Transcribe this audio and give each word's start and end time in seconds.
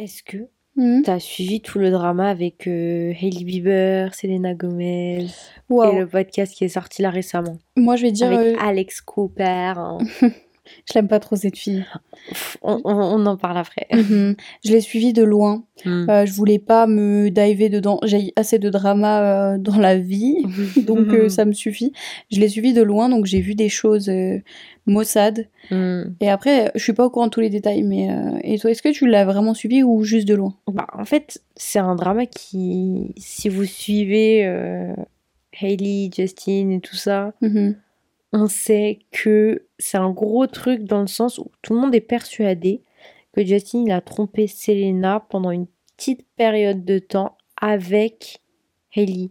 Est-ce 0.00 0.22
que 0.22 0.38
Mhm. 0.76 1.02
t'as 1.04 1.18
suivi 1.18 1.60
tout 1.60 1.78
le 1.78 1.90
drama 1.90 2.30
avec 2.30 2.66
euh, 2.68 3.12
Hailey 3.20 3.44
Bieber, 3.44 4.14
Selena 4.14 4.54
Gomez 4.54 5.24
et 5.24 5.28
le 5.68 6.06
podcast 6.06 6.54
qui 6.54 6.64
est 6.64 6.68
sorti 6.68 7.02
là 7.02 7.10
récemment? 7.10 7.58
Moi, 7.76 7.96
je 7.96 8.02
vais 8.02 8.12
dire, 8.12 8.28
avec 8.28 8.38
euh, 8.38 8.56
Alex 8.60 9.00
Cooper 9.00 9.44
hein. 9.76 9.98
je 10.88 10.94
l'aime 10.94 11.08
pas 11.08 11.20
trop 11.20 11.36
cette 11.36 11.56
fille. 11.58 11.84
On, 12.62 12.80
on- 12.84 12.94
on 13.20 13.26
en 13.26 13.36
parle 13.36 13.58
après. 13.58 13.86
Mhm. 13.92 14.36
Je 14.64 14.72
l'ai 14.72 14.80
suivie 14.80 15.12
de 15.12 15.22
loin. 15.22 15.64
Mm. 15.84 16.06
Euh, 16.10 16.26
je 16.26 16.32
voulais 16.32 16.58
pas 16.58 16.86
me 16.86 17.30
diver 17.30 17.68
dedans. 17.70 17.98
J'ai 18.04 18.32
assez 18.36 18.58
de 18.58 18.68
drama 18.68 19.22
euh, 19.54 19.58
dans 19.58 19.78
la 19.78 19.96
vie, 19.96 20.36
donc 20.86 21.08
euh, 21.14 21.28
ça 21.28 21.44
me 21.44 21.52
suffit. 21.52 21.92
Je 22.30 22.38
l'ai 22.40 22.48
suivie 22.48 22.72
de 22.74 22.82
loin, 22.82 23.08
donc 23.08 23.24
j'ai 23.26 23.40
vu 23.40 23.54
des 23.54 23.68
choses 23.70 24.10
maussades. 24.86 25.46
Mm. 25.70 26.02
Et 26.20 26.28
après, 26.30 26.70
je 26.74 26.82
suis 26.82 26.92
pas 26.92 27.06
au 27.06 27.10
courant 27.10 27.26
de 27.26 27.30
tous 27.30 27.40
les 27.40 27.50
détails. 27.50 27.82
Mais 27.82 28.08
et 28.44 28.58
toi, 28.58 28.70
est-ce 28.70 28.82
que 28.82 28.92
tu 28.92 29.06
l'as 29.06 29.24
vraiment 29.24 29.54
suivi 29.54 29.82
ou 29.82 30.04
juste 30.04 30.28
de 30.28 30.34
loin? 30.34 30.54
Bah, 30.68 30.86
en 30.92 31.04
fait, 31.04 31.42
c'est 31.56 31.78
un 31.78 31.94
drama 31.94 32.26
qui, 32.26 33.12
si 33.16 33.48
vous 33.48 33.64
suivez 33.64 34.44
Hailey, 35.60 36.10
Justin 36.14 36.70
et 36.70 36.80
tout 36.80 36.96
ça, 36.96 37.32
Mhm. 37.40 37.76
On 38.32 38.46
sait 38.46 39.00
que 39.10 39.66
c'est 39.78 39.98
un 39.98 40.10
gros 40.10 40.46
truc 40.46 40.84
dans 40.84 41.00
le 41.00 41.06
sens 41.08 41.38
où 41.38 41.50
tout 41.62 41.74
le 41.74 41.80
monde 41.80 41.94
est 41.94 42.00
persuadé 42.00 42.82
que 43.32 43.44
Justin 43.44 43.84
il 43.86 43.92
a 43.92 44.00
trompé 44.00 44.46
Selena 44.46 45.20
pendant 45.28 45.50
une 45.50 45.66
petite 45.96 46.24
période 46.36 46.84
de 46.84 46.98
temps 46.98 47.36
avec 47.60 48.40
Hailey. 48.94 49.30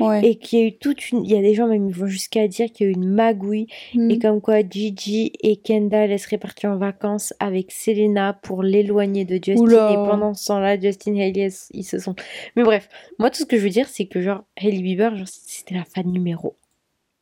Ouais. 0.00 0.24
Et 0.26 0.36
qu'il 0.36 0.58
y 0.58 0.62
a 0.62 0.66
eu 0.66 0.78
toute 0.78 1.10
une. 1.10 1.22
Il 1.24 1.30
y 1.30 1.36
a 1.36 1.42
des 1.42 1.52
gens 1.54 1.66
même 1.68 1.92
qui 1.92 1.98
vont 1.98 2.06
jusqu'à 2.06 2.48
dire 2.48 2.72
qu'il 2.72 2.86
y 2.86 2.88
a 2.88 2.90
eu 2.92 2.94
une 2.94 3.06
magouille 3.08 3.66
Mhm. 3.94 4.10
et 4.10 4.18
comme 4.18 4.40
quoi 4.40 4.60
Gigi 4.66 5.32
et 5.42 5.56
Kendall 5.56 6.10
elles 6.10 6.18
seraient 6.18 6.38
partis 6.38 6.66
en 6.66 6.78
vacances 6.78 7.34
avec 7.38 7.70
Selena 7.70 8.32
pour 8.32 8.62
l'éloigner 8.62 9.26
de 9.26 9.34
Justin 9.34 9.60
Oula. 9.62 9.90
et 9.92 9.94
pendant 9.96 10.32
ce 10.32 10.46
temps-là 10.46 10.80
Justin 10.80 11.14
et 11.16 11.28
Hailey 11.28 11.50
ils 11.72 11.84
se 11.84 11.98
sont 11.98 12.14
mais 12.56 12.62
bref 12.62 12.88
moi 13.18 13.28
tout 13.30 13.40
ce 13.42 13.44
que 13.44 13.58
je 13.58 13.62
veux 13.62 13.68
dire 13.68 13.88
c'est 13.88 14.06
que 14.06 14.22
genre 14.22 14.42
Hailey 14.56 14.80
Bieber 14.80 15.14
genre, 15.16 15.28
c'était 15.28 15.74
la 15.74 15.84
fan 15.84 16.06
numéro 16.10 16.56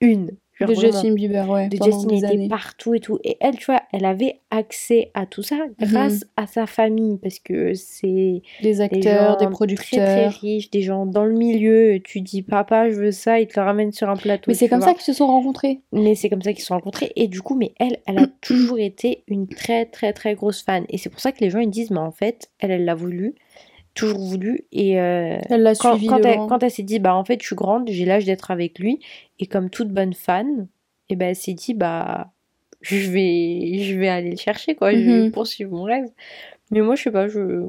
une 0.00 0.30
de 0.66 0.74
Justin 0.74 1.12
Bieber, 1.14 1.48
ouais. 1.48 1.68
de 1.68 1.76
Justin 1.82 2.08
était 2.16 2.26
années. 2.26 2.48
partout 2.48 2.94
et 2.94 3.00
tout 3.00 3.18
et 3.24 3.36
elle 3.40 3.56
tu 3.56 3.66
vois 3.66 3.82
elle 3.92 4.04
avait 4.04 4.40
accès 4.50 5.10
à 5.14 5.26
tout 5.26 5.42
ça 5.42 5.56
grâce 5.80 6.24
à 6.36 6.46
sa 6.46 6.66
famille 6.66 7.18
parce 7.18 7.38
que 7.38 7.74
c'est 7.74 8.42
Des 8.62 8.62
des 8.62 8.80
acteurs, 8.80 9.02
gens 9.02 9.30
des 9.32 9.36
très 9.36 9.46
très 9.46 9.50
producteurs. 9.50 10.32
riches 10.40 10.70
des 10.70 10.82
gens 10.82 11.06
dans 11.06 11.24
le 11.24 11.34
milieu 11.34 12.00
tu 12.02 12.20
dis 12.20 12.42
papa 12.42 12.90
je 12.90 12.94
veux 12.96 13.10
ça 13.12 13.38
ils 13.40 13.46
te 13.46 13.58
le 13.58 13.64
ramènent 13.66 13.92
sur 13.92 14.08
un 14.08 14.16
plateau 14.16 14.44
Mais 14.48 14.54
c'est 14.54 14.68
comme 14.68 14.80
vois. 14.80 14.88
ça 14.88 14.94
qu'ils 14.94 15.02
se 15.04 15.12
sont 15.12 15.26
rencontrés. 15.26 15.80
Mais 15.92 16.14
c'est 16.14 16.28
comme 16.28 16.42
ça 16.42 16.52
qu'ils 16.52 16.60
se 16.62 16.66
sont 16.66 16.74
rencontrés. 16.74 17.12
Et 17.16 17.28
du 17.28 17.42
coup, 17.42 17.54
mais 17.54 17.72
elle, 17.78 17.98
elle 18.06 18.18
a 18.18 18.26
toujours 18.40 18.78
été 18.78 19.24
une 19.28 19.46
très, 19.48 19.84
très, 19.86 20.12
très 20.12 20.34
grosse 20.34 20.62
fan. 20.62 20.84
Et 20.88 20.98
c'est 20.98 21.10
pour 21.10 21.20
ça 21.20 21.32
que 21.32 21.40
les 21.40 21.50
gens, 21.50 21.58
ils 21.58 21.70
disent, 21.70 21.90
mais 21.90 21.98
en 21.98 22.10
fait, 22.12 22.50
elle, 22.58 22.70
elle 22.70 22.84
l'a 22.84 22.94
voulu, 22.94 23.34
toujours 23.98 24.20
voulu. 24.20 24.62
Et 24.72 25.00
euh, 25.00 25.38
Elle 25.50 25.62
l'a 25.62 25.74
quand, 25.74 25.96
elle, 26.24 26.36
loin. 26.36 26.46
quand 26.48 26.62
elle 26.62 26.70
s'est 26.70 26.82
dit, 26.82 26.98
bah 26.98 27.14
en 27.14 27.24
fait, 27.24 27.40
je 27.42 27.46
suis 27.46 27.56
grande, 27.56 27.88
j'ai 27.90 28.04
l'âge 28.04 28.24
d'être 28.24 28.50
avec 28.50 28.78
lui. 28.78 29.00
Et 29.38 29.46
comme 29.46 29.70
toute 29.70 29.88
bonne 29.88 30.14
fan, 30.14 30.68
et 31.08 31.16
ben 31.16 31.28
elle 31.30 31.36
s'est 31.36 31.54
dit, 31.54 31.74
bah 31.74 32.32
je 32.80 33.10
vais, 33.10 33.78
je 33.82 33.98
vais 33.98 34.08
aller 34.08 34.30
le 34.30 34.36
chercher, 34.36 34.74
quoi. 34.76 34.92
Je 34.92 34.98
vais 34.98 35.22
Mhm. 35.24 35.32
poursuivre 35.32 35.72
mon 35.72 35.82
rêve. 35.82 36.04
Mais 36.70 36.80
moi, 36.82 36.96
je 36.96 37.02
sais 37.04 37.10
pas, 37.10 37.28
je... 37.28 37.66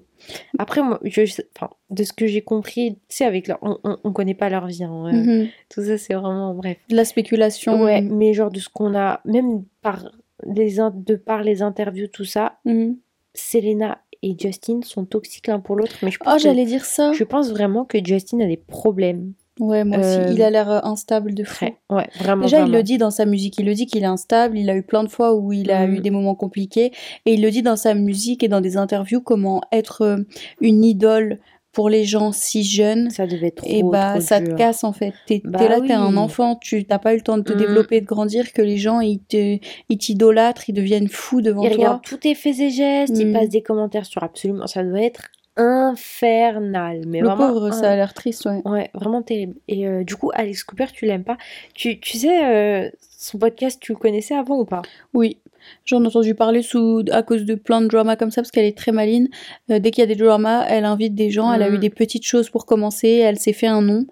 Après, 0.57 0.83
moi, 0.83 0.99
je... 1.05 1.21
enfin, 1.55 1.69
de 1.89 2.03
ce 2.03 2.11
que 2.11 2.27
j'ai 2.27 2.41
compris, 2.41 2.95
tu 3.07 3.15
sais, 3.15 3.25
avec 3.25 3.47
leur... 3.47 3.57
on, 3.61 3.77
on, 3.85 3.97
on 4.03 4.11
connaît 4.11 4.33
pas 4.33 4.49
leur 4.49 4.67
vie, 4.67 4.83
hein, 4.83 5.05
euh, 5.07 5.11
Mhm. 5.43 5.47
Tout 5.69 5.81
ça, 5.83 5.97
c'est 5.97 6.13
vraiment... 6.15 6.53
Bref. 6.53 6.77
De 6.89 6.95
la 6.97 7.05
spéculation. 7.05 7.81
Ouais, 7.81 8.01
mais 8.01 8.33
genre 8.33 8.51
de 8.51 8.59
ce 8.59 8.67
qu'on 8.69 8.93
a, 8.95 9.21
même 9.25 9.63
par 9.81 10.11
les, 10.45 10.79
in- 10.81 10.93
de 10.93 11.15
par 11.15 11.43
les 11.43 11.61
interviews, 11.61 12.07
tout 12.07 12.25
ça, 12.25 12.57
Mhm. 12.65 12.97
Selena 13.33 13.99
et 14.23 14.35
Justin 14.39 14.79
sont 14.83 15.05
toxiques 15.05 15.47
l'un 15.47 15.59
pour 15.59 15.75
l'autre. 15.75 15.95
Mais 16.03 16.11
je 16.11 16.17
pense, 16.17 16.33
Oh, 16.33 16.37
j'allais 16.39 16.65
dire 16.65 16.85
ça. 16.85 17.11
je 17.13 17.23
pense 17.23 17.49
vraiment 17.51 17.85
que 17.85 17.97
Justin 18.03 18.39
a 18.41 18.45
des 18.47 18.57
problèmes. 18.57 19.33
Ouais, 19.59 19.83
moi 19.83 19.97
Euh, 19.97 20.23
aussi. 20.25 20.35
Il 20.35 20.41
a 20.41 20.49
l'air 20.49 20.71
euh, 20.71 20.79
instable 20.83 21.33
de 21.33 21.43
fou. 21.43 21.65
Ouais, 21.89 22.07
vraiment. 22.19 22.43
Déjà, 22.43 22.61
il 22.65 22.71
le 22.71 22.81
dit 22.81 22.97
dans 22.97 23.11
sa 23.11 23.25
musique. 23.25 23.57
Il 23.59 23.65
le 23.65 23.73
dit 23.73 23.87
qu'il 23.87 24.03
est 24.03 24.05
instable. 24.05 24.57
Il 24.57 24.69
a 24.69 24.75
eu 24.75 24.83
plein 24.83 25.03
de 25.03 25.09
fois 25.09 25.33
où 25.35 25.51
il 25.51 25.69
a 25.69 25.85
eu 25.85 25.99
des 25.99 26.11
moments 26.11 26.35
compliqués. 26.35 26.91
Et 27.25 27.33
il 27.33 27.41
le 27.41 27.51
dit 27.51 27.61
dans 27.61 27.75
sa 27.75 27.93
musique 27.93 28.41
et 28.41 28.47
dans 28.47 28.61
des 28.61 28.77
interviews 28.77 29.19
comment 29.19 29.61
être 29.73 30.01
euh, 30.03 30.17
une 30.61 30.85
idole 30.85 31.39
pour 31.71 31.89
les 31.89 32.03
gens 32.03 32.31
si 32.31 32.63
jeunes. 32.63 33.09
Ça 33.09 33.27
devait 33.27 33.47
être 33.47 33.57
trop, 33.57 33.69
Et 33.69 33.83
bah, 33.83 34.13
trop 34.13 34.21
ça 34.21 34.41
te 34.41 34.53
casse 34.55 34.83
en 34.83 34.91
fait. 34.93 35.13
T'es 35.27 35.41
Bah 35.43 35.67
là, 35.67 35.79
t'es 35.81 35.93
un 35.93 36.11
oui. 36.13 36.17
enfant, 36.17 36.55
tu 36.55 36.83
t'as 36.85 36.99
pas 36.99 37.13
eu 37.13 37.17
le 37.17 37.21
temps 37.21 37.37
de 37.37 37.43
te 37.43 37.53
Mhm. 37.53 37.59
développer, 37.59 38.01
de 38.01 38.05
grandir, 38.05 38.51
que 38.53 38.61
les 38.61 38.77
gens 38.77 38.99
ils 39.01 39.19
te, 39.19 39.57
ils 39.89 39.97
t'idolâtrent, 39.97 40.67
ils 40.69 40.73
deviennent 40.73 41.07
fous 41.07 41.41
devant 41.41 41.61
toi. 41.61 41.71
regarde 41.71 42.01
tous 42.03 42.17
tes 42.17 42.35
faits 42.35 42.59
et 42.59 42.69
gestes, 42.71 43.17
il 43.19 43.27
Mhm. 43.27 43.33
passe 43.33 43.49
des 43.49 43.61
commentaires 43.61 44.05
sur 44.05 44.23
absolument. 44.23 44.65
Ça 44.67 44.83
doit 44.83 45.01
être 45.01 45.29
infernal. 45.57 47.01
Mais 47.05 47.19
Le 47.19 47.27
vraiment. 47.27 47.47
pauvre, 47.53 47.71
ça 47.71 47.91
a 47.91 47.95
l'air 47.95 48.13
triste, 48.13 48.45
ouais. 48.45 48.61
Ouais, 48.65 48.89
vraiment 48.93 49.21
terrible. 49.21 49.55
Et 49.67 49.87
euh, 49.87 50.03
du 50.03 50.15
coup, 50.15 50.31
Alex 50.33 50.63
Cooper, 50.63 50.85
tu 50.93 51.05
l'aimes 51.05 51.23
pas? 51.23 51.37
Tu, 51.73 51.99
tu 51.99 52.17
sais, 52.17 52.45
euh, 52.45 52.89
son 53.17 53.37
podcast, 53.37 53.77
tu 53.81 53.91
le 53.91 53.97
connaissais 53.97 54.35
avant 54.35 54.57
ou 54.59 54.65
pas? 54.65 54.81
Oui, 55.13 55.37
j'en 55.85 56.03
ai 56.03 56.07
entendu 56.07 56.35
parler 56.35 56.61
sous, 56.61 57.03
à 57.11 57.23
cause 57.23 57.45
de 57.45 57.55
plein 57.55 57.81
de 57.81 57.87
dramas 57.87 58.15
comme 58.15 58.31
ça, 58.31 58.41
parce 58.41 58.51
qu'elle 58.51 58.65
est 58.65 58.77
très 58.77 58.91
maline. 58.91 59.29
Euh, 59.71 59.79
dès 59.79 59.91
qu'il 59.91 60.01
y 60.01 60.03
a 60.03 60.07
des 60.07 60.15
dramas, 60.15 60.65
elle 60.67 60.85
invite 60.85 61.15
des 61.15 61.29
gens, 61.31 61.51
elle 61.53 61.63
a 61.63 61.69
eu 61.69 61.73
Mhm. 61.73 61.79
des 61.79 61.89
petites 61.89 62.25
choses 62.25 62.49
pour 62.49 62.65
commencer, 62.65 63.07
elle 63.09 63.39
s'est 63.39 63.53
fait 63.53 63.67
un 63.67 63.81
nom. 63.81 64.05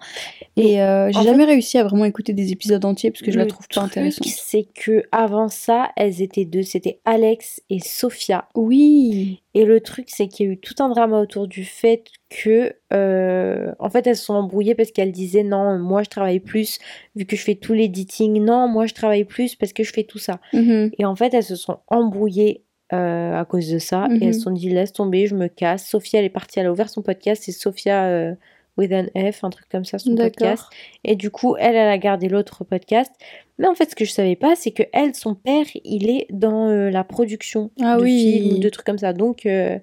Et 0.56 0.82
euh, 0.82 1.10
j'ai 1.12 1.22
jamais 1.22 1.44
réussi 1.44 1.78
à 1.78 1.84
vraiment 1.84 2.04
écouter 2.04 2.32
des 2.32 2.52
épisodes 2.52 2.84
entiers, 2.84 3.10
parce 3.10 3.22
que 3.22 3.30
je 3.30 3.38
la 3.38 3.44
Le 3.44 3.50
trouve 3.50 3.68
pas 3.68 3.80
truc, 3.80 3.84
intéressante. 3.98 4.26
C'est 4.26 4.66
que 4.74 5.04
avant 5.12 5.48
ça, 5.48 5.90
elles 5.96 6.20
étaient 6.22 6.44
deux. 6.44 6.62
C'était 6.62 6.98
Alex 7.04 7.60
et 7.70 7.78
Sophia. 7.80 8.48
Oui, 8.54 9.40
Et 9.60 9.64
le 9.64 9.80
truc, 9.80 10.06
c'est 10.08 10.28
qu'il 10.28 10.46
y 10.46 10.48
a 10.48 10.52
eu 10.52 10.56
tout 10.56 10.74
un 10.78 10.88
drama 10.88 11.18
autour 11.18 11.48
du 11.48 11.64
fait 11.64 12.04
que, 12.30 12.72
euh, 12.92 13.72
en 13.80 13.90
fait, 13.90 14.06
elles 14.06 14.16
se 14.16 14.26
sont 14.26 14.34
embrouillées 14.34 14.76
parce 14.76 14.92
qu'elles 14.92 15.10
disaient 15.10 15.42
non, 15.42 15.78
moi 15.80 16.04
je 16.04 16.08
travaille 16.10 16.38
plus 16.38 16.78
vu 17.16 17.24
que 17.26 17.34
je 17.34 17.42
fais 17.42 17.56
tout 17.56 17.72
l'editing. 17.72 18.40
Non, 18.44 18.68
moi 18.68 18.86
je 18.86 18.94
travaille 18.94 19.24
plus 19.24 19.56
parce 19.56 19.72
que 19.72 19.82
je 19.82 19.92
fais 19.92 20.04
tout 20.04 20.18
ça. 20.20 20.38
Mhm. 20.52 20.92
Et 20.96 21.04
en 21.04 21.16
fait, 21.16 21.34
elles 21.34 21.42
se 21.42 21.56
sont 21.56 21.78
embrouillées 21.88 22.62
euh, 22.92 23.34
à 23.34 23.44
cause 23.44 23.68
de 23.68 23.78
ça. 23.78 24.06
Et 24.20 24.26
elles 24.26 24.32
se 24.34 24.38
Mhm. 24.38 24.44
sont 24.44 24.50
dit 24.52 24.70
laisse 24.70 24.92
tomber, 24.92 25.26
je 25.26 25.34
me 25.34 25.48
casse. 25.48 25.88
Sophia, 25.88 26.20
elle 26.20 26.26
est 26.26 26.30
partie, 26.30 26.60
elle 26.60 26.66
a 26.66 26.72
ouvert 26.72 26.88
son 26.88 27.02
podcast. 27.02 27.42
C'est 27.44 27.52
Sophia 27.52 28.04
euh, 28.06 28.34
with 28.78 28.92
an 28.92 29.06
F, 29.32 29.44
un 29.44 29.50
truc 29.50 29.68
comme 29.70 29.84
ça, 29.84 29.98
son 29.98 30.14
podcast. 30.16 30.64
Et 31.04 31.16
du 31.16 31.30
coup, 31.30 31.56
elle, 31.58 31.76
elle 31.76 31.88
a 31.88 31.98
gardé 31.98 32.28
l'autre 32.28 32.64
podcast. 32.64 33.12
Mais 33.58 33.66
en 33.66 33.74
fait, 33.74 33.90
ce 33.90 33.96
que 33.96 34.04
je 34.04 34.12
savais 34.12 34.36
pas, 34.36 34.54
c'est 34.56 34.70
que 34.70 34.84
elle, 34.92 35.14
son 35.14 35.34
père, 35.34 35.66
il 35.84 36.08
est 36.08 36.26
dans 36.30 36.68
euh, 36.68 36.88
la 36.90 37.04
production 37.04 37.70
Ah 37.82 37.96
de 37.96 38.02
oui. 38.02 38.20
films 38.40 38.56
ou 38.56 38.58
de 38.58 38.68
trucs 38.68 38.86
comme 38.86 38.98
ça. 38.98 39.12
Donc, 39.12 39.44
euh, 39.46 39.78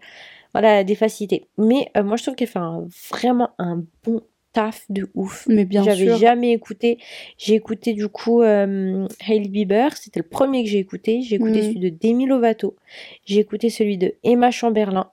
voilà, 0.53 0.83
des 0.85 0.95
facilités. 0.95 1.47
Mais 1.57 1.89
euh, 1.97 2.03
moi, 2.03 2.15
je 2.15 2.23
trouve 2.23 2.35
qu'elle 2.35 2.47
fait 2.47 2.57
un- 2.59 2.87
vraiment 3.11 3.49
un 3.59 3.83
bon 4.05 4.21
taf 4.53 4.85
de 4.87 5.09
ouf. 5.15 5.45
Mais 5.49 5.65
bien 5.65 5.83
J'avais 5.83 6.05
sûr. 6.05 6.15
jamais 6.17 6.53
écouté. 6.53 6.97
J'ai 7.37 7.55
écouté 7.55 7.91
du 7.91 8.07
coup 8.07 8.41
euh, 8.41 9.05
Hailey 9.27 9.49
Bieber, 9.49 9.97
c'était 9.97 10.21
le 10.21 10.27
premier 10.29 10.63
que 10.63 10.69
j'ai 10.69 10.79
écouté. 10.79 11.21
J'ai 11.23 11.35
écouté 11.35 11.59
Mm. 11.59 11.63
celui 11.63 11.79
de 11.81 11.89
Demi 11.89 12.25
Lovato. 12.25 12.77
J'ai 13.25 13.41
écouté 13.41 13.69
celui 13.69 13.97
de 13.97 14.13
Emma 14.23 14.51
Chamberlain. 14.51 15.11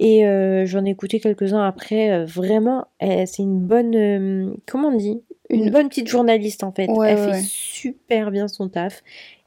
Et 0.00 0.26
euh, 0.26 0.66
j'en 0.66 0.84
ai 0.84 0.90
écouté 0.90 1.20
quelques-uns 1.20 1.64
après. 1.66 2.10
Euh, 2.10 2.24
vraiment, 2.24 2.86
euh, 3.02 3.24
c'est 3.26 3.42
une 3.42 3.60
bonne. 3.60 3.94
euh, 3.94 4.54
comment 4.66 4.88
on 4.88 4.96
dit? 4.96 5.22
Une 5.50 5.70
bonne 5.70 5.88
petite 5.88 6.08
journaliste 6.08 6.64
en 6.64 6.72
fait. 6.72 6.88
Ouais, 6.88 7.10
Elle 7.10 7.16
ouais, 7.18 7.24
fait 7.26 7.30
ouais. 7.32 7.42
super 7.44 8.30
bien 8.30 8.48
son 8.48 8.68
taf. 8.68 9.02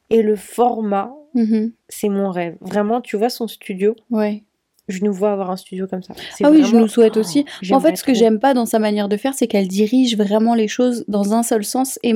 Et 0.09 0.21
le 0.21 0.35
format, 0.35 1.13
Mhm. 1.33 1.73
c'est 1.89 2.07
mon 2.09 2.29
rêve. 2.31 2.55
Vraiment, 2.61 3.01
tu 3.01 3.17
vois 3.17 3.29
son 3.29 3.47
studio? 3.47 3.95
Ouais. 4.09 4.43
Je 4.87 5.03
nous 5.03 5.11
vois 5.13 5.31
avoir 5.33 5.51
un 5.51 5.57
studio 5.57 5.85
comme 5.87 6.01
ça. 6.01 6.13
Ah 6.43 6.49
oui, 6.49 6.63
je 6.63 6.75
nous 6.75 6.87
souhaite 6.87 7.13
Oh, 7.17 7.19
aussi. 7.19 7.45
En 7.71 7.79
fait, 7.79 7.95
ce 7.97 8.03
que 8.03 8.13
j'aime 8.13 8.39
pas 8.39 8.53
dans 8.53 8.65
sa 8.65 8.79
manière 8.79 9.09
de 9.09 9.17
faire, 9.17 9.33
c'est 9.33 9.47
qu'elle 9.47 9.67
dirige 9.67 10.15
vraiment 10.17 10.55
les 10.55 10.67
choses 10.67 11.03
dans 11.07 11.33
un 11.33 11.43
seul 11.43 11.65
sens. 11.65 11.99
Et 12.03 12.13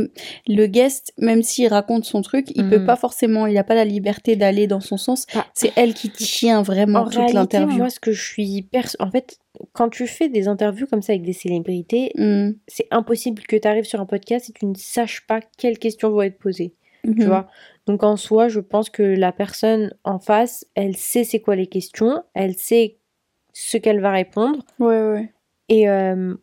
le 0.48 0.66
guest, 0.68 1.14
même 1.18 1.44
s'il 1.44 1.68
raconte 1.68 2.06
son 2.06 2.22
truc, 2.22 2.48
il 2.56 2.68
peut 2.70 2.80
Mhm. 2.80 2.86
pas 2.86 2.96
forcément, 2.96 3.46
il 3.48 3.58
a 3.58 3.64
pas 3.64 3.76
la 3.76 3.86
liberté 3.86 4.36
d'aller 4.36 4.68
dans 4.68 4.80
son 4.82 4.98
sens. 4.98 5.26
Ah. 5.36 5.46
C'est 5.54 5.72
elle 5.76 5.94
qui 5.94 6.10
tient 6.10 6.62
vraiment 6.62 7.02
En 7.02 7.10
toute 7.10 7.34
l'interview. 7.34 7.78
moi, 7.78 7.90
ce 7.90 8.00
que 8.00 8.12
je 8.12 8.24
suis 8.24 8.62
pers- 8.62 8.96
en 9.00 9.12
fait, 9.12 9.38
quand 9.74 9.90
tu 9.90 10.08
fais 10.08 10.30
des 10.30 10.48
interviews 10.48 10.88
comme 10.88 11.02
ça 11.02 11.12
avec 11.14 11.24
des 11.24 11.34
célébrités, 11.34 12.12
Mhm. 12.16 12.56
c'est 12.68 12.88
impossible 12.92 13.44
que 13.44 13.56
tu 13.58 13.68
arrives 13.68 13.84
sur 13.86 14.00
un 14.00 14.06
podcast 14.06 14.50
et 14.50 14.54
tu 14.54 14.66
ne 14.66 14.76
saches 14.76 15.26
pas 15.28 15.42
quelles 15.58 15.78
questions 15.78 16.10
vont 16.10 16.22
être 16.22 16.40
posées. 16.40 16.74
Tu 17.04 17.10
Mhm. 17.12 17.26
vois 17.28 17.48
Donc, 17.88 18.04
en 18.04 18.16
soi, 18.16 18.48
je 18.48 18.60
pense 18.60 18.90
que 18.90 19.02
la 19.04 19.32
personne 19.32 19.94
en 20.04 20.20
face, 20.20 20.66
elle 20.76 20.96
sait 20.96 21.24
c'est 21.24 21.40
quoi 21.40 21.56
les 21.56 21.68
questions, 21.68 22.24
elle 22.36 22.56
sait 22.56 22.98
ce 23.54 23.78
qu'elle 23.78 24.00
va 24.02 24.12
répondre, 24.12 24.60
Ouais, 24.80 25.02
ouais. 25.12 25.34
et 25.70 25.90
euh, 25.90 26.36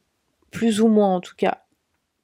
plus 0.50 0.80
ou 0.80 0.88
moins 0.88 1.14
en 1.16 1.20
tout 1.20 1.36
cas. 1.36 1.64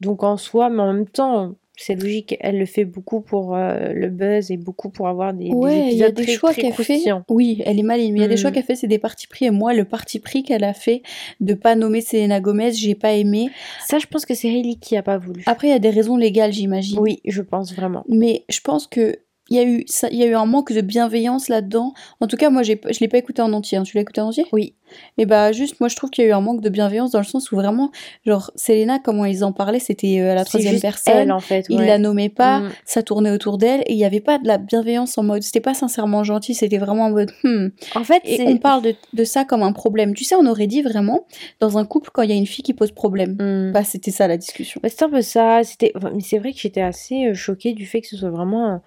Donc, 0.01 0.23
en 0.25 0.37
soi, 0.37 0.69
mais 0.69 0.83
en 0.83 0.93
même 0.93 1.09
temps, 1.09 1.55
c'est 1.77 1.95
logique, 1.97 2.37
elle 2.41 2.59
le 2.59 2.67
fait 2.67 2.85
beaucoup 2.85 3.21
pour 3.21 3.57
euh, 3.57 3.93
le 3.93 4.09
buzz 4.09 4.51
et 4.51 4.57
beaucoup 4.57 4.91
pour 4.91 5.09
avoir 5.09 5.35
des, 5.35 5.47
des 5.51 5.55
Ouais, 5.55 5.93
il 5.93 5.99
y 5.99 6.03
a 6.05 6.09
épisodes 6.09 6.15
des 6.15 6.23
très, 6.25 6.33
choix 6.35 6.55
qu'elle 6.55 6.73
fait. 6.73 7.03
Oui, 7.29 7.63
elle 7.67 7.79
est 7.79 7.83
maligne, 7.83 8.13
mais 8.13 8.21
il 8.21 8.23
y 8.23 8.25
a 8.25 8.29
des 8.29 8.37
choix 8.37 8.51
Mhm. 8.51 8.55
qu'elle 8.55 8.65
fait, 8.65 8.77
c'est 8.77 8.87
des 8.87 8.99
partis 8.99 9.27
pris. 9.27 9.45
Et 9.47 9.51
moi, 9.51 9.75
le 9.75 9.85
parti 9.85 10.21
pris 10.21 10.43
qu'elle 10.45 10.65
a 10.65 10.73
fait 10.75 11.03
de 11.41 11.55
pas 11.55 11.75
nommer 11.75 12.01
Selena 12.01 12.41
Gomez, 12.41 12.73
j'ai 12.73 12.95
pas 12.95 13.13
aimé. 13.15 13.51
Ça, 13.87 13.99
je 13.99 14.07
pense 14.07 14.25
que 14.25 14.35
c'est 14.35 14.49
Hailey 14.49 14.77
qui 14.81 14.97
a 14.97 15.03
pas 15.03 15.19
voulu. 15.19 15.43
Après, 15.47 15.67
il 15.69 15.71
y 15.71 15.75
a 15.75 15.79
des 15.79 15.91
raisons 15.91 16.17
légales, 16.17 16.53
j'imagine. 16.53 16.99
Oui, 17.01 17.21
je 17.25 17.43
pense 17.43 17.75
vraiment. 17.75 18.05
Mais 18.09 18.45
je 18.49 18.61
pense 18.61 18.87
que 18.87 19.17
il 19.51 19.57
y 19.57 19.61
a 19.61 19.65
eu 19.65 19.85
ça, 19.87 20.09
il 20.11 20.19
y 20.19 20.23
a 20.23 20.27
eu 20.27 20.35
un 20.35 20.47
manque 20.47 20.73
de 20.73 20.81
bienveillance 20.81 21.49
là-dedans. 21.49 21.93
En 22.21 22.27
tout 22.27 22.37
cas, 22.37 22.51
moi, 22.51 22.63
j'ai, 22.63 22.81
je 22.91 22.99
l'ai 23.01 23.09
pas 23.09 23.19
écouté 23.19 23.43
en 23.43 23.53
entier. 23.53 23.79
Hein. 23.79 23.83
Tu 23.83 23.97
l'as 23.97 24.03
écouté 24.03 24.21
en 24.21 24.29
entier? 24.29 24.47
Oui. 24.53 24.75
Et 25.19 25.27
bah 25.27 25.51
juste, 25.53 25.81
moi, 25.81 25.89
je 25.89 25.97
trouve 25.97 26.11
qu'il 26.11 26.25
y 26.25 26.27
a 26.27 26.31
eu 26.31 26.33
un 26.33 26.41
manque 26.41 26.61
de 26.61 26.69
bienveillance 26.69 27.11
dans 27.11 27.19
le 27.19 27.25
sens 27.25 27.51
où 27.51 27.57
vraiment, 27.57 27.91
genre, 28.25 28.51
Selena, 28.55 28.99
comment 28.99 29.25
ils 29.25 29.43
en 29.45 29.53
parlaient, 29.53 29.81
c'était 29.81 30.21
euh, 30.21 30.33
à 30.33 30.35
la 30.35 30.45
troisième 30.45 30.81
personne. 30.81 31.15
elle, 31.17 31.33
en 31.33 31.41
fait. 31.41 31.67
Ils 31.69 31.79
ouais. 31.79 31.87
la 31.87 31.99
nommaient 31.99 32.29
pas, 32.29 32.61
Mm. 32.61 32.71
ça 32.85 33.03
tournait 33.03 33.31
autour 33.31 33.59
d'elle, 33.59 33.81
et 33.87 33.93
il 33.93 33.99
y 33.99 34.05
avait 34.05 34.21
pas 34.21 34.39
de 34.39 34.47
la 34.47 34.59
bienveillance 34.59 35.19
en 35.19 35.23
mode, 35.25 35.43
c'était 35.43 35.61
pas 35.61 35.75
sincèrement 35.75 36.23
gentil, 36.23 36.55
c'était 36.55 36.79
vraiment 36.79 37.07
en 37.07 37.11
mode, 37.11 37.33
hmm. 37.43 37.69
En 37.95 38.05
fait, 38.05 38.23
Et 38.25 38.43
on 38.47 38.59
parle 38.59 38.83
de, 38.83 38.95
de 39.13 39.25
ça 39.25 39.45
comme 39.45 39.63
un 39.63 39.73
problème. 39.73 40.15
Tu 40.15 40.25
sais, 40.25 40.35
on 40.37 40.47
aurait 40.47 40.67
dit 40.67 40.83
vraiment, 40.83 41.27
dans 41.61 41.79
un 41.79 41.85
couple, 41.85 42.11
quand 42.13 42.23
il 42.23 42.31
y 42.31 42.33
a 42.33 42.37
une 42.37 42.47
fille 42.47 42.63
qui 42.63 42.75
pose 42.75 42.93
problème. 42.93 43.37
Mm. 43.41 43.73
Bah, 43.73 43.85
c'était 43.85 44.11
ça 44.11 44.29
la 44.29 44.37
discussion. 44.37 44.81
Bah, 44.83 44.89
c'est 44.91 45.05
un 45.05 45.11
peu 45.11 45.23
ça. 45.23 45.65
C'était... 45.65 45.93
enfin, 45.97 46.11
mais 46.15 46.21
c'est 46.21 46.39
vrai 46.39 46.53
que 46.53 46.59
j'étais 46.59 46.83
assez 46.83 47.27
euh, 47.27 47.35
choquée 47.35 47.73
du 47.73 47.87
fait 47.87 48.01
que 48.01 48.09
ce 48.09 48.17
soit 48.17 48.31
vraiment. 48.31 48.81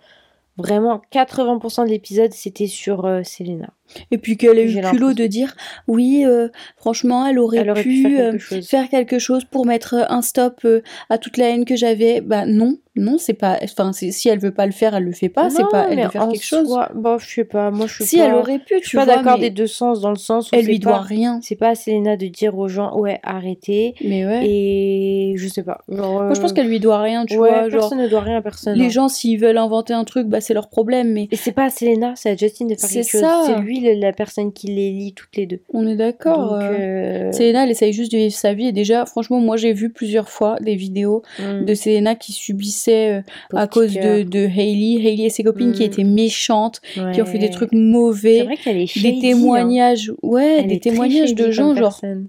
Vraiment, 0.58 1.02
80% 1.12 1.86
de 1.86 1.90
l'épisode, 1.90 2.34
c'était 2.34 2.68
sur 2.68 3.06
euh, 3.06 3.24
Selena. 3.24 3.77
Et 4.12 4.18
puis 4.18 4.38
qu'elle 4.38 4.58
ait 4.58 4.72
eu 4.72 4.82
le 4.82 4.90
culot 4.90 5.14
de 5.14 5.26
dire, 5.28 5.56
oui, 5.88 6.24
euh, 6.26 6.50
franchement, 6.78 7.26
elle 7.26 7.40
aurait, 7.40 7.60
Elle 7.60 7.70
aurait 7.72 7.84
pu, 7.84 8.04
pu 8.04 8.16
faire 8.16 8.20
euh, 8.20 8.32
quelque 8.32 8.40
chose. 8.42 8.68
faire 8.68 8.90
quelque 8.90 9.20
chose 9.20 9.46
pour 9.46 9.66
mettre 9.66 10.06
un 10.10 10.22
stop 10.22 10.60
euh, 10.66 10.82
à 11.10 11.18
toute 11.18 11.38
la 11.38 11.50
haine 11.50 11.66
que 11.66 11.76
j'avais. 11.76 12.22
Bah 12.22 12.46
non, 12.46 12.78
non, 12.98 13.18
c'est 13.18 13.34
pas. 13.34 13.60
Enfin, 13.64 13.92
si 13.94 14.30
elle 14.30 14.40
veut 14.40 14.54
pas 14.54 14.66
le 14.66 14.72
faire, 14.72 14.96
elle 14.96 15.04
le 15.04 15.12
fait 15.12 15.30
pas. 15.30 15.50
C'est 15.50 15.68
pas 15.70 15.88
elle 15.90 15.98
doit 15.98 16.10
faire 16.10 16.28
quelque 16.30 16.44
chose. 16.44 16.68
Bah, 16.96 17.18
je 17.20 17.28
sais 17.28 17.44
pas. 17.44 17.72
Moi, 17.72 17.88
je 17.88 17.96
suis 17.96 18.06
Si 18.06 18.18
pas... 18.18 18.26
elle 18.26 18.34
aurait 18.34 18.60
pu, 18.60 18.80
Je 18.82 18.88
suis 18.88 18.98
pas 18.98 19.06
d'accord 19.06 19.38
des 19.38 19.50
deux 19.50 19.68
sens, 19.68 20.02
dans 20.02 20.10
le 20.10 20.18
sens 20.18 20.52
où 20.52 20.56
elle 20.56 20.66
lui 20.66 20.80
pas... 20.80 20.90
doit 20.90 21.02
rien. 21.02 21.40
C'est 21.42 21.56
pas 21.56 21.70
à 21.70 21.76
Selena 21.76 22.18
de 22.18 22.28
dire 22.28 22.58
aux 22.58 22.68
gens, 22.68 22.98
ouais, 22.98 23.20
arrêtez. 23.24 23.96
Mais 24.04 24.26
ouais. 24.26 24.42
Et 24.46 25.34
je 25.38 25.48
sais 25.48 25.64
pas. 25.64 25.82
Genre, 25.90 26.24
Moi, 26.24 26.34
je 26.34 26.42
pense 26.42 26.54
qu'elle 26.54 26.68
lui 26.68 26.80
doit 26.80 27.00
rien, 27.00 27.26
tu 27.26 27.38
ouais, 27.38 27.50
vois. 27.50 27.70
Genre, 27.70 27.82
personne 27.82 28.02
ne 28.02 28.08
doit 28.08 28.22
rien 28.22 28.38
à 28.38 28.42
personne. 28.42 28.78
les 28.78 28.86
hein. 28.86 28.90
gens, 28.90 29.08
s'ils 29.08 29.40
veulent 29.40 29.58
inventer 29.58 29.94
un 29.94 30.04
truc, 30.04 30.28
bah 30.28 30.42
c'est 30.42 30.54
leur 30.54 30.70
problème. 30.70 31.12
Mais 31.14 31.28
Et 31.32 31.36
c'est 31.36 31.52
pas 31.52 31.66
à 31.66 31.70
Selena, 31.70 32.14
c'est 32.16 32.32
à 32.32 32.36
Justin 32.36 32.66
de 32.66 32.76
faire 32.76 32.90
quelque 32.90 33.10
chose. 33.10 33.24
C'est 33.46 33.60
lui 33.60 33.77
la 33.82 34.14
personne 34.14 34.52
qui 34.54 34.68
les 34.68 34.92
lit 34.92 35.14
toutes 35.14 35.36
les 35.36 35.46
deux. 35.46 35.60
on 35.74 35.88
est 35.88 35.96
d'accord. 35.96 36.54
Euh, 36.54 36.62
euh, 36.62 37.32
Selena, 37.32 37.64
elle 37.64 37.72
essaye 37.72 37.94
juste 37.94 38.12
de 38.12 38.18
vivre 38.18 38.34
sa 38.34 38.54
vie. 38.54 38.68
Et 38.68 38.72
déjà, 38.72 39.06
franchement, 39.06 39.40
moi, 39.40 39.58
j'ai 39.58 39.74
vu 39.74 39.90
plusieurs 39.92 40.30
fois 40.30 40.58
des 40.62 40.76
vidéos 40.76 41.24
hmm, 41.40 41.66
de 41.66 41.74
Selena 41.74 42.16
qui 42.16 42.32
subissait 42.34 43.18
euh, 43.20 43.22
à 43.58 43.68
cause 43.68 43.94
de, 43.94 44.24
de 44.24 44.40
Hailey, 44.40 45.02
Hailey 45.06 45.26
et 45.26 45.30
ses 45.30 45.44
copines 45.44 45.72
qui 45.72 45.84
Mm. 45.84 45.86
étaient 45.86 46.04
méchantes, 46.04 46.82
qui 47.14 47.22
ont 47.22 47.26
fait 47.26 47.40
des 47.40 47.50
trucs 47.50 47.70
C'est 47.72 47.78
mauvais, 47.78 48.44
vrai 48.44 48.58
qu'elle 48.58 48.78
est 48.78 49.02
des 49.02 49.10
hein. 49.10 49.20
témoignages, 49.22 50.12
ouais, 50.24 50.60
Elle 50.60 50.68
des 50.68 50.80
témoignages 50.80 51.36
de 51.36 51.52
gens, 51.52 51.76
genre 51.76 52.00
personne. 52.00 52.28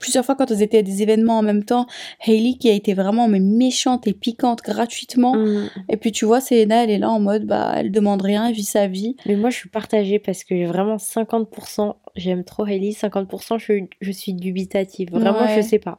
Plusieurs 0.00 0.24
fois 0.24 0.34
quand 0.34 0.50
elles 0.50 0.62
étaient 0.62 0.78
à 0.78 0.82
des 0.82 1.02
événements 1.02 1.38
en 1.38 1.42
même 1.42 1.64
temps, 1.64 1.86
Hailey 2.26 2.54
qui 2.58 2.68
a 2.68 2.72
été 2.72 2.94
vraiment 2.94 3.28
mais 3.28 3.40
méchante 3.40 4.06
et 4.06 4.12
piquante 4.12 4.62
gratuitement. 4.62 5.34
Hmm. 5.34 5.68
Et 5.88 5.96
puis 5.96 6.12
tu 6.12 6.24
vois, 6.24 6.40
Selena, 6.40 6.84
elle 6.84 6.90
est 6.90 6.98
là 6.98 7.10
en 7.10 7.20
mode 7.20 7.44
bah 7.46 7.72
elle 7.76 7.90
demande 7.90 8.22
rien, 8.22 8.46
elle 8.48 8.54
vit 8.54 8.64
sa 8.64 8.86
vie. 8.86 9.16
Mais 9.26 9.36
moi, 9.36 9.50
je 9.50 9.56
suis 9.56 9.68
partagée 9.68 10.18
parce 10.18 10.44
que 10.44 10.66
vraiment 10.66 10.96
50%, 10.96 11.94
j'aime 12.16 12.44
trop 12.44 12.66
Hailey, 12.66 12.90
50% 12.90 13.58
je, 13.58 13.84
je 14.00 14.10
suis 14.12 14.34
dubitative. 14.34 15.10
Vraiment, 15.10 15.42
Ouais. 15.42 15.56
je 15.56 15.62
sais 15.66 15.78
pas. 15.78 15.98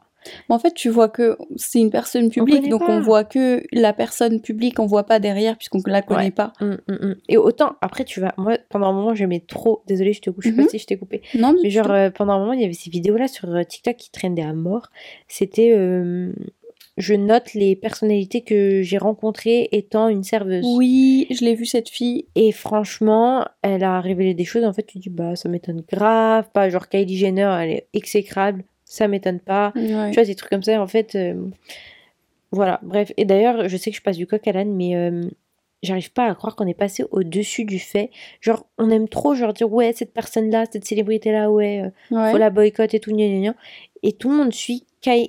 Mais 0.50 0.56
en 0.56 0.60
fait, 0.60 0.74
tu 0.74 0.90
vois 0.90 1.10
que 1.10 1.38
c'est 1.56 1.80
une 1.80 1.90
personne 1.92 2.30
publique, 2.30 2.70
donc 2.70 2.86
pas. 2.86 2.92
on 2.96 3.02
voit 3.02 3.24
que 3.24 3.64
la 3.72 3.94
personne 3.94 4.42
publique, 4.42 4.80
on 4.80 4.86
voit 4.86 5.06
pas 5.06 5.20
derrière 5.20 5.58
puisqu'on 5.58 5.82
la 5.86 6.02
connaît 6.02 6.26
Ouais. 6.26 6.32
pas. 6.32 6.54
Hmm, 6.60 6.76
hmm, 6.88 6.94
hmm. 6.94 7.16
Et 7.30 7.38
autant, 7.38 7.76
après, 7.82 8.04
tu 8.04 8.20
vas. 8.20 8.34
Moi, 8.38 8.58
pendant 8.70 8.88
un 8.88 8.94
moment, 8.94 9.16
j'aimais 9.16 9.44
trop. 9.46 9.84
Désolée, 9.88 10.14
je 10.14 10.22
te 10.22 10.30
coupe, 10.30 10.44
je 10.44 10.50
sais 10.50 10.56
pas 10.56 10.64
Mhm. 10.64 10.70
si 10.70 10.80
je 10.80 10.86
t'ai 10.86 10.98
coupé. 10.98 11.22
Non, 11.36 11.54
mais 11.62 11.70
genre, 11.70 11.90
euh, 11.92 12.10
pendant 12.10 12.34
un 12.34 12.40
moment, 12.40 12.54
il 12.54 12.62
y 12.62 12.66
avait 12.66 12.74
ces 12.74 12.90
vidéos-là 12.90 13.28
sur 13.28 13.50
euh, 13.54 13.64
TikTok 13.64 13.96
qui 13.98 14.12
traînaient 14.12 14.44
à 14.44 14.54
mort. 14.54 14.90
C'était. 15.28 15.72
euh, 15.76 16.32
je 16.98 17.14
note 17.14 17.54
les 17.54 17.78
personnalités 17.78 18.42
que 18.42 18.82
j'ai 18.82 18.98
rencontrées 18.98 19.70
étant 19.72 20.10
une 20.10 20.24
serveuse. 20.26 20.66
oui, 20.76 21.28
je 21.32 21.46
l'ai 21.46 21.56
vu 21.56 21.66
cette 21.66 21.88
fille. 21.88 22.26
Et 22.36 22.52
franchement, 22.52 23.46
elle 23.62 23.86
a 23.86 24.02
révélé 24.02 24.34
des 24.34 24.44
choses. 24.44 24.66
En 24.66 24.74
fait, 24.74 24.84
tu 24.84 24.98
dis, 25.00 25.10
bah, 25.10 25.38
ça 25.38 25.48
m'étonne 25.48 25.82
grave. 25.90 26.50
Pas 26.54 26.70
genre 26.70 26.90
Kylie 26.90 27.16
Jenner, 27.18 27.50
elle 27.62 27.70
est 27.70 27.88
exécrable. 27.94 28.66
Ça 28.92 29.08
m'étonne 29.08 29.40
pas. 29.40 29.72
Ouais. 29.76 30.10
Tu 30.10 30.16
vois, 30.16 30.24
des 30.26 30.34
trucs 30.36 30.50
comme 30.50 30.64
ça, 30.64 30.82
en 30.82 30.88
fait. 30.88 31.14
euh, 31.16 31.36
Voilà, 32.52 32.80
bref. 32.82 33.12
Et 33.18 33.26
d'ailleurs, 33.26 33.70
je 33.70 33.78
sais 33.78 33.92
que 33.92 33.98
je 33.98 34.02
passe 34.02 34.18
du 34.18 34.26
coq 34.26 34.48
à 34.48 34.52
l'âne, 34.52 34.74
mais 34.76 34.96
euh, 34.96 35.30
j'arrive 35.84 36.12
pas 36.12 36.26
à 36.26 36.34
croire 36.34 36.56
qu'on 36.56 36.66
est 36.66 36.74
passé 36.74 37.04
au-dessus 37.12 37.64
du 37.66 37.78
fait. 37.78 38.10
Genre, 38.42 38.66
on 38.80 38.90
aime 38.90 39.08
trop, 39.08 39.36
genre, 39.36 39.54
dire, 39.54 39.72
ouais, 39.72 39.94
cette 39.94 40.12
personne-là, 40.14 40.66
cette 40.72 40.86
célébrité-là, 40.86 41.52
ouais, 41.52 41.84
euh, 41.84 42.16
Ouais. 42.16 42.32
faut 42.32 42.38
la 42.40 42.50
boycotter 42.50 42.98
et 42.98 43.00
tout, 43.00 43.12
gna 43.12 43.28
gna 43.28 43.40
gna. 43.52 43.56
Et 44.02 44.14
tout 44.14 44.30
le 44.32 44.38
monde 44.38 44.54
suit 44.54 44.86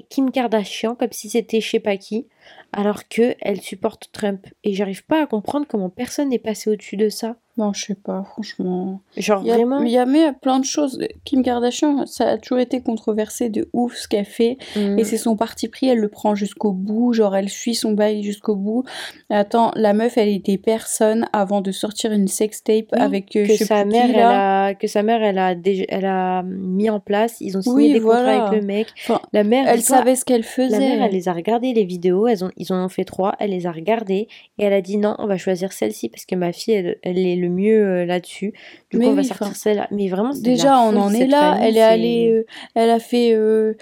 Kim 0.09 0.31
Kardashian 0.33 0.95
comme 0.97 1.13
si 1.13 1.29
c'était 1.29 1.61
je 1.61 1.69
sais 1.71 1.79
pas 1.81 1.97
qui, 1.97 2.27
alors 2.73 3.07
que 3.09 3.37
elle 3.41 3.61
supporte 3.61 4.09
Trump. 4.13 4.47
Et 4.65 4.73
j'arrive 4.73 5.05
pas 5.05 5.23
à 5.23 5.27
comprendre 5.27 5.67
comment 5.69 5.91
personne 5.91 6.31
n'est 6.31 6.39
passé 6.41 6.71
au-dessus 6.71 6.97
de 6.97 7.09
ça. 7.09 7.37
Je 7.75 7.85
sais 7.87 7.95
pas, 7.95 8.25
franchement. 8.25 9.01
Genre, 9.17 9.43
Il 9.45 9.49
y 9.49 9.51
a, 9.53 9.57
vraiment. 9.57 9.81
il 9.83 9.91
y 9.91 9.99
a 9.99 10.07
mais 10.07 10.33
plein 10.41 10.59
de 10.59 10.65
choses. 10.65 10.99
Kim 11.25 11.43
Kardashian, 11.43 12.07
ça 12.07 12.31
a 12.31 12.39
toujours 12.39 12.59
été 12.59 12.81
controversé 12.81 13.49
de 13.49 13.69
ouf 13.73 13.95
ce 13.97 14.09
qu'elle 14.09 14.25
fait. 14.25 14.57
Mm. 14.77 14.99
Et 14.99 15.05
c'est 15.05 15.17
son 15.17 15.37
parti 15.37 15.69
pris, 15.69 15.89
elle 15.89 15.99
le 15.99 16.09
prend 16.09 16.35
jusqu'au 16.35 16.73
bout, 16.73 17.13
genre 17.13 17.37
elle 17.37 17.49
suit 17.49 17.75
son 17.75 17.93
bail 17.93 18.23
jusqu'au 18.23 18.57
bout. 18.57 18.85
Attends, 19.29 19.71
la 19.77 19.93
meuf, 19.93 20.17
elle 20.19 20.29
était 20.29 20.59
personne 20.59 21.27
avant 21.33 21.61
de 21.61 21.71
sortir 21.73 22.13
une 22.13 22.29
sextape 22.29 22.87
Oui, 22.93 22.99
avec 23.01 23.37
euh, 23.37 23.47
que 23.47 23.55
je 23.55 23.65
sa 23.65 23.85
mère, 23.85 24.07
qui, 24.07 24.13
elle 24.13 24.21
a, 24.21 24.75
que 24.75 24.87
sa 24.87 25.03
mère, 25.03 25.23
elle 25.23 25.39
a, 25.39 25.55
déjà, 25.55 25.85
elle 25.89 26.07
a 26.07 26.43
mis 26.43 26.89
en 26.91 27.01
place. 27.01 27.37
Ils 27.41 27.57
ont 27.59 27.63
signé 27.63 27.77
Oui, 27.77 27.93
des 27.93 28.01
contrats 28.01 28.23
voilà. 28.23 28.47
avec 28.47 28.61
le 28.61 28.67
mec. 28.67 28.89
Enfin, 29.03 29.21
La 29.33 29.45
mère, 29.45 29.69
elle 29.69 29.83
savait 29.83 30.17
ce 30.17 30.25
qu'elle 30.25 30.41
La 30.41 30.47
faisait. 30.47 30.79
mère, 30.79 31.03
elle 31.05 31.13
les 31.13 31.29
a 31.29 31.33
regardées 31.33 31.73
les 31.75 31.85
vidéos, 31.85 32.27
elles 32.27 32.45
ont, 32.45 32.51
ils 32.57 32.73
en 32.73 32.85
ont 32.85 32.89
fait 32.89 33.05
trois, 33.05 33.35
elle 33.39 33.51
les 33.51 33.67
a 33.67 33.73
regardées 33.73 34.29
et 34.59 34.65
elle 34.65 34.73
a 34.73 34.81
dit 34.81 34.97
non, 34.97 35.15
on 35.19 35.27
va 35.27 35.37
choisir 35.37 35.73
celle-ci 35.73 36.09
parce 36.09 36.25
que 36.25 36.35
ma 36.35 36.53
fille, 36.53 36.75
elle, 36.75 36.97
elle 37.03 37.19
est 37.19 37.37
le 37.37 37.49
mieux 37.51 37.85
euh, 37.85 38.05
là-dessus. 38.07 38.53
Du 38.91 38.99
Mais 38.99 39.05
coup, 39.05 39.11
on 39.11 39.15
va 39.15 39.21
oui, 39.23 39.27
sortir 39.29 39.47
enfin, 39.49 39.55
celle-là. 39.55 39.89
Mais 39.91 40.09
vraiment, 40.09 40.31
Déjà, 40.35 40.81
on 40.81 40.97
en 40.97 41.13
est 41.13 41.27
là. 41.27 41.53
famille, 41.53 41.69
elle 41.69 41.77
est 41.77 41.81
allée, 41.83 42.31
euh, 42.33 42.47
elle 42.75 42.91
a 42.91 42.99
fait 42.99 43.33
euh, 43.35 43.75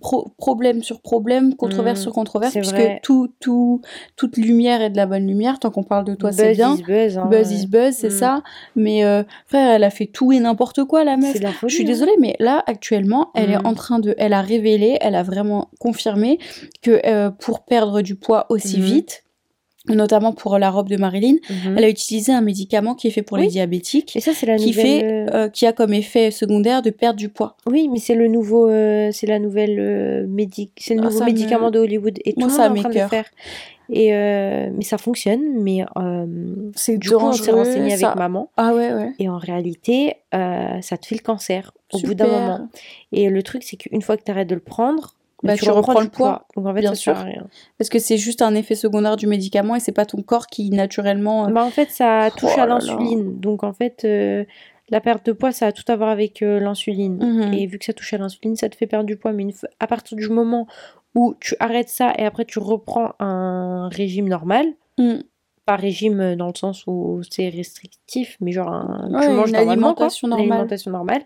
pro- 0.00 0.28
problème 0.38 0.82
sur 0.82 1.00
problème, 1.00 1.54
controverse 1.54 2.00
Mm, 2.00 2.02
sur 2.02 2.12
controverse, 2.12 2.54
puisque 2.54 2.74
vrai. 2.74 3.00
tout, 3.02 3.32
tout, 3.40 3.80
toute 4.16 4.36
lumière 4.36 4.80
est 4.82 4.90
de 4.90 4.96
la 4.96 5.06
bonne 5.06 5.26
lumière. 5.26 5.58
Tant 5.58 5.70
qu'on 5.70 5.82
parle 5.84 6.04
de 6.04 6.14
toi, 6.14 6.32
c'est 6.32 6.48
Buzz 6.48 6.56
bien. 6.56 6.74
is 6.76 6.82
buzz. 6.82 7.18
hein, 7.18 7.26
Buzz 7.26 7.52
is 7.52 7.66
buzz, 7.66 7.94
c'est 7.94 8.08
Mm. 8.08 8.10
ça. 8.10 8.42
Mais 8.76 9.04
euh, 9.04 9.22
frère, 9.46 9.70
elle 9.70 9.84
a 9.84 9.90
fait 9.90 10.06
tout 10.06 10.32
et 10.32 10.40
n'importe 10.40 10.84
quoi, 10.84 11.04
la 11.04 11.16
meuf. 11.16 11.38
La 11.40 11.52
folie. 11.52 11.70
Je 11.70 11.74
suis 11.76 11.84
hein. 11.84 11.86
désolée, 11.86 12.12
mais 12.20 12.36
là, 12.40 12.62
actuellement, 12.66 13.30
elle 13.34 13.50
est 13.50 13.66
en 13.66 13.74
train 13.74 13.98
de. 13.98 14.14
Elle 14.18 14.32
a 14.32 14.40
révélé, 14.42 14.98
elle 15.00 15.14
a 15.14 15.22
vraiment 15.22 15.68
confirmé 15.78 16.38
que 16.82 17.28
pour 17.40 17.64
perdre 17.64 18.02
du 18.02 18.14
poids 18.16 18.46
aussi 18.48 18.80
vite, 18.80 19.24
notamment 19.88 20.32
pour 20.32 20.58
la 20.58 20.70
robe 20.70 20.88
de 20.88 20.96
Marilyn, 20.96 21.36
Mhm. 21.48 21.78
elle 21.78 21.84
a 21.84 21.88
utilisé 21.88 22.32
un 22.32 22.42
médicament 22.42 22.94
qui 22.94 23.06
est 23.08 23.10
fait 23.10 23.22
pour 23.22 23.38
les 23.38 23.46
diabétiques, 23.46 24.14
Et 24.16 24.20
ça, 24.20 24.32
c'est 24.34 24.46
la 24.46 24.56
qui, 24.56 24.68
nouvelle. 24.68 24.84
fait, 24.86 25.04
euh, 25.04 25.26
euh, 25.34 25.48
qui 25.48 25.66
a 25.66 25.72
comme 25.72 25.94
effet 25.94 26.30
secondaire 26.30 26.82
de 26.82 26.90
perdre 26.90 27.18
du 27.18 27.28
poids. 27.30 27.56
Oui, 27.66 27.88
mais 27.90 27.98
c'est 27.98 28.14
le 28.14 28.28
nouveau, 28.28 28.68
euh, 28.68 29.10
c'est 29.12 29.26
la 29.26 29.38
nouvelle 29.38 29.78
euh, 29.80 30.26
médic, 30.28 30.72
c'est 30.78 30.94
le 30.94 31.00
Ah, 31.00 31.04
nouveau 31.04 31.20
me- 31.20 31.24
médicament 31.26 31.70
de 31.70 31.78
Hollywood 31.78 32.18
et 32.24 32.34
tout 32.34 32.40
Moi, 32.40 32.50
ça 32.50 32.66
est 32.66 32.68
en 32.68 32.74
train 32.74 32.88
de 32.90 32.94
le 32.98 33.06
faire. 33.08 33.24
Et 33.92 34.10
mais 34.12 34.82
ça 34.84 34.98
fonctionne, 34.98 35.40
mais 35.62 35.84
C'est 36.76 36.96
du 36.98 37.10
coup 37.10 37.16
on 37.16 37.32
s'est 37.32 37.50
renseigné 37.50 37.92
avec 37.94 38.14
maman 38.16 38.48
Ah 38.56 38.72
ouais, 38.74 38.92
ouais. 38.92 39.12
et 39.18 39.28
en 39.28 39.38
réalité 39.38 40.14
ça 40.32 40.96
te 41.00 41.06
fait 41.06 41.16
le 41.16 41.22
cancer 41.22 41.72
au 41.92 41.98
bout 41.98 42.14
d'un 42.14 42.26
moment. 42.28 42.68
Et 43.12 43.28
le 43.30 43.42
truc 43.42 43.62
c'est 43.64 43.76
qu'une 43.76 44.02
fois 44.02 44.16
que 44.16 44.22
tu 44.22 44.30
arrêtes 44.30 44.48
de 44.48 44.54
le 44.54 44.60
prendre, 44.60 45.14
Bah, 45.42 45.54
tu, 45.56 45.64
tu 45.64 45.70
reprends, 45.70 46.00
le 46.00 46.08
poids, 46.08 46.46
Donc 46.56 46.66
en 46.66 46.74
fait 46.74 46.80
bien 46.80 46.90
ça 46.94 46.94
sert 47.02 47.16
sûr. 47.16 47.22
à 47.22 47.24
rien. 47.24 47.46
Parce 47.78 47.88
que 47.88 47.98
c'est 47.98 48.18
juste 48.18 48.42
un 48.42 48.54
effet 48.54 48.74
secondaire 48.74 49.16
du 49.16 49.26
médicament 49.26 49.74
et 49.76 49.80
c'est 49.80 49.92
pas 49.92 50.04
ton 50.06 50.22
corps 50.22 50.46
qui 50.48 50.70
naturellement. 50.70 51.46
euh, 51.46 51.50
Bah 51.50 51.64
en 51.64 51.70
fait 51.70 51.90
ça 51.90 52.28
Oh 52.30 52.38
touche 52.38 52.58
à 52.58 52.66
l'insuline. 52.66 53.38
Donc 53.40 53.64
en 53.64 53.72
fait 53.72 54.02
euh, 54.04 54.44
la 54.90 55.00
perte 55.00 55.24
de 55.26 55.32
poids 55.32 55.52
ça 55.52 55.68
a 55.68 55.72
tout 55.72 55.84
à 55.88 55.96
voir 55.96 56.10
avec 56.10 56.42
euh, 56.42 56.60
l'insuline. 56.60 57.16
Mhm. 57.24 57.54
Et 57.54 57.66
vu 57.66 57.78
que 57.78 57.84
ça 57.86 57.92
touche 57.92 58.12
à 58.12 58.18
l'insuline, 58.18 58.56
ça 58.56 58.68
te 58.68 58.76
fait 58.76 58.86
perdre 58.86 59.06
du 59.06 59.16
poids. 59.16 59.32
Mais 59.32 59.44
une 59.44 59.52
à 59.78 59.86
partir 59.86 60.16
du 60.16 60.28
moment 60.28 60.66
où 61.14 61.34
tu 61.40 61.56
arrêtes 61.58 61.88
ça 61.88 62.12
et 62.18 62.24
après 62.24 62.44
tu 62.44 62.58
reprends 62.58 63.12
un 63.18 63.88
régime 63.88 64.28
normal, 64.28 64.66
Mm. 64.98 65.20
pas 65.64 65.76
régime 65.76 66.36
dans 66.36 66.48
le 66.48 66.54
sens 66.54 66.84
où 66.86 67.20
c'est 67.30 67.48
restrictif, 67.48 68.36
mais 68.40 68.52
genre 68.52 68.68
un- 68.72 69.10
Ouais, 69.12 69.26
tu 69.26 69.32
manges 69.32 69.48
une 69.48 69.56
normalement, 69.56 69.94
quoi, 69.94 70.06
alimentation 70.06 70.28
une 70.28 70.34
alimentation 70.34 70.90
normale, 70.90 71.22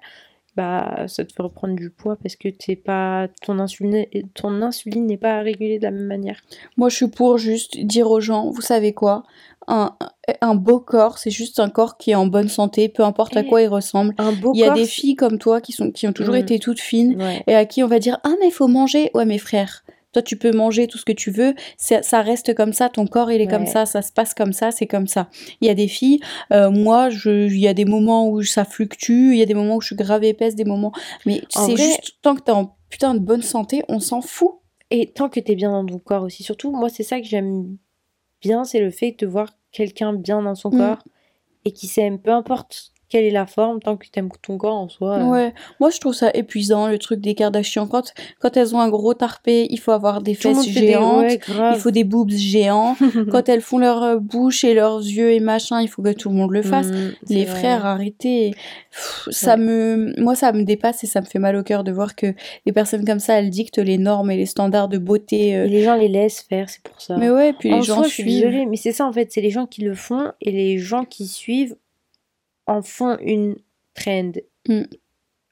bah 0.57 1.05
ça 1.09 1.25
te 1.25 1.33
fait 1.33 1.43
reprendre 1.43 1.75
du 1.75 1.91
poids 1.91 2.17
parce 2.23 2.37
que 2.37 2.49
t'es 2.49 2.77
pas 2.77 3.29
ton 3.43 3.59
insuline, 3.59 4.07
ton 4.35 4.63
insuline 4.63 5.07
n'est 5.07 5.17
pas 5.17 5.41
régulée 5.41 5.79
de 5.79 5.85
la 5.85 5.91
même 5.91 6.07
manière. 6.07 6.41
Moi, 6.77 6.89
je 6.89 6.97
suis 6.97 7.09
pour 7.09 7.39
juste 7.39 7.79
dire 7.79 8.11
aux 8.11 8.21
gens, 8.21 8.51
vous 8.51 8.61
savez 8.63 8.93
quoi? 8.93 9.25
Un, 9.67 9.97
un 10.43 10.55
beau 10.55 10.79
corps, 10.79 11.17
c'est 11.19 11.31
juste 11.31 11.59
un 11.59 11.71
corps 11.71 11.97
qui 11.97 12.11
est 12.11 12.15
en 12.15 12.27
bonne 12.27 12.49
santé, 12.49 12.91
peu 12.91 13.03
importe 13.03 13.35
à 13.37 13.41
Et 13.41 13.47
quoi 13.47 13.63
il 13.63 13.69
ressemble. 13.69 14.15
Un 14.19 14.33
beau 14.33 14.53
Il 14.55 14.61
y 14.61 14.63
a 14.65 14.67
corps, 14.67 14.77
des 14.77 14.85
filles 14.87 15.17
comme 15.17 15.39
toi 15.39 15.61
qui, 15.63 15.73
sont, 15.73 15.91
qui 15.91 16.07
ont 16.07 16.13
toujours 16.13 16.35
Mm. 16.35 16.39
été 16.39 16.59
toutes 16.59 16.81
fines 16.81 17.21
Ouais. 17.23 17.43
et 17.47 17.55
à 17.55 17.65
qui 17.65 17.83
on 17.83 17.87
va 17.87 17.99
dire 17.99 18.19
Ah, 18.25 18.35
mais 18.41 18.49
il 18.49 18.53
faut 18.53 18.69
manger. 18.69 19.11
Ouais, 19.15 19.25
mes 19.25 19.39
frères, 19.39 19.84
toi, 20.15 20.23
tu 20.23 20.37
peux 20.39 20.53
manger 20.53 20.87
tout 20.87 20.97
ce 20.97 21.05
que 21.05 21.13
tu 21.13 21.31
veux, 21.31 21.55
ça, 21.77 22.03
ça 22.03 22.23
reste 22.23 22.55
comme 22.55 22.73
ça, 22.73 22.89
ton 22.89 23.07
corps, 23.07 23.31
il 23.31 23.41
est 23.43 23.47
comme 23.47 23.67
ça, 23.67 23.85
ça 23.85 24.01
se 24.01 24.11
passe 24.13 24.33
comme 24.33 24.53
ça, 24.55 24.71
c'est 24.71 24.87
comme 24.87 25.07
ça. 25.07 25.29
Il 25.61 25.67
y 25.67 25.71
a 25.71 25.75
des 25.75 25.89
filles, 25.89 26.21
euh, 26.53 26.71
moi, 26.71 27.11
je- 27.11 27.47
il 27.49 27.59
y 27.59 27.69
a 27.69 27.75
des 27.75 27.85
moments 27.85 28.29
où 28.29 28.43
ça 28.43 28.65
fluctue, 28.65 29.33
il 29.33 29.37
y 29.37 29.43
a 29.43 29.47
des 29.47 29.55
moments 29.55 29.77
où 29.77 29.81
je 29.83 29.89
suis 29.89 29.97
grave 29.97 30.25
épaisse, 30.25 30.55
des 30.55 30.65
moments. 30.65 30.93
Mais 31.27 31.43
c'est 31.51 31.77
juste 31.77 32.19
tant 32.23 32.35
que 32.35 32.41
t'es 32.43 32.53
en 32.53 32.77
putain 32.89 33.15
de 33.15 33.19
bonne 33.19 33.43
santé, 33.43 33.83
on 33.89 34.01
s'en 34.01 34.21
fout. 34.23 34.53
Et 34.91 35.11
tant 35.13 35.29
que 35.29 35.41
t'es 35.41 35.57
bien 35.57 35.71
dans 35.73 35.85
ton 35.85 35.99
corps 35.99 36.23
aussi, 36.23 36.43
surtout, 36.45 36.71
moi, 36.71 36.89
c'est 36.89 37.03
ça 37.03 37.21
que 37.21 37.27
j'aime 37.27 37.77
bien, 38.41 38.65
c'est 38.65 38.81
le 38.81 38.91
fait 38.91 39.17
de 39.19 39.27
voir 39.27 39.51
quelqu'un 39.73 40.13
bien 40.13 40.41
dans 40.43 40.55
son 40.55 40.71
Mm. 40.71 40.79
corps 40.79 41.03
et 41.65 41.73
qui 41.73 41.87
s'aime, 41.89 42.19
peu 42.21 42.31
importe 42.31 42.93
quelle 43.15 43.25
est 43.27 43.31
la 43.31 43.47
forme, 43.47 43.79
tant 43.79 43.97
que 43.97 44.07
t'aimes 44.11 44.29
ton 44.43 44.59
corps 44.59 44.75
en 44.75 44.89
soi. 44.89 45.19
euh, 45.19 45.25
Ouais, 45.31 45.55
moi 45.79 45.91
je 45.91 46.01
trouve 46.01 46.15
ça 46.15 46.31
épuisant 46.35 46.89
le 46.89 46.99
truc 46.99 47.21
des 47.21 47.37
Kardashian. 47.37 47.87
Quand, 47.87 48.13
quand 48.41 48.57
elles 48.57 48.75
ont 48.75 48.81
un 48.81 48.89
gros 48.89 49.15
tarpé, 49.15 49.69
il 49.71 49.79
faut 49.79 49.93
avoir 49.93 50.21
des 50.21 50.35
tout 50.35 50.53
fesses 50.53 50.65
des- 50.67 50.73
géantes, 50.73 51.23
ouais, 51.23 51.39
il 51.75 51.77
faut 51.79 51.93
des 51.93 52.03
boobs 52.03 52.33
géants. 52.33 52.97
quand 53.31 53.49
elles 53.49 53.61
font 53.61 53.79
leur 53.79 54.03
euh, 54.03 54.19
bouche 54.19 54.65
et 54.65 54.75
leurs 54.75 54.99
yeux 54.99 55.31
et 55.31 55.39
machin, 55.39 55.81
il 55.81 55.87
faut 55.87 56.03
que 56.03 56.13
tout 56.13 56.29
le 56.29 56.35
monde 56.35 56.51
le 56.51 56.63
fasse. 56.63 56.89
Mm, 56.89 57.11
c'est 57.25 57.35
Les 57.35 57.45
vrai. 57.45 57.59
frères, 57.61 57.87
arrêtez. 57.87 58.51
Pff, 58.91 59.29
ça 59.31 59.57
me, 59.57 60.13
moi, 60.21 60.35
ça 60.35 60.53
me 60.53 60.65
dépasse 60.65 61.05
et 61.05 61.07
ça 61.07 61.21
me 61.21 61.27
fait 61.27 61.39
mal 61.39 61.55
au 61.55 61.63
cœur 61.63 61.85
de 61.85 61.93
voir 61.93 62.17
que 62.17 62.35
des 62.67 62.73
personnes 62.73 63.05
comme 63.05 63.21
ça, 63.21 63.39
elles 63.39 63.51
dictent 63.51 63.79
les 63.79 63.99
normes 63.99 64.31
et 64.33 64.37
les 64.37 64.47
standards 64.47 64.89
de 64.89 64.99
beauté. 64.99 65.57
euh. 65.57 65.67
Et 65.67 65.69
les 65.69 65.83
gens 65.85 65.95
les 65.95 66.09
laissent 66.09 66.43
faire, 66.49 66.69
c'est 66.69 66.83
pour 66.83 67.01
ça. 67.01 67.17
Mais 67.17 67.31
ouais, 67.31 67.53
puis 67.53 67.69
les 67.69 67.77
en 67.77 67.83
gens 67.83 67.95
soi, 67.97 68.05
je 68.09 68.09
suis 68.13 68.23
suivent. 68.25 68.35
désolée, 68.47 68.67
mais 68.67 68.77
c'est 68.77 68.93
ça 68.93 69.07
en 69.07 69.13
fait, 69.13 69.31
c'est 69.31 69.41
les 69.41 69.51
gens 69.51 69.67
qui 69.67 69.83
le 69.83 69.95
font 69.95 70.33
et 70.41 70.51
les 70.51 70.79
gens 70.79 71.05
qui 71.05 71.27
suivent 71.27 71.77
en 72.67 72.83
font 72.83 73.19
une 73.21 73.57
trend. 73.95 74.33
Mm. 74.69 74.85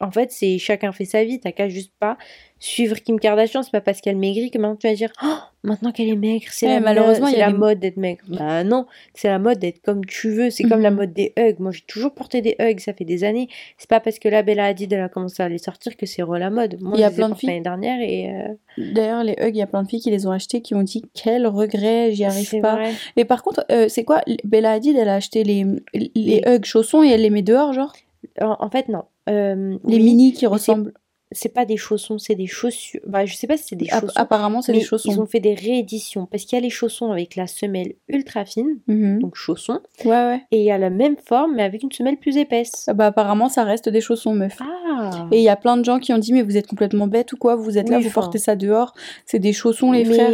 En 0.03 0.11
fait, 0.11 0.31
c'est 0.33 0.59
chacun 0.59 0.93
fait 0.93 1.05
sa 1.05 1.25
vie, 1.25 1.39
t'as 1.41 1.53
qu'à 1.53 1.69
juste 1.69 1.93
pas 2.01 2.19
suivre 2.59 2.97
Kim 2.97 3.19
Kardashian, 3.19 3.63
c'est 3.63 3.73
pas 3.73 3.81
parce 3.81 4.01
qu'elle 4.01 4.17
maigrit 4.17 4.51
que 4.51 4.59
maintenant 4.59 4.77
tu 4.77 4.87
vas 4.89 4.95
dire 4.95 5.11
oh, 5.25 5.35
maintenant 5.65 5.91
qu'elle 5.91 6.09
est 6.09 6.17
maigre, 6.17 6.47
c'est 6.51 6.67
Ouais, 6.67 6.75
la, 6.75 6.81
malheureusement, 6.81 7.27
c'est 7.29 7.39
la 7.39 7.51
mode 7.51 7.79
d'être 7.81 7.97
maigre. 7.97 8.23
Bah 8.29 8.63
non, 8.63 8.87
c'est 9.15 9.29
la 9.29 9.39
mode 9.39 9.59
d'être 9.59 9.81
comme 9.83 10.05
tu 10.05 10.31
veux, 10.31 10.51
c'est 10.51 10.65
comme 10.65 10.81
la 10.81 10.91
Mhm. 10.91 10.97
mode 10.97 11.13
des 11.13 11.33
hugs. 11.37 11.57
Moi, 11.61 11.73
j'ai 11.73 11.81
toujours 11.87 12.13
porté 12.13 12.41
des 12.41 12.55
hugs, 12.61 12.79
ça 12.81 12.93
fait 12.95 13.05
des 13.05 13.25
années. 13.25 13.49
C'est 13.79 13.89
pas 13.91 13.99
parce 14.01 14.19
que 14.19 14.29
la 14.29 14.43
Bella 14.43 14.67
Hadid 14.67 14.93
elle 14.93 15.01
a 15.01 15.09
commencé 15.09 15.43
à 15.43 15.49
les 15.49 15.59
sortir 15.59 15.97
que 15.97 16.05
c'est 16.07 16.23
la 16.23 16.51
mode. 16.51 16.81
Moi, 16.81 16.93
Il 16.97 17.01
y 17.01 17.05
a 17.05 17.09
les 17.11 17.15
plein 17.17 17.29
de 17.31 17.35
filles- 17.35 17.49
l'année 17.49 17.61
dernière 17.63 18.01
et 18.01 18.31
euh, 18.31 18.55
D'ailleurs, 18.79 19.23
les 19.25 19.35
hugs, 19.41 19.55
il 19.55 19.59
y 19.59 19.63
a 19.63 19.67
plein 19.67 19.83
de 19.83 19.89
filles 19.89 20.01
qui 20.01 20.11
les 20.11 20.27
ont 20.27 20.31
achetés 20.33 20.63
qui 20.63 20.75
ont 20.75 20.83
dit 20.83 21.03
quel 21.15 21.47
regret, 21.47 22.13
j'y 22.13 22.25
arrive 22.25 22.61
pas. 22.61 22.75
vrai. 22.77 22.93
Et 23.17 23.25
par 23.25 23.43
contre, 23.43 23.65
euh, 23.71 23.89
c'est 23.89 24.03
quoi 24.05 24.21
Bella 24.45 24.73
Hadid, 24.73 24.97
elle 24.97 25.09
a 25.09 25.15
acheté 25.17 25.45
les, 25.45 25.65
les 25.95 26.43
hugs 26.47 26.65
chaussons 26.65 27.03
et 27.05 27.09
elle 27.11 27.23
les 27.23 27.31
met 27.31 27.43
dehors, 27.43 27.73
genre? 27.73 27.93
En, 28.41 28.57
en 28.61 28.71
fait, 28.71 28.89
non. 28.89 29.03
Euh, 29.29 29.79
Les 29.85 29.99
mini 29.99 30.33
qui 30.33 30.47
ressemblent. 30.47 30.93
C'est 31.35 31.53
pas 31.53 31.65
des 31.65 31.77
chaussons, 31.77 32.19
c'est 32.19 32.35
des 32.35 32.47
chaussures. 32.47 33.01
Bah, 33.07 33.25
je 33.27 33.35
sais 33.35 33.47
pas 33.47 33.57
si 33.57 33.65
c'est 33.69 33.77
des 33.77 33.87
chaussons. 33.89 34.07
apparemment, 34.17 34.63
c'est 34.63 34.73
des 34.73 34.81
chaussons. 34.81 35.11
Ils 35.13 35.21
ont 35.21 35.27
fait 35.27 35.41
des 35.41 35.55
rééditions 35.55 36.27
parce 36.27 36.45
qu'il 36.45 36.57
y 36.57 36.61
a 36.61 36.63
les 36.63 36.71
chaussons 36.71 37.11
avec 37.13 37.37
la 37.37 37.47
semelle 37.47 37.95
ultra 38.09 38.45
fine, 38.45 38.79
Mhm. 38.87 39.19
donc 39.21 39.35
chaussons, 39.37 39.81
Ouais, 40.05 40.11
ouais. 40.11 40.41
et 40.51 40.59
il 40.59 40.65
y 40.65 40.71
a 40.71 40.79
la 40.79 40.91
même 40.91 41.17
forme 41.17 41.55
mais 41.57 41.63
avec 41.63 41.83
une 41.83 41.93
semelle 41.93 42.17
plus 42.17 42.37
épaisse. 42.37 42.85
Ah 42.89 42.95
Bah, 42.95 43.07
apparemment, 43.07 43.49
ça 43.49 43.65
reste 43.65 43.89
des 43.89 44.01
chaussons, 44.01 44.35
meuf. 44.35 44.59
Ah 44.61 45.27
Et 45.33 45.39
il 45.39 45.43
y 45.43 45.49
a 45.49 45.57
plein 45.57 45.77
de 45.77 45.85
gens 45.85 45.99
qui 45.99 46.13
ont 46.13 46.19
dit, 46.19 46.33
mais 46.33 46.43
vous 46.43 46.57
êtes 46.57 46.67
complètement 46.67 47.07
bête 47.07 47.33
ou 47.33 47.37
quoi? 47.37 47.57
Vous 47.57 47.79
êtes 47.79 47.89
là, 47.89 47.99
vous 47.99 48.11
portez 48.11 48.39
ça 48.39 48.57
dehors. 48.57 48.95
C'est 49.27 49.39
des 49.39 49.53
chaussons, 49.53 49.93
les 49.93 50.05
Mais 50.05 50.15
frères. 50.15 50.33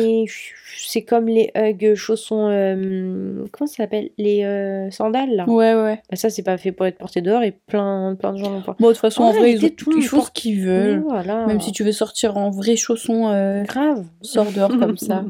c'est 0.87 1.03
comme 1.03 1.27
les 1.29 1.51
hugs 1.57 1.95
chaussons. 1.95 2.49
euh, 2.51 3.45
comment 3.53 3.67
ça 3.67 3.77
s'appelle? 3.77 4.11
Les 4.19 4.45
euh, 4.45 4.91
sandales 4.91 5.35
là. 5.35 5.49
Ouais, 5.49 5.75
ouais. 5.75 6.01
Bah, 6.11 6.17
ça, 6.17 6.31
c'est 6.31 6.43
pas 6.43 6.57
fait 6.59 6.73
pour 6.73 6.87
être 6.87 6.99
porté 6.99 7.21
dehors 7.21 7.43
et 7.43 7.53
plein, 7.67 8.15
plein 8.19 8.33
de 8.33 8.39
gens 8.39 8.51
l'ont 8.51 8.63
pas. 8.63 8.77
Bon, 8.79 8.89
de 8.89 8.93
toute 8.93 9.01
façon, 9.01 9.23
En 9.23 9.29
en 9.29 9.33
vrai, 9.33 9.53
ils, 9.53 9.65
ont- 9.65 9.69
tout 9.77 9.91
le 9.91 9.99
ils 9.99 10.03
font 10.03 10.23
ce 10.23 10.31
qu'ils 10.31 10.65
Mais 10.67 10.88
voilà. 10.97 11.47
Même 11.47 11.61
si 11.61 11.73
tu 11.73 11.85
veux 11.85 11.93
sortir 11.93 12.37
en 12.37 12.51
vrais 12.51 12.77
chaussons, 12.77 13.29
euh, 13.29 13.63
Grave. 13.65 14.05
sors 14.23 14.51
dehors 14.53 14.77
comme 14.79 14.97
ça. 14.97 15.25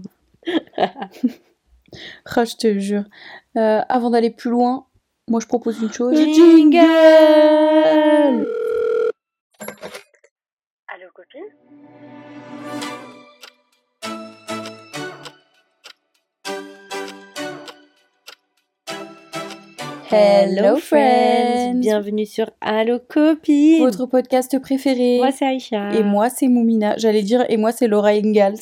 Ah, 2.37 2.45
je 2.45 2.57
te 2.57 2.79
jure. 2.79 3.05
Euh, 3.57 3.81
avant 3.89 4.11
d'aller 4.11 4.31
plus 4.31 4.51
loin, 4.51 4.87
moi 5.27 5.41
je 5.41 5.47
propose 5.47 5.81
une 5.81 5.93
chose. 5.93 6.13
Le 6.13 6.33
jingle 6.33 6.79
Hello 20.11 20.79
friends 20.79 21.81
Bienvenue 21.81 22.25
sur 22.25 22.51
Allo 22.63 22.99
Copine 22.99 23.81
Votre 23.81 24.07
podcast 24.07 24.59
préféré. 24.59 25.19
Moi 25.19 25.33
c'est 25.33 25.45
Aïcha 25.45 25.93
Et 25.93 26.03
moi 26.03 26.31
c'est 26.31 26.49
Moumina. 26.49 26.97
J'allais 26.97 27.21
dire 27.21 27.45
et 27.51 27.59
moi 27.59 27.73
c'est 27.73 27.89
Laura 27.89 28.09
Ingalls. 28.09 28.57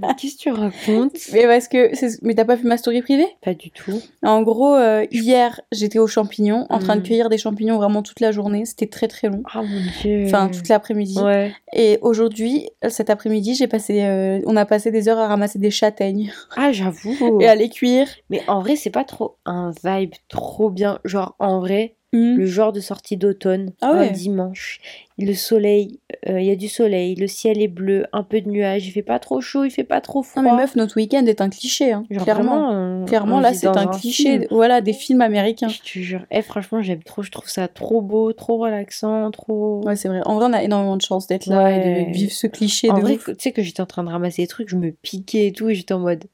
Mais 0.00 0.08
Qu'est-ce 0.18 0.36
que 0.36 0.40
tu 0.42 0.50
racontes? 0.50 1.16
Mais 1.32 1.44
parce 1.46 1.68
que 1.68 1.94
c'est- 1.94 2.22
mais 2.22 2.34
t'as 2.34 2.44
pas 2.44 2.54
vu 2.56 2.66
ma 2.66 2.76
story 2.76 3.02
privée? 3.02 3.26
Pas 3.42 3.54
du 3.54 3.70
tout. 3.70 4.00
En 4.22 4.42
gros, 4.42 4.74
euh, 4.74 5.06
hier 5.10 5.60
j'étais 5.72 5.98
aux 5.98 6.06
champignons, 6.06 6.66
en 6.70 6.78
train 6.78 6.96
de 6.96 7.00
Mhm. 7.00 7.06
cueillir 7.06 7.28
des 7.28 7.38
champignons 7.38 7.76
vraiment 7.76 8.02
toute 8.02 8.20
la 8.20 8.32
journée. 8.32 8.64
C'était 8.64 8.86
très 8.88 9.08
très 9.08 9.28
long. 9.28 9.42
Ah 9.52 9.62
mon 9.62 9.80
dieu 10.02 10.24
Enfin 10.26 10.48
toute 10.48 10.68
l'après-midi. 10.68 11.18
Ouais. 11.20 11.52
Et 11.72 11.98
aujourd'hui, 12.02 12.68
cet 12.88 13.10
après-midi, 13.10 13.54
j'ai 13.54 13.66
passé, 13.66 14.02
euh, 14.02 14.40
on 14.46 14.56
a 14.56 14.64
passé 14.66 14.90
des 14.90 15.08
heures 15.08 15.18
à 15.18 15.28
ramasser 15.28 15.58
des 15.58 15.70
châtaignes 15.70 16.32
Ah 16.56 16.72
j'avoue 16.72 17.40
et 17.40 17.48
à 17.48 17.54
les 17.54 17.68
cuire. 17.68 18.08
Mais 18.30 18.42
en 18.48 18.60
vrai 18.60 18.76
c'est 18.76 18.90
pas 18.90 19.04
trop 19.04 19.36
un 19.46 19.72
vibe 19.84 20.12
trop 20.28 20.70
bien. 20.70 20.98
Genre 21.04 21.34
en 21.38 21.60
vrai, 21.60 21.96
Mhm. 22.16 22.36
le 22.38 22.46
genre 22.46 22.72
de 22.72 22.80
sortie 22.80 23.16
d'automne, 23.16 23.72
Ah 23.80 23.90
un 23.92 23.98
ouais. 24.00 24.10
dimanche. 24.10 24.80
Le 25.18 25.32
soleil, 25.32 25.98
euh, 26.28 26.40
il 26.40 26.46
y 26.46 26.50
a 26.50 26.56
du 26.56 26.68
soleil, 26.68 27.14
le 27.14 27.26
ciel 27.26 27.60
est 27.62 27.68
bleu, 27.68 28.04
un 28.12 28.22
peu 28.22 28.40
de 28.42 28.50
nuages, 28.50 28.86
il 28.86 28.90
fait 28.90 29.02
pas 29.02 29.18
trop 29.18 29.40
chaud, 29.40 29.64
il 29.64 29.70
fait 29.70 29.82
pas 29.84 30.02
trop 30.02 30.22
froid. 30.22 30.42
Non 30.42 30.50
mais 30.50 30.56
meuf, 30.62 30.76
notre 30.76 30.96
week-end 30.96 31.24
est 31.24 31.40
un 31.40 31.48
cliché, 31.48 31.92
hein, 31.92 32.04
Genre 32.10 32.24
clairement. 32.24 32.66
vraiment, 32.70 33.04
Clairement, 33.06 33.40
là, 33.40 33.54
c'est 33.54 33.66
un 33.66 33.86
cliché, 33.86 34.32
film. 34.40 34.46
voilà, 34.50 34.80
des 34.82 34.92
films 34.92 35.22
américains. 35.22 35.68
Je 35.68 35.78
te 35.80 35.98
jure. 36.00 36.26
Eh, 36.30 36.42
franchement, 36.42 36.82
j'aime 36.82 37.02
trop. 37.02 37.22
Je 37.22 37.30
trouve 37.30 37.48
ça 37.48 37.66
trop 37.68 38.02
beau, 38.02 38.32
trop 38.34 38.58
relaxant, 38.58 39.30
trop. 39.30 39.80
Ouais, 39.86 39.96
c'est 39.96 40.08
vrai. 40.08 40.20
En 40.26 40.34
vrai, 40.34 40.46
on 40.50 40.52
a 40.52 40.62
énormément 40.62 40.96
de 40.96 41.02
chance 41.02 41.26
d'être 41.26 41.46
là 41.46 41.72
et 41.72 41.78
de 42.06 42.12
vivre 42.12 42.32
ce 42.32 42.46
cliché 42.46 42.90
en 42.90 42.96
de 42.96 43.00
vrai, 43.00 43.16
tu 43.16 43.34
sais 43.38 43.52
que 43.52 43.62
j'étais 43.62 43.80
en 43.80 43.86
train 43.86 44.04
de 44.04 44.10
ramasser 44.10 44.42
des 44.42 44.48
trucs, 44.48 44.68
je 44.68 44.76
me 44.76 44.90
piquais 44.90 45.46
et 45.46 45.52
tout, 45.52 45.68
et 45.70 45.74
j'étais 45.74 45.94
en 45.94 46.00
mode. 46.00 46.24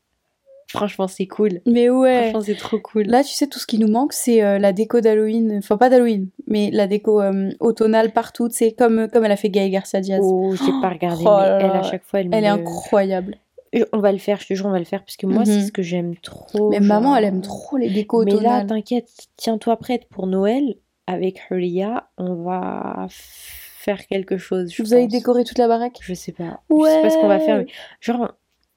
Franchement, 0.73 1.07
c'est 1.09 1.27
cool. 1.27 1.61
Mais 1.67 1.89
ouais. 1.91 2.31
Franchement, 2.31 2.41
c'est 2.41 2.57
trop 2.57 2.79
cool. 2.79 3.05
Là, 3.05 3.23
tu 3.23 3.31
sais, 3.33 3.47
tout 3.47 3.59
ce 3.59 3.67
qui 3.67 3.79
nous 3.79 3.89
manque, 3.89 4.13
c'est 4.13 4.43
euh, 4.43 4.59
la 4.59 4.73
déco 4.73 5.01
d'Halloween. 5.01 5.57
Enfin, 5.59 5.77
pas 5.77 5.89
d'Halloween, 5.91 6.29
mais 6.47 6.71
la 6.73 6.87
déco 6.87 7.21
euh, 7.21 7.51
automnale 7.61 8.13
partout. 8.13 8.49
C'est 8.51 8.73
comme, 8.73 9.09
comme 9.13 9.25
elle 9.25 9.33
a 9.33 9.37
fait 9.37 9.51
Gaël 9.51 9.71
Garcia 9.71 10.01
Diaz. 10.01 10.21
Oh, 10.23 10.55
j'ai 10.57 10.73
pas 10.81 10.89
regardé, 10.91 11.25
Oh 11.27 11.37
mais 11.39 11.65
elle, 11.65 11.71
à 11.71 11.83
chaque 11.83 12.05
fois, 12.05 12.21
elle, 12.21 12.29
Elle 12.33 12.45
est 12.45 12.49
incroyable. 12.49 13.37
On 13.93 13.99
va 14.01 14.13
le 14.13 14.19
faire, 14.19 14.39
je 14.41 14.47
te 14.49 14.55
jure, 14.55 14.67
on 14.67 14.71
va 14.71 14.79
le 14.79 14.85
faire, 14.85 15.03
parce 15.03 15.17
que 15.17 15.27
moi, 15.27 15.45
c'est 15.47 15.57
Mhm. 15.59 15.67
ce 15.67 15.73
que 15.73 15.81
j'aime 15.83 16.15
trop. 16.17 16.69
Mais 16.71 16.77
genre- 16.79 16.87
maman, 16.87 17.17
elle 17.17 17.25
aime 17.25 17.41
trop 17.41 17.77
les 17.79 17.89
décos 17.89 18.25
Mais 18.25 18.33
là, 18.33 18.37
automnales. 18.37 18.67
t'inquiète, 18.67 19.09
tiens-toi 19.37 19.77
prête 19.79 20.09
pour 20.11 20.27
Noël. 20.27 20.75
Avec 21.09 21.43
Huria, 21.51 22.09
on 22.17 22.35
va 22.45 23.07
faire 23.11 24.07
quelque 24.07 24.37
chose. 24.37 24.73
je 24.73 24.83
Vous 24.83 24.91
pense. 24.91 25.09
décoré 25.09 25.43
toute 25.45 25.59
la 25.59 25.67
baraque? 25.69 25.99
Je 26.01 26.15
sais 26.15 26.31
pas. 26.33 26.61
Je 26.71 26.77
sais 26.87 27.03
pas 27.03 27.11
ce 27.11 27.17
qu'on 27.19 27.27
va 27.29 27.41
faire. 27.41 27.57
Ouais. 27.59 27.65
mais 27.67 27.73
Genre, 28.01 28.33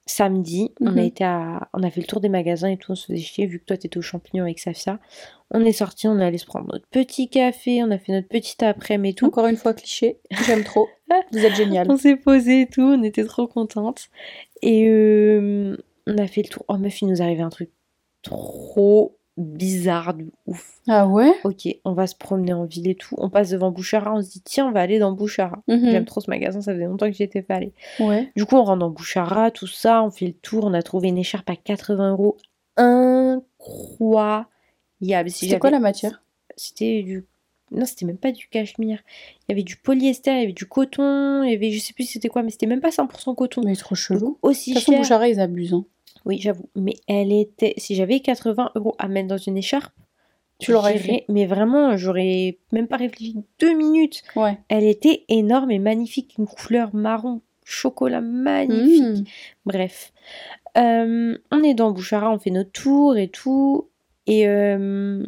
samedi, 0.06 0.72
on 0.80 0.92
Mhm. 0.92 0.98
a 0.98 1.02
été 1.02 1.24
à... 1.24 1.68
on 1.74 1.82
a 1.82 1.90
fait 1.90 2.00
le 2.00 2.06
tour 2.06 2.20
des 2.20 2.28
magasins 2.28 2.68
et 2.70 2.76
tout, 2.76 2.92
on 2.92 2.94
se 2.94 3.06
faisait 3.06 3.18
chier, 3.18 3.46
vu 3.46 3.58
que 3.60 3.64
toi 3.64 3.76
t'étais 3.76 3.98
aux 3.98 4.02
champignons 4.02 4.44
avec 4.44 4.58
Safia. 4.60 4.98
On 5.50 5.64
est 5.64 5.72
sorti, 5.72 6.08
on 6.08 6.18
est 6.18 6.24
allé 6.24 6.38
se 6.38 6.46
prendre 6.46 6.66
notre 6.72 6.86
petit 6.88 7.28
café, 7.28 7.82
on 7.84 7.90
a 7.90 7.98
fait 7.98 8.12
notre 8.12 8.28
petit 8.28 8.64
après-midi 8.64 9.10
et 9.12 9.14
tout. 9.14 9.26
Encore 9.26 9.46
une 9.46 9.56
fois, 9.56 9.74
cliché. 9.74 10.18
J'aime 10.46 10.64
trop. 10.64 10.88
Vous 11.32 11.44
êtes 11.44 11.54
génial. 11.54 11.86
On 11.90 11.96
s'est 11.96 12.16
posé 12.16 12.62
et 12.62 12.66
tout, 12.66 12.82
on 12.82 13.02
était 13.02 13.24
trop 13.24 13.46
contentes. 13.46 14.08
Et 14.62 14.88
euh, 14.88 15.76
on 16.06 16.18
a 16.18 16.26
fait 16.26 16.42
le 16.42 16.48
tour. 16.48 16.64
Oh 16.68 16.78
meuf, 16.78 17.00
il 17.02 17.08
nous 17.08 17.22
arrivait 17.22 17.42
un 17.42 17.50
truc 17.50 17.70
trop 18.22 19.18
bizarre 19.36 20.14
de 20.14 20.26
ouf. 20.46 20.80
Ah 20.88 21.06
ouais? 21.06 21.32
Ok, 21.44 21.68
on 21.84 21.92
va 21.92 22.06
se 22.06 22.14
promener 22.14 22.52
en 22.54 22.64
ville 22.64 22.88
et 22.88 22.94
tout. 22.94 23.14
On 23.18 23.28
passe 23.28 23.50
devant 23.50 23.70
Bouchara, 23.70 24.14
on 24.14 24.22
se 24.22 24.30
dit 24.30 24.40
tiens, 24.42 24.66
on 24.66 24.72
va 24.72 24.80
aller 24.80 24.98
dans 24.98 25.12
Bouchara. 25.12 25.62
Mhm. 25.68 25.90
J'aime 25.90 26.04
trop 26.06 26.20
ce 26.20 26.30
magasin, 26.30 26.60
ça 26.62 26.72
faisait 26.72 26.86
longtemps 26.86 27.06
que 27.06 27.12
j'y 27.12 27.22
étais 27.22 27.42
pas 27.42 27.56
allée. 27.56 27.72
Ouais. 28.00 28.30
Du 28.36 28.46
coup, 28.46 28.56
on 28.56 28.64
rentre 28.64 28.80
dans 28.80 28.90
Bouchara, 28.90 29.50
tout 29.50 29.66
ça, 29.66 30.02
on 30.02 30.10
fait 30.10 30.26
le 30.26 30.32
tour, 30.32 30.64
on 30.64 30.74
a 30.74 30.82
trouvé 30.82 31.08
une 31.08 31.18
écharpe 31.18 31.50
à 31.50 31.56
80 31.56 32.12
euros. 32.12 32.36
Incroyable. 32.76 34.46
Si 35.30 35.46
C'était 35.46 35.58
quoi 35.58 35.70
la 35.70 35.80
matière? 35.80 36.22
C'était 36.56 37.02
du. 37.02 37.26
Non, 37.72 37.84
c'était 37.84 38.06
même 38.06 38.16
pas 38.18 38.30
du 38.32 38.46
cachemire. 38.48 39.00
Il 39.40 39.44
y 39.48 39.52
avait 39.52 39.64
du 39.64 39.76
polyester, 39.76 40.30
il 40.32 40.40
y 40.40 40.44
avait 40.44 40.52
du 40.52 40.66
coton, 40.66 41.42
il 41.42 41.50
y 41.50 41.54
avait. 41.54 41.72
Je 41.72 41.80
sais 41.80 41.92
plus 41.92 42.04
c'était 42.04 42.28
quoi, 42.28 42.42
mais 42.42 42.50
c'était 42.50 42.66
même 42.66 42.80
pas 42.80 42.90
100% 42.90 43.34
coton. 43.34 43.62
Mais 43.64 43.74
trop 43.74 43.96
chelou. 43.96 44.20
Donc, 44.20 44.38
aussi 44.42 44.70
De 44.70 44.76
toute 44.76 44.84
façon, 44.84 44.92
cher. 44.92 45.00
Bouchara, 45.02 45.28
ils 45.28 45.40
abusent. 45.40 45.74
hein. 45.74 45.84
Oui, 46.26 46.38
j'avoue. 46.38 46.68
Mais 46.74 46.94
elle 47.08 47.32
était. 47.32 47.72
Si 47.78 47.94
j'avais 47.94 48.20
80 48.20 48.72
euros 48.74 48.94
à 48.98 49.08
mettre 49.08 49.28
dans 49.28 49.38
une 49.38 49.56
écharpe, 49.56 49.94
Tu 50.58 50.72
l'aurais 50.72 50.98
j'irais- 50.98 51.24
Mais 51.28 51.44
vraiment, 51.46 51.96
j'aurais 51.96 52.58
même 52.72 52.88
pas 52.88 52.96
réfléchi 52.96 53.36
deux 53.60 53.74
minutes. 53.76 54.22
Ouais. 54.36 54.58
Elle 54.68 54.84
était 54.84 55.24
énorme 55.28 55.70
et 55.70 55.78
magnifique, 55.78 56.34
une 56.38 56.46
couleur 56.46 56.94
marron 56.94 57.42
chocolat 57.64 58.20
magnifique. 58.20 59.02
Mmh. 59.20 59.24
Bref, 59.66 60.12
Euh, 60.78 61.38
on 61.50 61.62
est 61.62 61.74
dans 61.74 61.90
Bouchara, 61.90 62.30
on 62.30 62.38
fait 62.38 62.50
notre 62.50 62.70
tour 62.72 63.16
et 63.16 63.28
tout. 63.28 63.88
Et 64.26 64.46
euh, 64.48 65.24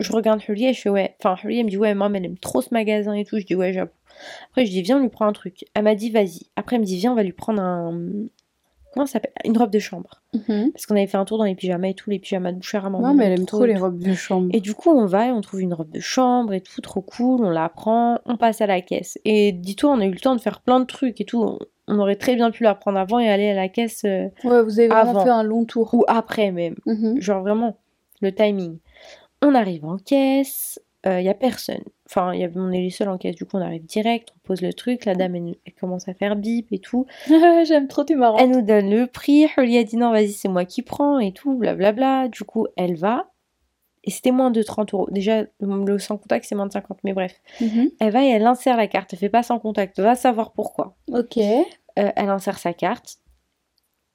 je 0.00 0.12
regarde 0.12 0.40
Hulia 0.48 0.70
et 0.70 0.72
je 0.74 0.80
fais 0.80 0.88
ouais. 0.90 1.14
Enfin, 1.22 1.36
Hulia 1.44 1.60
elle 1.60 1.66
me 1.66 1.70
dit 1.70 1.76
ouais, 1.76 1.94
maman, 1.94 2.14
elle 2.16 2.24
aime 2.26 2.38
trop 2.38 2.60
ce 2.62 2.68
magasin 2.72 3.12
et 3.14 3.24
tout. 3.24 3.38
Je 3.38 3.44
dis 3.46 3.54
ouais, 3.54 3.72
j'avoue. 3.72 3.90
Après, 4.50 4.66
je 4.66 4.70
dis 4.70 4.82
viens, 4.82 4.98
on 4.98 5.00
lui 5.02 5.08
prend 5.10 5.26
un 5.26 5.32
truc. 5.32 5.64
Elle 5.74 5.84
m'a 5.84 5.94
dit 5.94 6.10
vas-y. 6.10 6.46
Après, 6.56 6.76
elle 6.76 6.82
me 6.82 6.86
dit 6.86 6.96
viens, 6.96 7.12
on 7.12 7.14
va 7.16 7.22
lui 7.22 7.32
prendre 7.32 7.60
un, 7.62 7.98
comment 8.92 9.06
ça 9.06 9.14
s'appelle? 9.14 9.32
Une 9.44 9.56
robe 9.56 9.70
de 9.70 9.78
chambre. 9.78 10.22
Mhm. 10.34 10.72
Parce 10.72 10.86
qu'on 10.86 10.94
avait 10.96 11.06
fait 11.06 11.16
un 11.16 11.24
tour 11.24 11.38
dans 11.38 11.44
les 11.44 11.54
pyjamas 11.54 11.88
et 11.88 11.94
tout, 11.94 12.10
les 12.10 12.18
pyjamas 12.18 12.52
de 12.52 12.58
bouchard 12.58 12.86
à 12.86 12.90
maman. 12.90 13.08
Non, 13.08 13.14
mais 13.14 13.26
elle 13.26 13.38
aime 13.38 13.46
trop 13.46 13.64
les 13.64 13.76
robes 13.76 13.98
de 13.98 14.14
chambre. 14.14 14.48
Et 14.52 14.60
du 14.60 14.74
coup, 14.74 14.90
on 14.90 15.06
va 15.06 15.28
et 15.28 15.30
on 15.30 15.40
trouve 15.40 15.60
une 15.60 15.74
robe 15.74 15.90
de 15.90 16.00
chambre 16.00 16.52
et 16.52 16.60
tout, 16.60 16.80
trop 16.80 17.00
cool, 17.02 17.44
on 17.44 17.50
la 17.50 17.68
prend, 17.68 18.18
on 18.26 18.36
passe 18.36 18.60
à 18.60 18.66
la 18.66 18.80
caisse. 18.80 19.18
Et 19.24 19.52
dis-toi, 19.52 19.90
on 19.92 20.00
a 20.00 20.06
eu 20.06 20.10
le 20.10 20.20
temps 20.20 20.36
de 20.36 20.40
faire 20.40 20.60
plein 20.60 20.80
de 20.80 20.86
trucs 20.86 21.20
et 21.20 21.24
tout. 21.24 21.58
On, 21.88 21.98
aurait 21.98 22.16
très 22.16 22.36
bien 22.36 22.50
pu 22.50 22.62
la 22.62 22.74
prendre 22.74 22.98
avant 22.98 23.18
et 23.18 23.28
aller 23.28 23.50
à 23.50 23.54
la 23.54 23.68
caisse 23.68 24.04
euh, 24.04 24.28
Ouais, 24.44 24.62
vous 24.62 24.78
avez 24.78 24.88
vraiment 24.88 25.10
Avant. 25.10 25.24
fait 25.24 25.30
un 25.30 25.42
long 25.42 25.64
tour. 25.64 25.92
ou 25.92 26.04
après 26.06 26.50
même. 26.52 26.76
Mhm. 26.86 27.20
Genre 27.20 27.42
vraiment, 27.42 27.78
le 28.20 28.32
timing. 28.32 28.78
On 29.42 29.54
arrive 29.54 29.84
en 29.84 29.96
caisse, 29.98 30.80
il 31.04 31.22
y 31.22 31.28
a 31.28 31.34
personne. 31.34 31.82
Enfin, 32.08 32.34
y 32.34 32.44
a, 32.44 32.48
on 32.54 32.70
est 32.70 32.80
les 32.80 32.90
seuls 32.90 33.08
en 33.08 33.18
caisse, 33.18 33.34
du 33.34 33.44
coup 33.44 33.56
on 33.56 33.60
arrive 33.60 33.84
direct, 33.84 34.28
on 34.36 34.38
pose 34.46 34.60
le 34.62 34.72
truc, 34.72 35.04
la 35.04 35.14
dame 35.14 35.34
elle, 35.34 35.56
elle 35.66 35.72
commence 35.74 36.08
à 36.08 36.14
faire 36.14 36.36
bip 36.36 36.68
et 36.70 36.78
tout. 36.78 37.06
J'aime 37.26 37.88
trop, 37.88 38.04
t'es 38.04 38.14
marrant. 38.14 38.38
Elle 38.38 38.50
nous 38.50 38.62
donne 38.62 38.90
le 38.90 39.06
prix, 39.06 39.46
Holly 39.56 39.78
a 39.78 39.84
dit 39.84 39.96
non 39.96 40.10
vas-y 40.12 40.32
c'est 40.32 40.48
moi 40.48 40.64
qui 40.64 40.82
prends 40.82 41.18
et 41.18 41.32
tout, 41.32 41.56
blablabla. 41.56 42.28
Du 42.28 42.44
coup 42.44 42.66
elle 42.76 42.94
va, 42.94 43.32
et 44.04 44.10
c'était 44.10 44.32
moins 44.32 44.50
de 44.50 44.62
30 44.62 44.94
euros. 44.94 45.08
Déjà 45.10 45.44
le 45.60 45.98
sans 45.98 46.16
contact 46.16 46.44
c'est 46.48 46.54
moins 46.54 46.66
de 46.66 46.72
50, 46.72 46.98
mais 47.04 47.12
bref. 47.12 47.40
Mhm. 47.60 47.90
Elle 48.00 48.12
va 48.12 48.24
et 48.24 48.28
elle 48.28 48.46
insère 48.46 48.76
la 48.76 48.86
carte, 48.86 49.12
elle 49.12 49.18
fait 49.18 49.28
pas 49.28 49.42
sans 49.42 49.58
contact, 49.58 50.00
va 50.00 50.14
savoir 50.14 50.52
pourquoi. 50.52 50.96
Ok. 51.12 51.38
Euh, 51.38 52.10
elle 52.16 52.28
insère 52.28 52.58
sa 52.58 52.72
carte. 52.72 53.18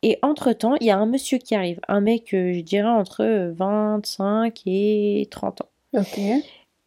Et 0.03 0.19
entre-temps, 0.21 0.75
il 0.79 0.87
y 0.87 0.91
a 0.91 0.97
un 0.97 1.07
monsieur 1.07 1.37
qui 1.39 1.55
arrive, 1.55 1.79
un 1.87 2.01
mec, 2.01 2.33
euh, 2.33 2.53
je 2.53 2.61
dirais, 2.61 2.87
entre 2.87 3.23
euh, 3.23 3.51
25 3.53 4.61
et 4.65 5.27
30 5.31 5.61
ans. 5.61 5.69
Ok. 5.93 6.19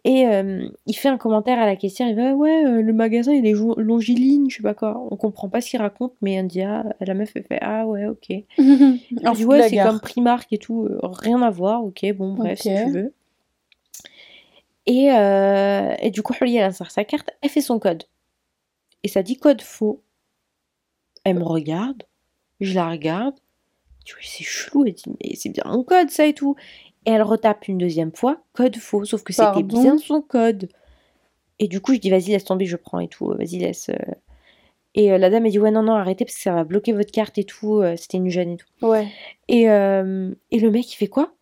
Et 0.04 0.26
euh, 0.26 0.66
il 0.86 0.94
fait 0.94 1.08
un 1.08 1.18
commentaire 1.18 1.58
à 1.58 1.66
la 1.66 1.76
caissière, 1.76 2.08
il 2.08 2.16
va 2.16 2.34
ouais, 2.34 2.64
euh, 2.64 2.80
le 2.80 2.92
magasin 2.92 3.32
il 3.32 3.46
est 3.46 3.52
longiligne, 3.52 4.48
je 4.48 4.56
sais 4.56 4.62
pas 4.62 4.72
quoi. 4.72 4.98
On 5.10 5.16
comprend 5.16 5.50
pas 5.50 5.60
ce 5.60 5.68
qu'il 5.68 5.80
raconte, 5.80 6.14
mais 6.22 6.40
on 6.40 6.44
dit 6.44 6.62
ah, 6.62 6.84
la 7.00 7.12
meuf 7.12 7.32
elle 7.34 7.44
fait 7.44 7.58
ah 7.60 7.86
ouais, 7.86 8.06
ok. 8.06 8.28
Fou 8.56 9.34
dit 9.34 9.44
ouais, 9.44 9.68
c'est 9.68 9.76
comme 9.76 10.00
Primark 10.00 10.50
et 10.52 10.58
tout, 10.58 10.86
euh, 10.86 10.98
rien 11.02 11.42
à 11.42 11.50
voir, 11.50 11.84
ok, 11.84 12.12
bon, 12.14 12.32
bref, 12.32 12.60
si 12.60 12.74
tu 12.74 12.90
veux. 12.90 13.12
Et, 14.86 15.06
et 15.06 16.10
du 16.10 16.22
coup, 16.22 16.34
Holly, 16.40 16.56
elle 16.56 16.64
insère 16.64 16.90
sa 16.90 17.04
carte, 17.04 17.30
elle 17.42 17.50
fait 17.50 17.60
son 17.60 17.78
code. 17.78 18.04
Et 19.02 19.08
ça 19.08 19.22
dit 19.22 19.36
code 19.36 19.62
faux. 19.62 20.02
Elle 21.24 21.36
me 21.36 21.44
regarde, 21.44 22.04
je 22.60 22.74
la 22.74 22.88
regarde, 22.88 23.34
je 24.06 24.14
dis, 24.14 24.18
Oui, 24.18 24.26
c'est 24.26 24.44
chelou, 24.44 24.84
elle 24.86 24.94
dit, 24.94 25.04
mais 25.22 25.34
c'est 25.36 25.50
bien 25.50 25.64
mon 25.66 25.84
code, 25.84 26.10
ça 26.10 26.26
et 26.26 26.32
tout. 26.32 26.56
Et 27.06 27.10
elle 27.12 27.22
retape 27.22 27.68
une 27.68 27.78
deuxième 27.78 28.12
fois, 28.14 28.42
code 28.52 28.76
faux, 28.76 29.04
sauf 29.04 29.22
que 29.22 29.32
c'était 29.32 29.62
bien 29.62 29.96
son 29.98 30.20
code. 30.20 30.68
Et 31.58 31.68
du 31.68 31.80
coup, 31.80 31.94
je 31.94 31.98
dis, 31.98 32.10
vas-y, 32.10 32.30
laisse 32.30 32.44
tomber, 32.44 32.66
je 32.66 32.76
prends 32.76 33.00
et 33.00 33.08
tout, 33.08 33.26
vas-y, 33.26 33.58
laisse. 33.58 33.88
euh. 33.90 34.14
Et 34.94 35.12
euh, 35.12 35.18
la 35.18 35.30
dame, 35.30 35.46
elle 35.46 35.52
dit, 35.52 35.58
ouais, 35.58 35.70
non, 35.70 35.82
non, 35.82 35.94
arrêtez, 35.94 36.24
parce 36.24 36.34
que 36.36 36.42
ça 36.42 36.52
va 36.52 36.64
bloquer 36.64 36.92
votre 36.92 37.12
carte 37.12 37.38
et 37.38 37.44
tout, 37.44 37.80
euh, 37.80 37.94
c'était 37.96 38.16
une 38.16 38.28
jeune 38.28 38.50
et 38.50 38.56
tout. 38.56 38.66
Ouais. 38.82 39.08
Et, 39.48 39.70
euh, 39.70 40.34
et 40.50 40.58
le 40.58 40.70
mec, 40.70 40.92
il 40.92 40.96
fait 40.96 41.06
quoi? 41.06 41.32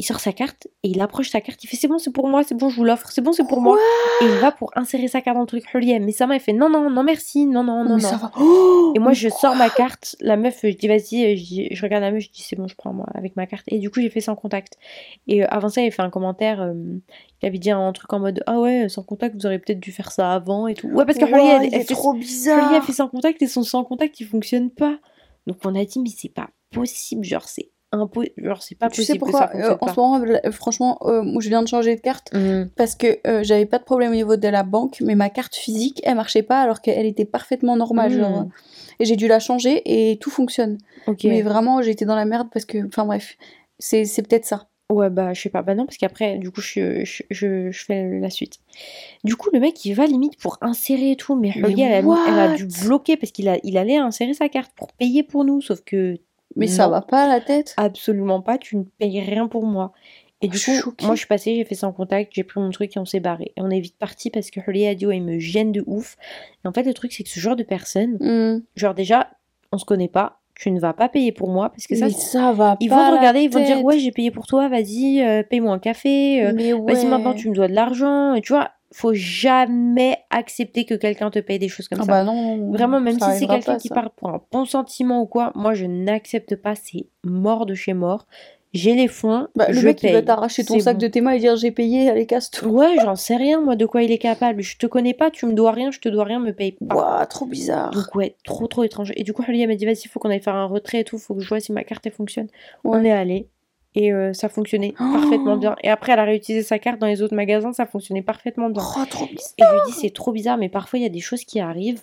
Il 0.00 0.04
sort 0.04 0.18
sa 0.18 0.32
carte 0.32 0.66
et 0.82 0.88
il 0.88 1.00
approche 1.00 1.30
sa 1.30 1.40
carte. 1.40 1.62
Il 1.62 1.68
fait 1.68 1.76
c'est 1.76 1.86
bon, 1.86 1.98
c'est 1.98 2.10
pour 2.10 2.26
moi, 2.28 2.42
c'est 2.42 2.56
bon, 2.56 2.68
je 2.68 2.74
vous 2.76 2.84
l'offre, 2.84 3.10
c'est 3.12 3.20
bon, 3.20 3.32
c'est 3.32 3.46
pour 3.46 3.60
moi. 3.60 3.78
Et 4.22 4.24
il 4.24 4.38
va 4.40 4.50
pour 4.50 4.72
insérer 4.74 5.06
sa 5.06 5.20
carte 5.20 5.36
dans 5.36 5.42
le 5.42 5.46
truc 5.46 5.64
relié. 5.72 6.00
Mais 6.00 6.10
sa 6.10 6.26
main, 6.26 6.34
elle 6.34 6.40
fait 6.40 6.52
non, 6.52 6.68
non, 6.68 6.90
non, 6.90 7.04
merci, 7.04 7.46
non, 7.46 7.62
non, 7.62 7.84
non, 7.84 7.98
non. 7.98 8.10
Oh 8.40 8.92
Et 8.96 8.98
moi, 8.98 9.12
je 9.12 9.28
sors 9.28 9.54
ma 9.54 9.70
carte. 9.70 10.16
La 10.20 10.36
meuf, 10.36 10.60
je 10.64 10.76
dis 10.76 10.88
vas-y, 10.88 11.24
euh, 11.24 11.70
je, 11.70 11.82
regarde 11.82 12.02
la 12.02 12.10
meuf, 12.10 12.24
je 12.24 12.30
dis 12.30 12.42
c'est 12.42 12.56
bon, 12.56 12.66
je 12.66 12.74
prends 12.74 12.92
moi 12.92 13.06
avec 13.14 13.36
ma 13.36 13.46
carte. 13.46 13.64
Et 13.68 13.78
du 13.78 13.88
coup, 13.88 14.00
j'ai 14.00 14.10
fait 14.10 14.20
sans 14.20 14.34
contact. 14.34 14.78
Et 15.28 15.44
euh, 15.44 15.46
avant 15.48 15.68
ça, 15.68 15.80
il 15.80 15.92
fait 15.92 16.02
un 16.02 16.10
commentaire. 16.10 16.60
euh, 16.60 16.74
il 17.44 17.46
avait 17.46 17.58
dit 17.58 17.70
un 17.70 17.92
truc 17.92 18.10
en 18.12 18.20
mode 18.20 18.42
ah 18.46 18.58
ouais, 18.58 18.88
sans 18.88 19.02
contact, 19.02 19.36
vous 19.36 19.44
auriez 19.44 19.58
peut-être 19.58 19.78
dû 19.78 19.92
faire 19.92 20.10
ça 20.10 20.32
avant 20.32 20.66
et 20.66 20.72
tout. 20.74 20.88
Ouais, 20.88 21.04
parce 21.04 21.18
que 21.18 21.24
Ouah, 21.24 21.56
elle, 21.56 21.64
il 21.68 21.74
elle 21.74 21.82
est 21.82 21.84
fait 21.84 21.94
trop 21.94 22.14
bizarre. 22.14 22.82
fait 22.82 22.92
sans 22.92 23.08
contact 23.08 23.42
et 23.42 23.46
son 23.46 23.62
sans 23.62 23.84
contact, 23.84 24.18
il 24.18 24.26
fonctionne 24.26 24.70
pas. 24.70 24.98
Donc 25.46 25.58
on 25.64 25.74
a 25.74 25.84
dit 25.84 26.00
mais 26.00 26.08
c'est 26.08 26.32
pas 26.32 26.48
possible, 26.70 27.22
genre 27.22 27.46
c'est 27.46 27.70
impossible, 28.00 28.34
genre 28.44 28.62
c'est 28.62 28.74
pas 28.76 28.88
Tu 28.88 28.96
possible 29.02 29.06
sais 29.14 29.18
pourquoi 29.18 29.46
que 29.48 29.58
ça 29.62 29.72
euh, 29.72 29.76
En 29.80 29.88
ce 29.94 30.00
moment, 30.00 30.18
là, 30.18 30.40
franchement, 30.50 30.98
euh, 31.02 31.22
je 31.40 31.48
viens 31.48 31.62
de 31.62 31.68
changer 31.68 31.96
de 31.96 32.00
carte 32.00 32.32
Mhm. 32.32 32.70
parce 32.76 32.94
que 32.94 33.18
euh, 33.26 33.42
j'avais 33.42 33.66
pas 33.66 33.78
de 33.78 33.84
problème 33.84 34.12
au 34.12 34.14
niveau 34.16 34.36
de 34.36 34.48
la 34.48 34.62
banque, 34.62 34.98
mais 35.00 35.14
ma 35.14 35.30
carte 35.30 35.54
physique, 35.54 36.00
elle 36.04 36.16
marchait 36.16 36.42
pas 36.42 36.60
alors 36.60 36.80
qu'elle 36.80 37.06
était 37.06 37.24
parfaitement 37.24 37.76
normale. 37.76 38.12
Genre, 38.12 38.46
et 39.00 39.04
j'ai 39.04 39.16
dû 39.16 39.26
la 39.28 39.40
changer 39.40 39.82
et 40.10 40.16
tout 40.18 40.30
fonctionne. 40.30 40.78
Mais 41.24 41.42
vraiment, 41.42 41.82
j'ai 41.82 41.90
été 41.90 42.04
dans 42.04 42.16
la 42.16 42.24
merde 42.24 42.48
parce 42.52 42.64
que, 42.64 42.86
enfin 42.86 43.04
bref, 43.06 43.36
c'est 43.78 44.04
peut-être 44.28 44.44
ça. 44.44 44.68
Ouais, 44.92 45.08
bah, 45.08 45.32
je 45.32 45.40
sais 45.40 45.48
pas. 45.48 45.62
Bah 45.62 45.74
non, 45.74 45.86
parce 45.86 45.96
qu'après, 45.96 46.36
du 46.36 46.50
coup, 46.50 46.60
je, 46.60 47.04
je, 47.06 47.22
je, 47.30 47.70
je 47.70 47.84
fais 47.86 48.20
la 48.20 48.28
suite. 48.28 48.58
Du 49.24 49.34
coup, 49.34 49.48
le 49.52 49.58
mec, 49.58 49.82
il 49.86 49.94
va 49.94 50.04
limite 50.06 50.36
pour 50.38 50.58
insérer 50.60 51.12
et 51.12 51.16
tout, 51.16 51.34
mais 51.36 51.52
Mais 51.56 51.64
Holly, 51.64 51.82
elle, 51.82 52.04
a- 52.06 52.24
elle 52.28 52.38
a 52.38 52.54
dû 52.54 52.66
bloquer 52.84 53.16
parce 53.16 53.32
qu'il 53.32 53.48
a, 53.48 53.56
il 53.64 53.78
allait 53.78 53.96
insérer 53.96 54.34
sa 54.34 54.50
carte 54.50 54.72
pour 54.76 54.92
payer 54.92 55.22
pour 55.22 55.44
nous, 55.46 55.62
sauf 55.62 55.80
que 55.84 56.18
Mais 56.56 56.66
ça 56.66 56.88
va 56.88 57.00
pas 57.02 57.24
à 57.24 57.28
la 57.28 57.40
tête. 57.40 57.74
absolument 57.76 58.40
pas, 58.40 58.58
tu 58.58 58.76
ne 58.76 58.84
payes 58.84 59.20
rien 59.20 59.48
pour 59.48 59.64
moi. 59.64 59.92
Et 60.42 60.48
du 60.48 60.58
coup, 60.58 60.72
choquée. 60.78 61.06
moi, 61.06 61.14
je 61.14 61.20
suis 61.20 61.26
passée, 61.28 61.54
j'ai 61.56 61.64
fait 61.64 61.74
sans 61.74 61.92
contact, 61.92 62.32
j'ai 62.34 62.44
pris 62.44 62.60
mon 62.60 62.70
truc 62.70 62.94
et 62.96 62.98
on 63.00 63.06
s'est 63.06 63.20
barré. 63.20 63.52
Et 63.56 63.62
on 63.62 63.70
est 63.70 63.80
vite 63.80 63.96
parti 63.98 64.28
parce 64.30 64.50
que 64.50 64.60
Holly 64.66 64.86
a 64.86 64.94
dit, 64.94 65.06
ouais, 65.06 65.16
il 65.16 65.22
me 65.22 65.38
gêne 65.38 65.72
de 65.72 65.82
ouf. 65.86 66.16
Et 66.64 66.68
en 66.68 66.72
fait, 66.72 66.82
le 66.82 66.92
truc, 66.92 67.12
c'est 67.12 67.22
que 67.22 67.30
ce 67.30 67.40
genre 67.40 67.56
de 67.56 67.62
personne, 67.62 68.18
Hmm. 68.20 68.60
genre 68.76 68.94
déjà, 68.94 69.30
on 69.72 69.78
se 69.78 69.84
connaît 69.86 70.08
pas, 70.08 70.40
tu 70.54 70.70
ne 70.70 70.78
vas 70.78 70.92
pas 70.92 71.08
payer 71.08 71.32
pour 71.32 71.48
moi 71.48 71.70
parce 71.70 71.86
que 71.86 71.96
ça, 71.96 72.06
mais 72.06 72.12
ça 72.12 72.52
va 72.52 72.76
ils 72.80 72.88
pas 72.90 72.96
vont 73.10 73.10
te 73.12 73.18
regarder, 73.18 73.40
ils 73.40 73.50
vont 73.50 73.60
te 73.60 73.66
dire, 73.66 73.82
ouais, 73.82 73.98
j'ai 73.98 74.12
payé 74.12 74.30
pour 74.30 74.46
toi, 74.46 74.68
vas-y, 74.68 75.20
euh, 75.22 75.42
paye-moi 75.42 75.72
un 75.72 75.78
café. 75.80 76.44
euh, 76.44 76.52
Mais 76.54 76.72
Vas-y, 76.72 77.06
maintenant 77.06 77.30
ouais. 77.30 77.36
tu 77.36 77.48
me 77.48 77.54
dois 77.54 77.66
de 77.66 77.72
l'argent. 77.74 78.34
Et 78.34 78.40
tu 78.42 78.52
vois, 78.52 78.70
faut 78.94 79.12
jamais 79.14 80.18
accepter 80.30 80.84
que 80.84 80.94
quelqu'un 80.94 81.30
te 81.30 81.38
paye 81.38 81.58
des 81.58 81.68
choses 81.68 81.88
comme 81.88 81.98
Ah 82.00 82.04
ça. 82.04 82.10
bah 82.12 82.24
non. 82.24 82.70
Vraiment, 82.72 83.00
même 83.00 83.18
ça 83.18 83.32
si 83.32 83.40
c'est 83.40 83.46
quelqu'un 83.46 83.76
qui 83.76 83.88
part 83.88 84.10
pour 84.10 84.28
un 84.30 84.40
bon 84.52 84.64
sentiment 84.64 85.20
ou 85.22 85.26
quoi, 85.26 85.52
moi 85.54 85.74
je 85.74 85.84
n'accepte 85.86 86.56
pas, 86.56 86.74
c'est 86.74 87.06
mort 87.24 87.66
de 87.66 87.74
chez 87.74 87.92
mort. 87.94 88.26
J'ai 88.72 88.94
les 88.96 89.06
fonds, 89.06 89.46
Bah, 89.54 89.66
le 89.68 89.74
je 89.74 89.86
mec, 89.86 90.02
il 90.02 90.08
va 90.10 90.18
paye. 90.18 90.24
t'arracher 90.24 90.64
ton 90.64 90.80
sac 90.80 90.96
bon. 90.96 91.02
de 91.02 91.06
tes 91.06 91.20
mains 91.20 91.30
et 91.30 91.38
dire 91.38 91.54
j'ai 91.54 91.70
payé, 91.70 92.10
allez, 92.10 92.26
casse-toi. 92.26 92.68
Ouais, 92.72 92.96
j'en 93.04 93.14
sais 93.14 93.36
rien, 93.36 93.60
moi, 93.60 93.76
de 93.76 93.86
quoi 93.86 94.02
il 94.02 94.10
est 94.10 94.18
capable. 94.18 94.62
Je 94.62 94.76
te 94.78 94.86
connais 94.86 95.14
pas, 95.14 95.30
tu 95.30 95.46
me 95.46 95.52
dois 95.52 95.70
rien, 95.70 95.92
je 95.92 96.00
te 96.00 96.08
dois 96.08 96.24
rien, 96.24 96.40
me 96.40 96.50
paye 96.52 96.72
pas. 96.72 96.94
Ouah, 96.96 97.24
trop 97.26 97.46
bizarre. 97.46 97.90
Donc 97.92 98.12
ouais, 98.16 98.34
trop 98.44 98.66
trop 98.66 98.82
étrange. 98.82 99.12
Et 99.14 99.22
du 99.22 99.32
coup, 99.32 99.44
elle 99.46 99.68
m'a 99.68 99.76
dit, 99.76 99.84
vas-y, 99.86 100.08
faut 100.08 100.18
qu'on 100.18 100.30
aille 100.30 100.40
faire 100.42 100.56
un 100.56 100.66
retrait 100.66 101.00
et 101.00 101.04
tout, 101.04 101.18
faut 101.18 101.36
que 101.36 101.40
je 101.40 101.48
vois 101.48 101.60
si 101.60 101.70
ma 101.72 101.84
carte 101.84 102.04
elle 102.06 102.12
fonctionne. 102.12 102.48
On 102.82 103.04
est 103.04 103.12
allé. 103.12 103.48
Et 103.96 104.12
euh, 104.12 104.32
ça 104.32 104.48
fonctionnait 104.48 104.94
Oh 104.98 105.04
parfaitement 105.12 105.56
bien. 105.56 105.76
Et 105.84 105.88
après, 105.88 106.12
elle 106.12 106.18
a 106.18 106.24
réutilisé 106.24 106.64
sa 106.64 106.78
carte 106.80 106.98
dans 106.98 107.06
les 107.06 107.22
autres 107.22 107.34
magasins, 107.36 107.72
ça 107.72 107.86
fonctionnait 107.86 108.22
parfaitement 108.22 108.68
bien. 108.68 108.82
Oh, 108.82 109.04
trop 109.08 109.26
bizarre. 109.26 109.52
Et 109.58 109.62
je 109.62 109.72
lui 109.72 109.80
dis, 109.86 109.92
c'est 110.00 110.10
trop 110.10 110.32
bizarre, 110.32 110.56
mais 110.58 110.68
parfois 110.68 110.98
il 110.98 111.02
y 111.02 111.06
a 111.06 111.10
des 111.10 111.20
choses 111.20 111.44
qui 111.44 111.60
arrivent 111.60 112.02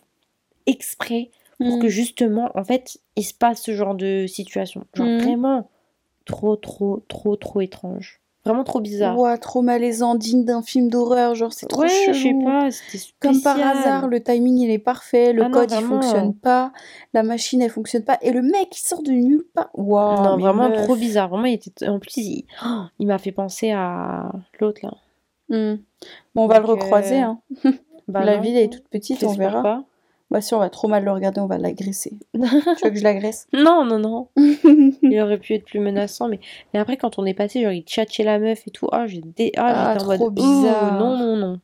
exprès 0.67 1.31
pour 1.59 1.79
que 1.79 1.87
Hmm. 1.87 1.89
justement, 1.89 2.49
en 2.55 2.63
fait, 2.63 2.97
il 3.17 3.23
se 3.23 3.33
passe 3.33 3.61
ce 3.61 3.73
genre 3.75 3.93
de 3.95 4.25
situation. 4.27 4.85
Genre 4.93 5.07
Mhm. 5.07 5.19
vraiment 5.21 5.69
trop, 6.25 6.55
trop, 6.55 7.03
trop, 7.09 7.35
trop 7.35 7.59
étrange. 7.61 8.20
Vraiment 8.43 8.63
trop 8.63 8.79
bizarre. 8.79 9.17
Ouah, 9.19 9.37
trop 9.37 9.61
malaisant, 9.61 10.15
digne 10.15 10.45
d'un 10.45 10.63
film 10.63 10.89
d'horreur, 10.89 11.35
genre 11.35 11.53
c'est 11.53 11.67
trop 11.67 11.81
ouais, 11.81 11.89
je 12.07 12.11
sais 12.11 12.29
chelou. 12.29 12.43
pas, 12.43 12.71
c'était 12.71 13.03
Comme 13.19 13.39
par 13.41 13.55
hasard, 13.59 14.07
le 14.07 14.19
timing 14.23 14.57
il 14.57 14.71
est 14.71 14.79
parfait, 14.79 15.31
le 15.31 15.43
Ah 15.43 15.49
non, 15.49 15.59
code 15.59 15.69
il 15.71 15.75
vraiment. 15.77 16.01
fonctionne 16.01 16.33
pas, 16.33 16.71
la 17.13 17.21
machine 17.21 17.61
elle 17.61 17.69
fonctionne 17.69 18.03
pas, 18.03 18.17
et 18.23 18.31
le 18.31 18.41
mec 18.41 18.69
il 18.75 18.79
sort 18.79 19.03
de 19.03 19.11
nulle 19.11 19.45
part. 19.53 19.69
Waouh, 19.75 20.23
non, 20.23 20.37
vraiment 20.37 20.69
meuf. 20.69 20.83
trop 20.85 20.95
bizarre. 20.95 21.29
Vraiment, 21.29 21.45
il 21.45 21.53
était. 21.53 21.87
En 21.87 21.99
plus, 21.99 22.17
il, 22.17 22.45
oh, 22.65 22.81
il 22.97 23.05
m'a 23.05 23.19
fait 23.19 23.31
penser 23.31 23.69
à 23.71 24.31
l'autre 24.59 24.81
là. 24.83 24.93
Hmm. 25.49 25.75
Bon, 26.33 26.45
on 26.45 26.47
va 26.47 26.59
le 26.59 26.65
recroiser, 26.65 27.21
euh, 27.21 27.25
hein. 27.27 27.39
Bah 28.07 28.23
la 28.25 28.37
non, 28.37 28.41
ville 28.41 28.57
est 28.57 28.73
toute 28.73 28.87
petite, 28.89 29.23
on 29.23 29.33
verra. 29.33 29.61
pas. 29.61 29.83
Bah 30.31 30.39
si 30.41 30.53
on 30.53 30.59
va 30.59 30.69
trop 30.69 30.87
mal 30.87 31.03
le 31.03 31.11
regarder, 31.11 31.41
on 31.41 31.45
va 31.45 31.57
l'agresser. 31.57 32.13
tu 32.33 32.39
veux 32.39 32.89
que 32.89 32.97
je 32.97 33.03
l'agresse? 33.03 33.47
Non, 33.53 33.83
non, 33.85 33.99
non. 33.99 34.29
Il 34.37 35.19
aurait 35.21 35.37
pu 35.37 35.53
être 35.55 35.65
plus 35.65 35.79
menaçant, 35.81 36.29
mais, 36.29 36.39
mais 36.73 36.79
après, 36.79 36.95
quand 36.97 37.19
on 37.19 37.25
est 37.25 37.33
passé, 37.33 37.61
genre, 37.61 37.73
il 37.73 37.83
tchatchait 37.83 38.23
la 38.23 38.39
meuf 38.39 38.65
et 38.65 38.71
tout. 38.71 38.87
Ah, 38.93 39.07
j'ai 39.07 39.21
dé... 39.21 39.51
ah, 39.57 39.91
Ah, 39.91 39.93
j'étais 39.99 40.05
en 40.05 40.07
mode. 40.25 40.33
bizarre. 40.33 40.99
non, 40.99 41.17
non, 41.17 41.35
non. 41.35 41.59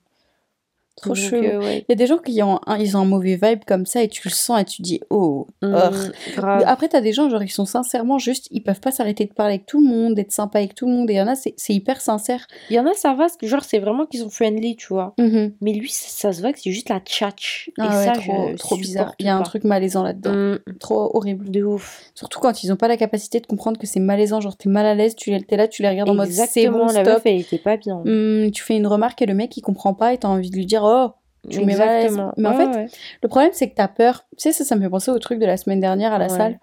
Trop 0.99 1.09
Donc, 1.13 1.17
chelou. 1.17 1.45
euh, 1.45 1.59
ouais. 1.59 1.77
Il 1.87 1.91
y 1.91 1.91
a 1.91 1.95
des 1.95 2.07
gens 2.07 2.17
qui 2.17 2.41
ont 2.41 2.59
un, 2.65 2.77
ils 2.79 2.97
ont 2.97 3.01
un 3.01 3.05
mauvais 3.05 3.39
vibe 3.41 3.59
comme 3.67 3.85
ça 3.85 4.01
et 4.01 4.07
tu 4.07 4.21
le 4.27 4.33
sens 4.33 4.59
et 4.59 4.65
tu 4.65 4.81
dis 4.81 4.99
oh. 5.11 5.45
Urgh. 5.61 6.11
grave. 6.35 6.63
Après, 6.65 6.87
t'as 6.87 7.01
des 7.01 7.13
gens, 7.13 7.29
genre, 7.29 7.43
ils 7.43 7.49
sont 7.51 7.65
sincèrement 7.65 8.17
juste, 8.17 8.47
ils 8.51 8.61
peuvent 8.63 8.79
pas 8.79 8.91
s'arrêter 8.91 9.25
de 9.25 9.31
parler 9.33 9.53
avec 9.55 9.65
tout 9.67 9.79
le 9.79 9.87
monde, 9.87 10.15
d'être 10.15 10.31
sympa 10.31 10.57
avec 10.59 10.73
tout 10.73 10.87
le 10.87 10.93
monde. 10.93 11.09
Et 11.09 11.13
il 11.13 11.17
y 11.17 11.21
en 11.21 11.27
a, 11.27 11.35
c'est 11.35 11.53
hyper 11.69 12.01
sincère. 12.01 12.47
Il 12.71 12.75
y 12.75 12.79
en 12.79 12.87
a, 12.87 12.93
ça 12.95 13.13
va, 13.13 13.27
c'est- 13.29 13.45
genre, 13.47 13.63
c'est 13.63 13.77
vraiment 13.79 14.05
qu'ils 14.07 14.21
sont 14.21 14.29
friendly, 14.29 14.75
tu 14.75 14.87
vois. 14.89 15.13
Mhm. 15.19 15.53
Mais 15.61 15.73
lui, 15.73 15.89
ça, 15.89 16.07
ça 16.09 16.33
se 16.33 16.41
voit 16.41 16.51
que 16.51 16.59
c'est 16.59 16.71
juste 16.71 16.89
la 16.89 16.99
tchatch. 16.99 17.69
Ah 17.77 17.85
et 17.85 17.95
ouais, 17.97 18.05
ça, 18.05 18.11
trop, 18.13 18.47
je 18.51 18.57
trop 18.57 18.75
bizarre. 18.77 19.13
Il 19.19 19.25
y 19.27 19.29
a 19.29 19.35
un 19.35 19.39
pas. 19.39 19.45
truc 19.45 19.63
malaisant 19.65 20.01
là-dedans. 20.03 20.31
Hum, 20.31 20.59
Trop 20.79 21.11
horrible. 21.15 21.51
de 21.51 21.63
ouf. 21.63 22.01
Surtout 22.15 22.39
quand 22.39 22.63
ils 22.63 22.71
ont 22.73 22.75
pas 22.75 22.87
la 22.87 22.97
capacité 22.97 23.39
de 23.39 23.45
comprendre 23.45 23.79
que 23.79 23.85
c'est 23.85 23.99
malaisant. 23.99 24.41
Genre, 24.41 24.57
t'es 24.57 24.69
mal 24.69 24.85
à 24.87 24.95
l'aise, 24.95 25.15
tu 25.15 25.31
es 25.31 25.55
là, 25.57 25.67
tu 25.67 25.83
les 25.83 25.89
regardes 25.89 26.09
en 26.09 26.15
mode 26.15 26.25
c'est 26.31 26.61
Exactement, 26.61 26.79
bon, 26.79 26.85
la 26.87 26.91
stop. 27.03 27.05
meuf, 27.05 27.21
elle 27.25 27.39
était 27.39 27.57
pas 27.59 27.77
bien. 27.77 28.01
Hum, 28.05 28.49
tu 28.51 28.63
fais 28.63 28.75
une 28.75 28.87
remarque 28.87 29.21
et 29.21 29.25
le 29.27 29.33
mec 29.35 29.55
il 29.57 29.61
comprend 29.61 29.93
pas 29.93 30.13
et 30.13 30.17
t'as 30.17 30.27
envie 30.27 30.49
de 30.49 30.55
lui 30.55 30.65
dire 30.65 30.83
oh. 30.87 31.49
tu. 31.49 31.59
Exactement. 31.61 32.33
Mais 32.37 32.49
en 32.49 32.53
fait, 32.57 32.65
ouais. 32.67 32.87
Le 33.23 33.27
problème, 33.29 33.51
c'est 33.53 33.69
que 33.69 33.75
t'as 33.75 33.87
peur. 33.87 34.25
Tu 34.37 34.43
sais, 34.43 34.51
ça, 34.51 34.63
ça 34.65 34.75
me 34.75 34.81
fait 34.81 34.89
penser 34.89 35.11
au 35.11 35.19
truc 35.19 35.39
de 35.39 35.45
la 35.45 35.57
semaine 35.57 35.79
dernière 35.79 36.13
à 36.13 36.17
la 36.17 36.25
Ouais. 36.27 36.37
salle. 36.37 36.59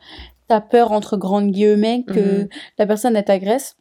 T'as 0.49 0.61
peur, 0.61 0.93
entre 0.93 1.17
grandes 1.17 1.51
guillemets, 1.51 2.05
que 2.07 2.43
Mhm. 2.43 2.49
la 2.79 2.87
personne, 2.87 3.17
elle 3.17 3.25
t'agresse. 3.25 3.77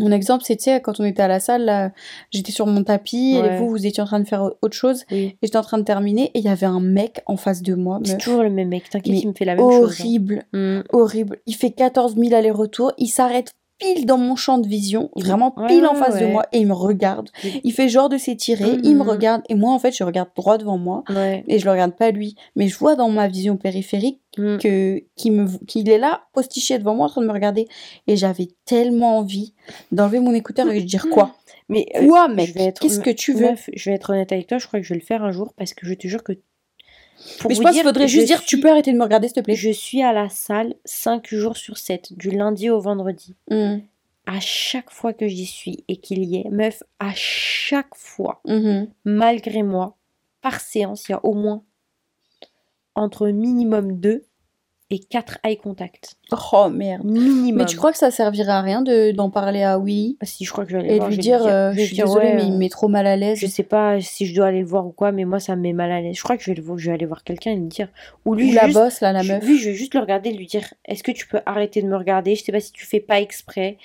Mon 0.00 0.10
exemple, 0.10 0.42
c'est, 0.44 0.56
tu 0.56 0.64
sais, 0.64 0.80
quand 0.80 0.98
on 0.98 1.04
était 1.04 1.22
à 1.22 1.28
la 1.28 1.38
salle, 1.38 1.66
là, 1.66 1.92
j'étais 2.32 2.50
sur 2.50 2.66
mon 2.66 2.82
tapis, 2.82 3.36
et 3.36 3.58
vous, 3.58 3.68
vous 3.70 3.86
étiez 3.86 4.02
en 4.02 4.06
train 4.06 4.18
de 4.18 4.26
faire 4.26 4.42
autre 4.60 4.74
chose, 4.76 5.04
Oui. 5.12 5.36
et 5.40 5.46
j'étais 5.46 5.56
en 5.56 5.62
train 5.62 5.78
de 5.78 5.84
terminer, 5.84 6.32
et 6.34 6.40
il 6.40 6.44
y 6.44 6.48
avait 6.48 6.66
un 6.66 6.80
mec 6.80 7.22
en 7.26 7.36
face 7.36 7.62
de 7.62 7.74
moi, 7.76 8.00
C'est 8.02 8.18
toujours 8.18 8.42
le 8.42 8.50
même 8.50 8.70
mec, 8.70 8.90
t'inquiète, 8.90 9.22
il 9.22 9.28
me 9.28 9.34
fait 9.34 9.44
la 9.44 9.54
même 9.54 9.60
chose. 9.70 9.92
hein. 10.00 10.02
horrible, 10.02 10.42
Mm. 10.52 10.80
horrible. 10.92 11.38
Il 11.46 11.54
fait 11.54 11.70
14 11.70 12.16
000 12.16 12.34
allers-retours, 12.34 12.90
il 12.98 13.06
s'arrête 13.06 13.52
pile 13.78 14.06
dans 14.06 14.18
mon 14.18 14.36
champ 14.36 14.58
de 14.58 14.68
vision, 14.68 15.10
vraiment 15.16 15.52
Ouais, 15.56 15.66
pile 15.66 15.86
en 15.86 15.92
ouais, 15.94 15.98
face 15.98 16.18
de 16.20 16.26
moi, 16.26 16.44
et 16.52 16.58
il 16.58 16.66
me 16.66 16.72
regarde. 16.74 17.30
Il- 17.64 17.72
fait 17.72 17.88
genre 17.88 18.08
de 18.08 18.16
s'étirer, 18.18 18.78
il 18.82 18.94
me 18.96 19.02
Mhm. 19.02 19.08
regarde, 19.08 19.42
et 19.48 19.54
moi, 19.54 19.72
en 19.72 19.78
fait, 19.78 19.92
je 19.92 20.04
regarde 20.04 20.28
droit 20.36 20.58
devant 20.58 20.78
moi, 20.78 21.02
Ouais. 21.10 21.44
et 21.48 21.58
je 21.58 21.64
le 21.64 21.70
regarde 21.72 21.92
pas 21.96 22.10
lui, 22.10 22.36
mais 22.56 22.68
je 22.68 22.78
vois 22.78 22.94
dans 22.96 23.08
ma 23.10 23.26
vision 23.28 23.56
périphérique 23.56 24.20
Mm. 24.36 24.58
que 24.58 25.02
qu'il 25.16 25.32
me 25.32 25.46
qu'il 25.66 25.88
est 25.88 25.98
là 25.98 26.22
postiché 26.32 26.76
devant 26.78 26.94
moi 26.96 27.06
en 27.06 27.08
train 27.08 27.20
de 27.20 27.26
me 27.26 27.32
regarder 27.32 27.68
et 28.08 28.16
j'avais 28.16 28.48
tellement 28.64 29.18
envie 29.18 29.54
d'enlever 29.92 30.18
mon 30.18 30.34
écouteur 30.34 30.68
et 30.70 30.80
de 30.80 30.84
dire 30.86 31.06
quoi? 31.08 31.36
Mais 31.68 31.86
euh, 31.96 32.06
quoi 32.08 32.26
mec? 32.28 32.52
qu'est-ce 32.80 32.98
que 33.00 33.10
tu 33.10 33.32
veux? 33.32 33.50
Meuf, 33.50 33.70
je 33.74 33.90
vais 33.90 33.94
être 33.96 34.10
honnête 34.10 34.32
avec 34.32 34.48
toi, 34.48 34.58
je 34.58 34.66
crois 34.66 34.80
que 34.80 34.84
je 34.86 34.92
vais 34.92 34.98
le 35.00 35.06
faire 35.06 35.22
un 35.22 35.30
jour 35.30 35.52
parce 35.56 35.72
que 35.72 35.86
je 35.86 35.94
te 35.94 36.08
jure 36.08 36.22
que. 36.24 36.32
Pour 37.40 37.48
mais 37.50 37.54
je 37.54 37.62
pense 37.62 37.72
qu'il 37.72 37.82
faudrait 37.82 38.08
juste 38.08 38.26
dire 38.26 38.40
tu 38.42 38.48
suis- 38.56 38.60
peux 38.60 38.70
arrêter 38.70 38.92
de 38.92 38.98
me 38.98 39.02
regarder 39.04 39.28
s'il 39.28 39.34
te 39.36 39.40
plaît 39.40 39.54
Je 39.56 39.70
suis 39.70 40.02
à 40.02 40.12
la 40.12 40.28
salle 40.28 40.74
5 40.84 41.26
jours 41.34 41.56
sur 41.56 41.78
7, 41.78 42.12
du 42.16 42.30
lundi 42.30 42.70
au 42.70 42.80
vendredi. 42.80 43.34
Mhm. 43.50 43.82
À 44.26 44.40
chaque 44.40 44.90
fois 44.90 45.12
que 45.12 45.26
j'y 45.28 45.46
suis 45.46 45.84
et 45.88 45.96
qu'il 45.98 46.24
y 46.24 46.36
est, 46.36 46.48
meuf, 46.50 46.82
à 46.98 47.12
chaque 47.14 47.94
fois, 47.94 48.40
Mhm. 48.46 48.88
malgré 49.04 49.62
moi, 49.62 49.96
par 50.40 50.60
séance, 50.60 51.08
il 51.08 51.12
y 51.12 51.14
a 51.14 51.24
au 51.24 51.34
moins 51.34 51.62
entre 52.94 53.28
minimum 53.28 53.98
2 54.00 54.24
et 54.94 54.98
4 55.00 55.38
eye 55.44 55.56
contact. 55.56 56.14
oh 56.52 56.68
merde 56.70 57.04
Minimum. 57.04 57.54
mais 57.58 57.66
tu 57.66 57.76
crois 57.76 57.92
que 57.92 57.98
ça 57.98 58.10
servirait 58.10 58.52
à 58.52 58.60
rien 58.62 58.80
de 58.82 59.10
d'en 59.10 59.28
parler 59.30 59.62
à 59.62 59.78
Willy 59.78 60.16
Ah, 60.20 60.26
Si, 60.26 60.44
je 60.44 60.52
crois 60.52 60.64
que 60.64 60.70
je 60.70 60.76
vais 60.76 60.84
aller 60.84 60.94
et 60.94 60.98
voir, 60.98 61.08
lui 61.08 61.14
je 61.16 61.18
vais 61.18 61.22
dire 61.22 61.46
euh, 61.46 61.72
je 61.72 61.80
je 61.80 61.84
suis 61.84 61.94
dire, 61.96 62.06
désolée 62.06 62.26
ouais, 62.26 62.34
mais 62.36 62.42
il 62.44 62.50
euh, 62.50 62.52
me 62.54 62.58
met 62.58 62.68
trop 62.68 62.88
mal 62.88 63.06
à 63.06 63.16
l'aise 63.16 63.38
Je 63.38 63.46
sais 63.46 63.62
pas 63.62 64.00
si 64.00 64.26
je 64.26 64.34
dois 64.34 64.46
aller 64.46 64.60
le 64.60 64.66
voir 64.66 64.86
ou 64.86 64.92
quoi, 64.92 65.12
mais 65.12 65.24
moi 65.24 65.40
ça 65.40 65.56
me 65.56 65.62
met 65.62 65.72
mal 65.72 65.90
à 65.92 66.00
l'aise. 66.00 66.16
Je 66.16 66.22
crois 66.22 66.36
que 66.36 66.42
je 66.42 66.50
vais, 66.50 66.56
le 66.56 66.62
voir, 66.62 66.78
je 66.78 66.86
vais 66.86 66.94
aller 66.94 67.06
voir 67.06 67.24
quelqu'un 67.24 67.50
et 67.52 67.56
lui 67.56 67.66
dire. 67.66 67.88
Ou 68.24 68.34
lui, 68.34 68.50
ou 68.50 68.54
la 68.54 68.66
juste, 68.66 68.78
bosse 68.78 69.00
là 69.00 69.12
la 69.12 69.22
je- 69.22 69.32
meuf 69.32 69.44
lui, 69.44 69.58
je 69.58 69.68
vais 69.70 69.74
juste 69.74 69.94
le 69.94 70.00
regarder 70.00 70.30
et 70.30 70.34
lui 70.34 70.46
dire 70.46 70.72
Est-ce 70.86 71.02
que 71.02 71.12
tu 71.12 71.26
peux 71.26 71.40
arrêter 71.46 71.82
de 71.82 71.88
me 71.88 71.96
regarder? 71.96 72.34
Je 72.36 72.44
sais 72.44 72.52
pas 72.52 72.60
si 72.60 72.72
tu 72.72 72.86
fais 72.86 73.00
pas 73.00 73.20
exprès, 73.20 73.76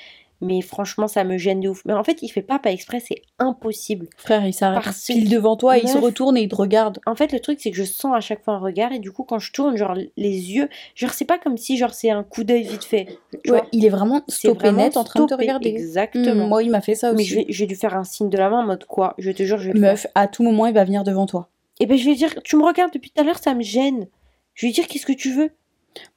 mais 0.42 0.62
franchement 0.62 1.08
ça 1.08 1.24
me 1.24 1.38
gêne 1.38 1.60
de 1.60 1.70
ouf. 1.70 1.84
Mais 1.86 1.94
en 1.94 2.04
fait, 2.04 2.22
il 2.22 2.30
fait 2.30 2.42
pas 2.42 2.60
pas 2.60 2.72
exprès, 2.72 3.00
c'est 3.00 3.22
impossible. 3.40 4.08
frère 4.18 4.46
il 4.46 4.54
s'arrête 4.54 4.84
Parce 4.84 5.06
pile 5.06 5.30
devant 5.30 5.56
toi 5.58 5.78
il 5.78 5.88
se 5.88 5.98
retourne 5.98 6.38
et 6.38 6.42
il 6.42 6.48
te 6.50 6.56
regarde 6.56 7.00
En 7.06 7.16
fait, 7.16 7.32
le 7.32 7.40
truc 7.40 7.60
c'est 7.62 7.72
que 7.72 7.78
je 7.78 7.84
sens 7.84 8.16
à 8.16 8.20
chaque 8.22 8.44
fois 8.44 8.56
un 8.56 8.60
regard 8.60 8.92
et 8.92 9.00
du 9.00 9.12
coup, 9.12 9.24
quand 9.24 9.40
je 9.40 9.52
tourne, 9.52 9.76
genre 9.78 9.96
les 9.96 10.52
yeux, 10.52 10.70
genre 10.96 11.12
c'est 11.14 11.26
pas 11.26 11.38
comme 11.38 11.58
si 11.58 11.78
genre 11.78 11.94
c'est 11.94 12.10
un 12.10 12.24
coup 12.24 12.44
d'œil 12.44 12.64
vite 12.64 12.84
fait. 12.84 13.20
Tu 13.44 13.52
ouais 13.52 13.60
vois 13.60 13.68
il 13.72 13.86
est 13.86 13.90
vraiment 13.90 14.22
stoppé 14.28 14.60
vraiment 14.60 14.84
net 14.84 14.98
en 14.98 15.04
train 15.04 15.22
de 15.22 15.26
te 15.28 15.34
regarder 15.34 15.70
Exactement. 15.70 16.44
Mhm, 16.44 16.48
moi 16.50 16.64
il 16.64 16.70
m'a 16.72 16.82
fait 16.82 16.96
ça 16.96 17.12
mais 17.14 17.24
aussi 17.24 17.46
je 17.50 17.60
vais 17.64 17.68
lui 17.68 17.76
faire 17.76 17.96
un 17.96 18.04
signe 18.04 18.30
de 18.30 18.38
la 18.38 18.50
main 18.50 18.60
en 18.62 18.66
mode 18.66 18.86
quoi 18.86 19.14
Je 19.18 19.32
te 19.32 19.44
jure, 19.44 19.58
je 19.58 19.72
vais 19.72 19.80
faire. 19.80 19.92
meuf 19.92 20.08
à 20.16 20.28
tout 20.28 20.44
moment 20.44 20.66
il 20.68 20.74
va 20.74 20.84
venir 20.84 21.04
devant 21.04 21.26
toi 21.26 21.50
Et 21.80 21.86
ben 21.86 21.98
je 21.98 22.04
vais 22.06 22.12
lui 22.12 22.18
dire, 22.18 22.36
tu 22.44 22.56
me 22.58 22.64
regardes 22.64 22.94
depuis 22.94 23.12
tout 23.12 23.22
à 23.22 23.24
l'heure, 23.24 23.38
ça 23.40 23.54
me 23.54 23.62
gêne. 23.64 24.08
Je 24.54 24.66
vais 24.66 24.70
lui 24.70 24.74
dire, 24.74 24.88
qu'est-ce 24.88 25.06
que 25.06 25.14
tu 25.14 25.32
veux? 25.32 25.52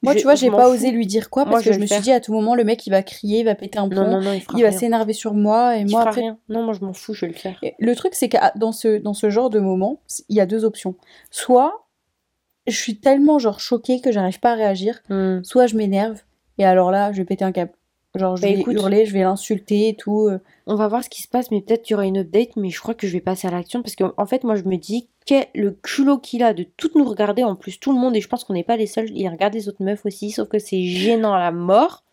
Moi, 0.01 0.13
Je- 0.13 0.17
tu 0.19 0.23
vois, 0.23 0.35
j'ai 0.35 0.49
pas 0.49 0.65
fous. 0.65 0.73
osé 0.73 0.91
lui 0.91 1.05
dire 1.07 1.29
quoi 1.29 1.45
parce 1.45 1.63
que 1.63 1.71
je 1.73 1.79
me 1.79 1.85
suis 1.85 2.01
dit 2.01 2.11
à 2.11 2.19
tout 2.19 2.33
moment, 2.33 2.55
le 2.55 2.63
mec 2.63 2.85
il 2.87 2.89
va 2.89 3.03
crier, 3.03 3.39
il 3.39 3.45
va 3.45 3.55
péter 3.55 3.79
un 3.79 3.87
plomb, 3.89 4.03
Non, 4.03 4.21
non, 4.21 4.33
non, 4.33 4.39
il 4.55 4.63
va 4.63 4.71
s'énerver 4.71 5.13
sur 5.13 5.33
moi 5.33 5.77
et 5.77 5.81
Il 5.81 5.89
moi 5.91 6.01
après. 6.03 6.21
rien. 6.21 6.37
Non, 6.49 6.63
moi 6.63 6.73
je 6.73 6.85
m'en 6.85 6.93
fous, 6.93 7.13
je 7.13 7.25
vais 7.25 7.31
le 7.31 7.37
faire. 7.37 7.57
Et 7.63 7.73
Le 7.79 7.95
truc, 7.95 8.13
c'est 8.15 8.29
que 8.29 8.37
dans 8.57 8.71
ce, 8.71 8.97
dans 8.97 9.13
ce 9.13 9.29
genre 9.29 9.49
de 9.49 9.59
moment, 9.59 9.99
il 10.29 10.35
y 10.35 10.41
a 10.41 10.45
deux 10.45 10.65
options. 10.65 10.95
Soit 11.31 11.85
je 12.67 12.75
suis 12.77 12.97
tellement 12.99 13.39
genre 13.39 13.59
choquée 13.59 13.99
que 13.99 14.11
j'arrive 14.11 14.39
pas 14.39 14.51
à 14.51 14.55
réagir, 14.55 15.01
Hmm. 15.09 15.41
soit 15.43 15.67
je 15.67 15.75
m'énerve 15.75 16.21
et 16.57 16.65
alors 16.65 16.91
là, 16.91 17.11
je 17.11 17.17
vais 17.17 17.25
péter 17.25 17.43
un 17.43 17.51
câble. 17.51 17.71
Genre, 18.15 18.35
je 18.37 18.43
Bah, 18.43 18.47
vais 18.49 18.59
écoute. 18.59 18.73
hurler, 18.75 19.05
je 19.07 19.13
vais 19.13 19.23
l'insulter 19.23 19.89
et 19.89 19.95
tout. 19.95 20.27
euh. 20.27 20.39
On 20.67 20.75
va 20.75 20.87
voir 20.87 21.03
ce 21.03 21.09
qui 21.09 21.23
se 21.23 21.27
passe, 21.27 21.49
mais 21.49 21.61
peut-être 21.61 21.81
qu'il 21.81 21.93
y 21.93 21.95
aura 21.95 22.05
une 22.05 22.19
update, 22.19 22.55
mais 22.57 22.69
je 22.69 22.79
crois 22.79 22.93
que 22.93 23.07
je 23.07 23.13
vais 23.13 23.21
passer 23.21 23.47
à 23.47 23.51
l'action 23.51 23.81
parce 23.81 23.95
qu'en 23.95 24.13
en 24.17 24.25
fait, 24.27 24.43
moi 24.43 24.55
je 24.55 24.63
me 24.65 24.77
dis, 24.77 25.09
quel 25.25 25.47
le 25.55 25.71
culot 25.71 26.17
qu'il 26.17 26.43
a 26.43 26.53
de 26.53 26.63
toutes 26.63 26.95
nous 26.95 27.05
regarder, 27.05 27.43
en 27.43 27.55
plus 27.55 27.79
tout 27.79 27.91
le 27.93 27.99
monde, 27.99 28.15
et 28.15 28.21
je 28.21 28.27
pense 28.27 28.43
qu'on 28.43 28.53
n'est 28.53 28.63
pas 28.63 28.77
les 28.77 28.87
seuls, 28.87 29.09
il 29.11 29.27
regarde 29.29 29.53
les 29.53 29.67
autres 29.69 29.83
meufs 29.83 30.05
aussi, 30.05 30.31
sauf 30.31 30.47
que 30.49 30.59
c'est 30.59 30.83
gênant 30.83 31.33
à 31.33 31.39
la 31.39 31.51
mort. 31.51 32.03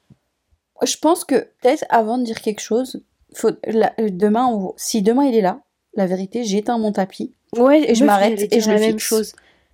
Je 0.83 0.96
pense 0.96 1.25
que 1.25 1.35
peut-être 1.61 1.85
avant 1.90 2.18
de 2.18 2.25
dire 2.25 2.40
quelque 2.40 2.61
chose, 2.61 3.03
faut, 3.35 3.51
demain, 3.99 4.46
on- 4.46 4.73
si 4.77 5.03
demain 5.03 5.25
il 5.27 5.35
est 5.37 5.40
là, 5.42 5.61
la 5.94 6.07
vérité, 6.07 6.44
j'éteins 6.44 6.79
mon 6.79 6.92
tapis, 6.92 7.35
Ouais, 7.57 7.90
Et 7.90 7.94
je 7.96 8.05
m'arrête 8.05 8.53
et 8.53 8.61
je 8.61 8.68
la 8.68 8.75
le 8.75 8.81
même 8.81 8.90
fixe. 8.92 9.05
chose. 9.05 9.33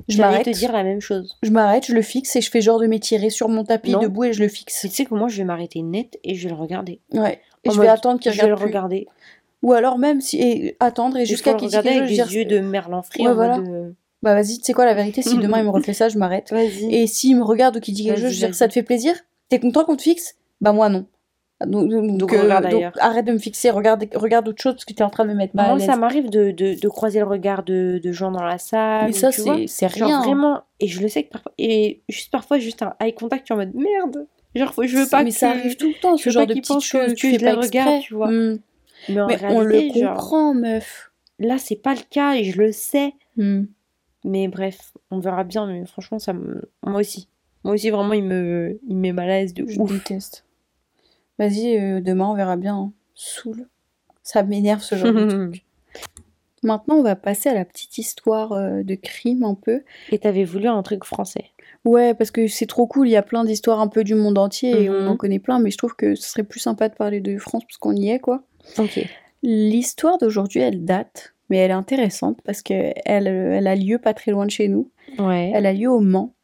je 0.09 0.19
m'arrête, 0.19 0.45
te 0.47 0.51
dire 0.51 0.73
la 0.73 0.83
même 0.83 1.01
chose. 1.03 1.37
je 1.43 1.51
m'arrête, 1.51 1.85
je 1.87 1.93
le 1.95 2.01
fixe 2.03 2.35
et 2.37 2.41
je 2.41 2.51
fais 2.51 2.63
genre 2.63 2.81
de 2.81 2.87
m'étirer 2.87 3.29
sur 3.29 3.49
mon 3.51 3.65
tapis 3.65 3.91
Non. 3.93 4.01
debout 4.01 4.25
et 4.25 4.33
je 4.33 4.41
le 4.41 4.47
Mais 4.47 4.51
fixe. 4.53 4.81
tu 4.81 4.89
sais 4.89 5.05
que 5.05 5.15
moi 5.15 5.29
je 5.29 5.37
vais 5.37 5.45
m'arrêter 5.45 5.83
net 5.83 6.19
et 6.25 6.35
je 6.35 6.49
vais 6.49 6.55
le 6.55 6.59
regarder. 6.61 7.01
Ouais. 7.13 7.41
Et 7.65 7.69
En 7.69 7.73
je 7.73 7.81
vais 7.81 7.89
attendre 7.89 8.19
qu'il 8.21 8.33
Je 8.33 8.41
vais 8.41 8.47
le 8.49 8.55
regarde 8.55 8.61
plus. 8.63 8.69
regarder. 8.69 9.07
Ou 9.63 9.73
alors 9.73 9.99
même 9.99 10.21
si 10.21 10.41
et 10.41 10.77
attendre 10.81 11.17
et 11.17 11.27
jusqu'à 11.27 11.55
qu'il 11.55 11.69
regarder 11.69 11.91
quelque 11.91 12.03
avec 12.05 12.17
chose, 12.17 12.29
des 12.29 12.35
yeux 12.37 12.45
de 12.45 12.61
Merlin 12.61 13.03
Free 13.03 13.27
Ouais, 13.27 13.35
voilà. 13.35 13.59
mode, 13.59 13.69
euh, 13.69 13.91
bah 14.23 14.35
vas-y, 14.35 14.59
tu 14.59 14.65
sais 14.65 14.73
quoi 14.73 14.85
la 14.85 14.95
vérité, 14.95 15.23
si 15.23 15.39
demain 15.39 15.59
il 15.61 15.65
me 15.65 15.71
refait 15.71 15.95
ça, 15.95 16.09
je 16.09 16.19
m'arrête. 16.19 16.53
Et 16.91 17.07
s'il 17.07 17.37
me 17.37 17.43
regarde 17.43 17.77
ou 17.77 17.81
qu'il 17.81 17.95
dit 17.95 18.05
quelque 18.05 18.21
chose, 18.21 18.31
je 18.31 18.41
veux 18.41 18.47
dire 18.49 18.55
ça 18.55 18.69
te 18.69 18.73
fait 18.73 18.83
plaisir? 18.83 19.15
T'es 19.49 19.59
content 19.59 19.85
qu'on 19.85 19.97
te 19.97 20.03
fixe? 20.03 20.37
Bah 20.61 20.73
moi 20.73 20.89
non. 20.89 21.07
Donc, 21.65 21.89
donc, 21.89 22.35
euh, 22.35 22.61
donc, 22.71 22.83
arrête 22.99 23.25
de 23.25 23.33
me 23.33 23.39
fixer, 23.39 23.71
regarde, 23.71 24.05
regarde 24.15 24.47
autre 24.47 24.61
chose 24.63 24.75
parce 24.75 24.85
que 24.85 24.93
t'es 24.93 25.03
en 25.03 25.09
train 25.09 25.25
de 25.25 25.31
me 25.31 25.35
mettre 25.35 25.57
mal 25.57 25.71
à 25.71 25.75
Moi, 25.77 25.81
ça 25.81 25.97
m'arrive 25.97 26.29
de, 26.29 26.51
de, 26.51 26.79
de 26.79 26.89
croiser 26.89 27.21
le 27.21 27.25
regard 27.27 27.63
de, 27.63 27.99
de 28.03 28.13
gens 28.13 28.31
dans 28.31 28.43
la 28.43 28.59
salle. 28.59 29.07
Mais 29.07 29.13
ça 29.13 29.31
tu 29.31 29.41
c'est 29.67 29.89
Genre 29.89 30.07
rien. 30.09 30.21
vraiment, 30.23 30.61
et 30.81 30.87
je 30.87 31.01
le 31.01 31.09
sais 31.09 31.23
que 31.23 31.31
parfois, 31.31 31.53
et 31.57 32.03
juste 32.11 32.31
parfois, 32.31 32.59
juste 32.59 32.83
un 32.83 32.95
eye 33.01 33.15
contact, 33.15 33.47
tu 33.47 33.55
es 33.55 33.57
en 33.57 33.59
mode 33.59 33.75
merde. 33.75 34.27
Genre, 34.55 34.71
je 34.85 34.97
veux 34.99 35.07
pas 35.07 35.23
mais 35.23 35.31
que. 35.31 35.37
ça 35.37 35.51
arrive 35.51 35.77
tout 35.77 35.89
le 35.89 35.99
temps, 35.99 36.19
ce 36.19 36.29
genre 36.29 36.47
de 36.47 36.53
petites 36.53 36.81
choses, 36.83 37.15
que 37.15 37.15
tu 37.15 37.31
fais 37.31 37.39
pas 37.39 37.55
exprès. 37.57 38.01
tu 38.03 38.13
vois. 38.15 38.31
Hmm. 38.31 38.59
Mais 39.09 39.21
en 39.21 39.27
Mais 39.27 39.39
on 39.45 39.61
le 39.61 39.69
réalité, 39.71 40.01
genre, 40.01 40.15
comprend, 40.17 40.55
meuf. 40.55 41.11
là, 41.39 41.59
c'est 41.59 41.77
pas 41.77 41.95
le 41.95 42.01
cas 42.11 42.35
et 42.35 42.45
je 42.45 42.59
le 42.61 42.73
sais. 42.73 43.13
Hmm. 43.37 43.65
Mais 44.25 44.49
bref, 44.49 44.93
on 45.11 45.19
verra 45.21 45.45
bien. 45.45 45.67
Mais 45.67 45.85
franchement, 45.87 46.19
ça 46.19 46.33
me. 46.33 46.71
Moi 46.85 47.01
aussi. 47.01 47.29
Moi 47.65 47.75
aussi, 47.75 47.91
vraiment, 47.91 48.13
il 48.13 48.25
me, 48.25 48.79
il 48.89 48.97
me 48.97 49.01
met 49.01 49.13
mal 49.13 49.31
à 49.31 49.39
l'aise 49.41 49.55
de 49.55 49.67
Je 49.67 49.79
ouf. 49.81 49.91
déteste. 49.93 50.45
Vas-y, 51.39 51.77
euh, 51.79 52.01
demain 52.01 52.27
on 52.29 52.35
verra 52.35 52.57
bien. 52.57 52.77
hein. 52.77 52.93
Saoule. 53.15 53.69
Ça 54.23 54.43
m'énerve 54.43 54.83
ce 54.83 54.95
genre 54.97 55.13
de 55.13 55.27
truc. 55.51 55.65
Maintenant, 56.63 56.97
on 56.97 57.03
va 57.03 57.15
passer 57.17 57.49
à 57.49 57.55
la 57.55 57.65
petite 57.65 57.99
histoire 57.99 58.53
euh, 58.53 58.83
de 58.83 58.95
crime 58.95 59.45
un 59.45 59.55
peu. 59.55 59.83
Et 60.11 60.19
t'avais 60.19 60.45
voulu 60.45 60.67
un 60.69 60.83
truc 60.83 61.05
français. 61.05 61.47
Ouais, 61.85 62.15
parce 62.15 62.31
que 62.33 62.49
c'est 62.49 62.67
trop 62.67 62.87
cool, 62.89 63.07
il 63.09 63.13
y 63.13 63.17
a 63.17 63.23
plein 63.23 63.45
d'histoires 63.45 63.81
un 63.81 63.87
peu 63.87 64.03
du 64.03 64.15
monde 64.17 64.39
entier 64.39 64.83
et 64.85 64.91
on 64.91 65.03
Mhm. 65.03 65.09
en 65.09 65.17
connaît 65.17 65.39
plein, 65.39 65.61
mais 65.61 65.71
je 65.71 65.79
trouve 65.79 65.95
que 65.95 66.15
ce 66.17 66.29
serait 66.31 66.43
plus 66.43 66.59
sympa 66.59 66.89
de 66.89 66.95
parler 66.95 67.21
de 67.21 67.39
France 67.39 67.63
parce 67.65 67.77
qu'on 67.77 67.95
y 67.95 68.09
est, 68.09 68.19
quoi. 68.19 68.43
L'histoire 69.43 70.19
d'aujourd'hui, 70.19 70.61
elle 70.61 70.85
date, 70.85 71.35
mais 71.51 71.59
elle 71.59 71.71
est 71.71 71.75
intéressante 71.75 72.39
parce 72.45 72.63
qu'elle 72.63 72.95
elle 73.05 73.67
a 73.67 73.75
lieu 73.77 73.99
pas 73.99 74.15
très 74.15 74.33
loin 74.33 74.47
de 74.47 74.51
chez 74.51 74.69
nous. 74.69 74.91
Ouais. 75.19 75.53
Elle 75.55 75.67
a 75.67 75.73
lieu 75.73 75.89
au 75.91 76.01
Mans, 76.01 76.35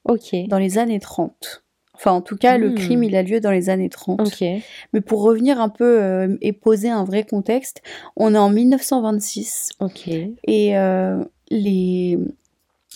dans 0.49 0.59
les 0.59 0.79
années 0.79 1.01
30. 1.01 1.65
Enfin, 1.95 2.13
en 2.13 2.21
tout 2.21 2.37
cas, 2.37 2.59
le 2.59 2.71
Hmm. 2.71 2.75
crime, 2.75 3.03
il 3.05 3.15
a 3.17 3.23
lieu 3.23 3.39
dans 3.41 3.51
les 3.51 3.71
années 3.71 3.89
30. 3.89 4.21
Ok. 4.21 4.45
Mais 4.93 5.01
pour 5.01 5.23
revenir 5.23 5.61
un 5.61 5.69
peu 5.69 6.03
euh, 6.03 6.37
et 6.41 6.53
poser 6.53 6.89
un 6.89 7.05
vrai 7.05 7.23
contexte, 7.25 7.83
on 8.17 8.35
est 8.35 8.39
en 8.39 8.51
1926 8.51 9.71
Ok. 9.81 10.09
et 10.09 10.77
euh, 10.77 11.23
les, 11.51 12.19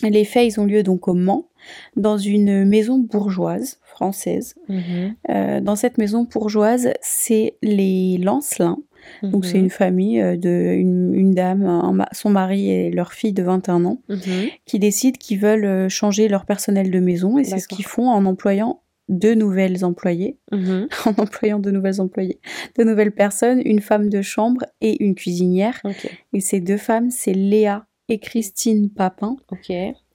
les 0.03 0.25
faits, 0.25 0.53
ils 0.53 0.59
ont 0.59 0.65
lieu 0.65 0.83
donc 0.83 1.07
au 1.07 1.13
Mans, 1.13 1.45
dans 1.95 2.17
une 2.17 2.65
maison 2.65 2.97
bourgeoise 2.97 3.79
française. 3.83 4.55
Mhm. 4.67 5.15
Euh, 5.29 5.59
dans 5.61 5.75
cette 5.75 5.97
maison 5.97 6.23
bourgeoise, 6.29 6.91
c'est 7.01 7.55
les 7.61 8.17
Donc 9.23 9.45
c'est 9.45 9.57
Mhm. 9.57 9.63
une 9.65 9.69
famille 9.69 10.21
euh, 10.21 10.37
de 10.37 10.49
une, 10.49 11.13
une 11.13 11.31
dame, 11.33 11.63
un 11.65 12.05
son 12.11 12.29
mari 12.29 12.69
et 12.69 12.91
leur 12.91 13.13
fille 13.13 13.33
de 13.33 13.43
21 13.43 13.85
ans 13.85 14.01
Mhm. 14.09 14.47
qui 14.65 14.79
décident 14.79 15.17
qu'ils 15.19 15.39
veulent 15.39 15.65
euh, 15.65 15.89
changer 15.89 16.27
leur 16.27 16.45
personnel 16.45 16.91
de 16.91 16.99
maison 16.99 17.37
et 17.37 17.43
c'est 17.43 17.59
ce 17.59 17.67
qu'ils 17.67 17.85
font 17.85 18.09
en 18.09 18.25
employant 18.25 18.81
deux 19.09 19.35
nouvelles 19.35 19.85
employées, 19.85 20.37
Mhm. 20.51 20.87
en 21.05 21.21
employant 21.21 21.59
deux 21.59 21.71
nouvelles 21.71 22.01
employées, 22.01 22.39
deux 22.77 22.83
nouvelles 22.83 23.13
personnes, 23.13 23.61
une 23.63 23.79
femme 23.79 24.09
de 24.09 24.21
chambre 24.21 24.65
et 24.81 25.01
une 25.03 25.15
cuisinière. 25.15 25.79
Et 26.33 26.41
ces 26.41 26.59
deux 26.59 26.75
femmes, 26.77 27.09
c'est 27.09 27.33
Léa 27.33 27.85
et 28.09 28.19
Christine 28.19 28.89
Papin. 28.89 29.37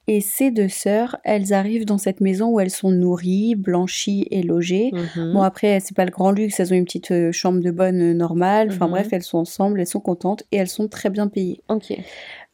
Et 0.07 0.19
ces 0.19 0.51
deux 0.51 0.67
sœurs, 0.67 1.17
elles 1.23 1.53
arrivent 1.53 1.85
dans 1.85 1.97
cette 1.97 2.19
maison 2.19 2.49
où 2.49 2.59
elles 2.59 2.69
sont 2.69 2.91
nourries, 2.91 3.55
blanchies 3.55 4.27
et 4.31 4.43
logées. 4.43 4.91
Mhm. 4.93 5.31
Bon 5.33 5.41
après, 5.41 5.79
c'est 5.79 5.95
pas 5.95 6.03
le 6.05 6.11
grand 6.11 6.31
luxe, 6.31 6.59
elles 6.59 6.73
ont 6.73 6.75
une 6.75 6.83
petite 6.85 7.11
euh, 7.11 7.31
chambre 7.31 7.61
de 7.61 7.71
bonne 7.71 8.01
euh, 8.01 8.13
normale. 8.13 8.67
Enfin 8.69 8.85
Mhm. 8.87 8.91
bref, 8.91 9.07
elles 9.13 9.23
sont 9.23 9.37
ensemble, 9.37 9.79
elles 9.79 9.87
sont 9.87 10.01
contentes 10.01 10.43
et 10.51 10.57
elles 10.57 10.67
sont 10.67 10.89
très 10.89 11.09
bien 11.09 11.27
payées. 11.27 11.61
Ok. 11.69 11.93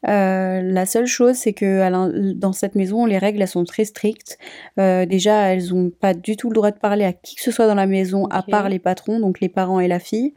Euh, 0.08 0.62
la 0.62 0.86
seule 0.86 1.06
chose, 1.06 1.36
c'est 1.36 1.54
que 1.54 2.34
dans 2.34 2.54
cette 2.54 2.76
maison, 2.76 3.06
les 3.06 3.18
règles 3.18 3.42
elles 3.42 3.48
sont 3.48 3.66
très 3.66 3.86
strictes. 3.86 4.38
Euh, 4.80 5.06
déjà, 5.06 5.54
elles 5.54 5.74
ont 5.74 5.90
pas 5.90 6.14
du 6.14 6.38
tout 6.38 6.50
le 6.50 6.56
droit 6.56 6.72
de 6.72 6.80
parler 6.80 7.06
à 7.06 7.14
qui 7.14 7.36
que 7.36 7.42
ce 7.42 7.52
soit 7.52 7.68
dans 7.68 7.76
la 7.76 7.88
maison, 7.88 8.26
à 8.28 8.42
part 8.44 8.70
les 8.70 8.80
patrons, 8.80 9.20
donc 9.20 9.40
les 9.40 9.50
parents 9.50 9.80
et 9.80 9.88
la 9.88 10.00
fille. 10.00 10.34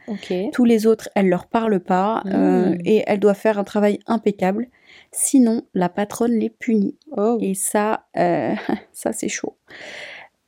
Tous 0.51 0.65
les 0.65 0.85
autres, 0.85 1.09
elles 1.15 1.29
leur 1.29 1.47
parlent 1.47 1.79
pas 1.79 2.23
euh, 2.25 2.63
Mm. 2.63 2.77
et 2.85 3.03
elles 3.07 3.19
doivent 3.19 3.37
faire 3.37 3.59
un 3.59 3.63
travail 3.63 3.99
impeccable. 4.07 4.67
Sinon, 5.11 5.63
la 5.73 5.89
patronne 5.89 6.33
les 6.33 6.49
punit. 6.49 6.97
Oh. 7.15 7.37
Et 7.41 7.53
ça, 7.53 8.05
euh, 8.17 8.53
ça 8.91 9.11
c'est 9.13 9.29
chaud. 9.29 9.55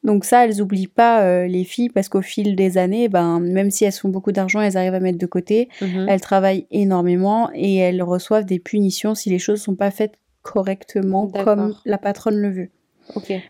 Donc 0.06 0.24
ça, 0.24 0.46
elles 0.46 0.62
oublient 0.62 0.88
pas 0.88 1.24
euh, 1.24 1.48
les 1.48 1.64
filles 1.64 1.90
parce 1.90 2.10
qu'au 2.10 2.22
fil 2.22 2.56
des 2.56 2.78
années, 2.78 3.10
ben 3.10 3.40
même 3.40 3.72
si 3.72 3.86
elles 3.86 3.92
font 3.92 4.10
beaucoup 4.10 4.32
d'argent, 4.32 4.62
elles 4.62 4.78
arrivent 4.78 4.94
à 4.94 5.00
mettre 5.00 5.18
de 5.18 5.26
côté. 5.26 5.68
Mhm. 5.82 6.06
Elles 6.08 6.22
travaillent 6.22 6.68
énormément 6.70 7.50
et 7.56 7.78
elles 7.78 8.04
reçoivent 8.04 8.46
des 8.46 8.60
punitions 8.60 9.16
si 9.16 9.32
les 9.32 9.40
choses 9.40 9.62
sont 9.62 9.76
pas 9.76 9.90
faites 9.90 10.14
correctement 10.44 11.28
comme 11.28 11.76
la 11.86 11.98
patronne 11.98 12.40
le 12.40 12.52
veut. 12.52 12.70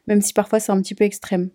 Même 0.08 0.22
si 0.22 0.32
parfois 0.32 0.62
c'est 0.62 0.72
un 0.72 0.82
petit 0.82 0.96
peu 0.96 1.04
extrême. 1.04 1.50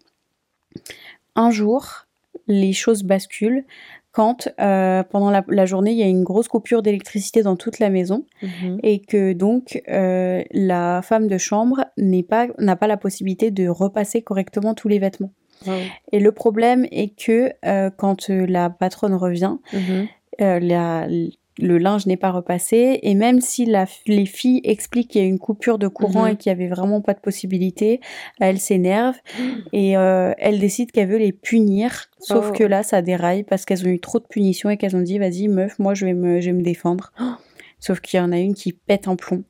Un 1.34 1.50
jour, 1.50 2.06
les 2.46 2.74
choses 2.74 3.02
basculent 3.02 3.64
quand 4.12 4.48
euh, 4.60 5.02
pendant 5.04 5.30
la, 5.30 5.44
la 5.48 5.66
journée 5.66 5.92
il 5.92 5.98
y 5.98 6.02
a 6.02 6.06
une 6.08 6.24
grosse 6.24 6.48
coupure 6.48 6.82
d'électricité 6.82 7.42
dans 7.42 7.56
toute 7.56 7.78
la 7.78 7.90
maison 7.90 8.24
Mhm. 8.42 8.78
et 8.82 9.00
que 9.00 9.32
donc 9.32 9.80
euh, 9.88 10.42
la 10.52 11.00
femme 11.02 11.28
de 11.28 11.38
chambre 11.38 11.84
n'est 11.96 12.22
pas 12.24 12.48
n'a 12.58 12.76
pas 12.76 12.86
la 12.88 12.96
possibilité 12.96 13.50
de 13.50 13.68
repasser 13.68 14.22
correctement 14.22 14.74
tous 14.74 14.88
les 14.88 14.98
vêtements. 14.98 15.32
Wow. 15.66 15.74
Et 16.12 16.20
le 16.20 16.32
problème 16.32 16.86
est 16.90 17.14
que 17.16 17.52
euh, 17.66 17.90
quand 17.96 18.30
euh, 18.30 18.46
la 18.46 18.70
patronne 18.70 19.14
revient, 19.14 19.56
euh, 20.40 20.58
la- 20.60 21.06
le 21.60 21.78
linge 21.78 22.06
n'est 22.06 22.16
pas 22.16 22.30
repassé 22.30 22.98
et 23.02 23.14
même 23.14 23.40
si 23.40 23.64
la, 23.66 23.86
les 24.06 24.26
filles 24.26 24.60
expliquent 24.64 25.08
qu'il 25.10 25.20
y 25.22 25.24
a 25.24 25.28
une 25.28 25.38
coupure 25.38 25.78
de 25.78 25.88
courant 25.88 26.24
Mhm. 26.24 26.32
et 26.32 26.36
qu'il 26.36 26.50
y 26.50 26.52
avait 26.52 26.68
vraiment 26.68 27.00
pas 27.00 27.14
de 27.14 27.20
possibilité, 27.20 28.00
elle 28.40 28.58
s'énerve 28.58 29.16
et 29.72 29.96
euh, 29.96 30.32
elle 30.38 30.58
décide 30.58 30.90
qu'elle 30.92 31.08
veut 31.08 31.18
les 31.18 31.32
punir. 31.32 32.06
Sauf 32.18 32.48
Oh. 32.50 32.52
que 32.52 32.64
là, 32.64 32.82
ça 32.82 33.02
déraille 33.02 33.44
parce 33.44 33.64
qu'elles 33.64 33.86
ont 33.86 33.90
eu 33.90 34.00
trop 34.00 34.18
de 34.18 34.26
punitions 34.26 34.70
et 34.70 34.76
qu'elles 34.76 34.96
ont 34.96 35.00
dit 35.02 35.18
vas-y 35.18 35.48
meuf, 35.48 35.78
moi 35.78 35.94
je 35.94 36.04
vais 36.06 36.14
me, 36.14 36.40
je 36.40 36.46
vais 36.50 36.56
me 36.56 36.62
défendre. 36.62 37.12
Oh. 37.20 37.24
Sauf 37.82 38.00
qu'il 38.00 38.18
y 38.18 38.22
en 38.22 38.30
a 38.30 38.38
une 38.38 38.52
qui 38.52 38.74
pète 38.74 39.08
un 39.08 39.16
plomb 39.16 39.42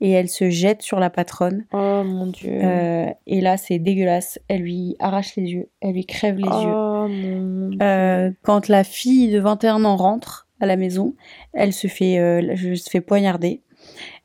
et 0.00 0.10
elle 0.10 0.30
se 0.30 0.48
jette 0.48 0.80
sur 0.80 0.98
la 1.00 1.10
patronne. 1.10 1.66
Oh 1.74 2.02
mon 2.02 2.28
dieu. 2.28 2.50
Euh, 2.64 3.04
et 3.26 3.42
là, 3.42 3.58
c'est 3.58 3.78
dégueulasse. 3.78 4.38
Elle 4.48 4.62
lui 4.62 4.96
arrache 5.00 5.36
les 5.36 5.42
yeux, 5.52 5.68
elle 5.82 5.92
lui 5.92 6.06
crève 6.06 6.36
les 6.36 6.44
yeux. 6.44 6.48
oh 6.50 7.06
mon 7.10 7.68
dieu. 7.68 7.78
Euh, 7.82 8.30
quand 8.42 8.68
la 8.68 8.84
fille 8.84 9.30
de 9.30 9.38
21 9.38 9.84
ans 9.84 9.96
rentre 9.96 10.43
à 10.64 10.66
la 10.66 10.76
maison, 10.76 11.14
elle 11.52 11.72
se 11.72 11.86
fait, 11.86 12.18
euh, 12.18 12.56
je 12.56 12.74
se 12.74 12.90
fait 12.90 13.00
poignarder. 13.00 13.62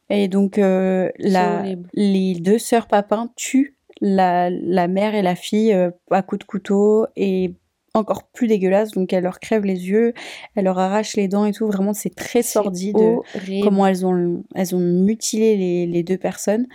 Et 0.09 0.27
donc, 0.27 0.57
euh, 0.57 1.09
la, 1.19 1.63
les 1.93 2.33
deux 2.35 2.57
sœurs 2.57 2.87
Papin 2.87 3.31
tuent 3.35 3.75
la, 4.01 4.49
la 4.49 4.87
mère 4.87 5.13
et 5.13 5.21
la 5.21 5.35
fille 5.35 5.73
euh, 5.73 5.91
à 6.09 6.23
coups 6.23 6.39
de 6.39 6.45
couteau 6.45 7.05
et 7.15 7.53
encore 7.93 8.23
plus 8.23 8.47
dégueulasse. 8.47 8.91
Donc, 8.91 9.13
elle 9.13 9.23
leur 9.23 9.39
crève 9.39 9.65
les 9.65 9.87
yeux, 9.89 10.13
elle 10.55 10.65
leur 10.65 10.77
arrache 10.79 11.15
les 11.15 11.27
dents 11.27 11.45
et 11.45 11.51
tout. 11.51 11.67
Vraiment, 11.67 11.93
c'est 11.93 12.13
très 12.13 12.41
sordide 12.43 12.95
horrible. 12.97 13.63
comment 13.63 13.85
elles 13.87 14.05
ont, 14.05 14.43
elles 14.55 14.75
ont 14.75 14.79
mutilé 14.79 15.57
les, 15.57 15.85
les 15.87 16.03
deux 16.03 16.17
personnes. 16.17 16.67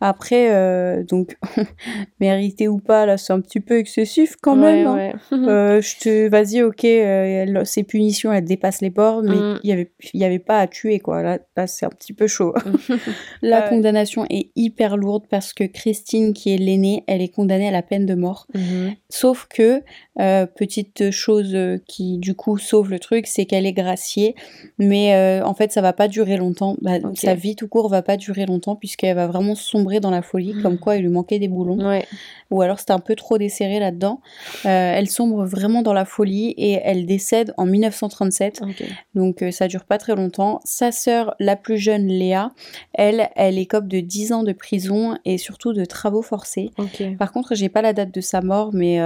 Après, 0.00 0.50
euh, 0.52 1.02
donc, 1.04 1.36
mérité 2.20 2.68
ou 2.68 2.78
pas, 2.78 3.06
là, 3.06 3.16
c'est 3.16 3.32
un 3.32 3.40
petit 3.40 3.60
peu 3.60 3.78
excessif 3.78 4.36
quand 4.42 4.56
Ouais, 4.58 4.84
même. 4.84 4.86
hein. 4.86 4.94
ouais. 4.96 5.12
Euh, 5.46 5.80
je 5.80 5.96
te, 5.98 6.28
vas-y, 6.28 6.62
ok, 6.62 6.84
euh, 6.84 7.64
ces 7.64 7.82
punitions, 7.84 8.32
elles 8.32 8.44
dépassent 8.44 8.80
les 8.80 8.90
bords, 8.90 9.22
mais 9.22 9.36
Mm. 9.36 9.60
il 9.62 9.70
y 9.70 9.72
avait, 9.72 9.90
y 10.14 10.24
avait 10.24 10.38
pas 10.38 10.58
à 10.60 10.66
tuer, 10.66 10.98
quoi. 10.98 11.22
Là, 11.22 11.38
là 11.56 11.66
c'est 11.66 11.86
un 11.86 11.90
petit 11.90 12.12
peu 12.12 12.26
chaud. 12.26 12.54
La 13.42 13.66
Euh, 13.66 13.68
condamnation 13.68 14.24
est 14.30 14.50
hyper 14.56 14.96
lourde 14.96 15.24
parce 15.30 15.52
que 15.52 15.64
Christine, 15.64 16.32
qui 16.32 16.52
est 16.54 16.58
l'aînée, 16.58 17.04
elle 17.06 17.20
est 17.22 17.28
condamnée 17.28 17.68
à 17.68 17.70
la 17.70 17.82
peine 17.82 18.06
de 18.06 18.14
mort. 18.14 18.46
Mhm. 18.54 18.94
Sauf 19.08 19.46
que, 19.48 19.82
euh, 20.20 20.46
petite 20.56 21.10
chose 21.10 21.54
euh, 21.54 21.78
qui 21.86 22.18
du 22.18 22.34
coup 22.34 22.58
sauve 22.58 22.90
le 22.90 22.98
truc, 22.98 23.26
c'est 23.26 23.44
qu'elle 23.44 23.66
est 23.66 23.72
graciée, 23.72 24.34
mais 24.78 25.14
euh, 25.14 25.44
en 25.44 25.54
fait 25.54 25.70
ça 25.72 25.80
va 25.80 25.92
pas 25.92 26.08
durer 26.08 26.36
longtemps. 26.36 26.76
Bah. 26.82 26.94
Sa 27.14 27.34
vie 27.34 27.54
tout 27.54 27.68
court 27.68 27.88
va 27.88 28.02
pas 28.02 28.16
durer 28.16 28.46
longtemps 28.46 28.74
puisqu'elle 28.76 29.14
va 29.16 29.26
vraiment 29.26 29.54
sombrer 29.54 30.00
dans 30.00 30.10
la 30.10 30.22
folie, 30.22 30.54
Mm. 30.54 30.62
comme 30.62 30.78
quoi 30.78 30.96
il 30.96 31.02
lui 31.02 31.08
manquait 31.10 31.38
des 31.38 31.48
boulons, 31.48 31.78
Ouais. 31.86 32.04
ou 32.50 32.62
alors 32.62 32.78
c'était 32.80 32.92
un 32.92 32.98
peu 32.98 33.14
trop 33.14 33.38
desserré 33.38 33.78
là-dedans. 33.78 34.20
Euh, 34.64 34.92
elle 34.96 35.08
sombre 35.08 35.44
vraiment 35.44 35.82
dans 35.82 35.92
la 35.92 36.04
folie 36.04 36.54
et 36.56 36.80
elle 36.82 37.06
décède 37.06 37.52
en 37.56 37.66
1937, 37.66 38.62
Ok. 38.62 38.82
donc 39.14 39.42
euh, 39.42 39.50
ça 39.50 39.68
dure 39.68 39.84
pas 39.84 39.98
très 39.98 40.14
longtemps. 40.16 40.60
Sa 40.64 40.90
sœur, 40.92 41.34
la 41.38 41.56
plus 41.56 41.78
jeune, 41.78 42.06
Léa, 42.08 42.52
elle, 42.94 43.28
elle 43.36 43.58
écope 43.58 43.86
de 43.88 44.00
10 44.00 44.32
ans 44.32 44.42
de 44.42 44.52
prison 44.52 45.18
et 45.24 45.38
surtout 45.38 45.72
de 45.72 45.84
travaux 45.84 46.22
forcés. 46.22 46.70
Par 47.18 47.32
contre, 47.32 47.54
j'ai 47.54 47.68
pas 47.68 47.82
la 47.82 47.92
date 47.92 48.14
de 48.14 48.20
sa 48.20 48.40
mort, 48.40 48.70
mais 48.72 48.98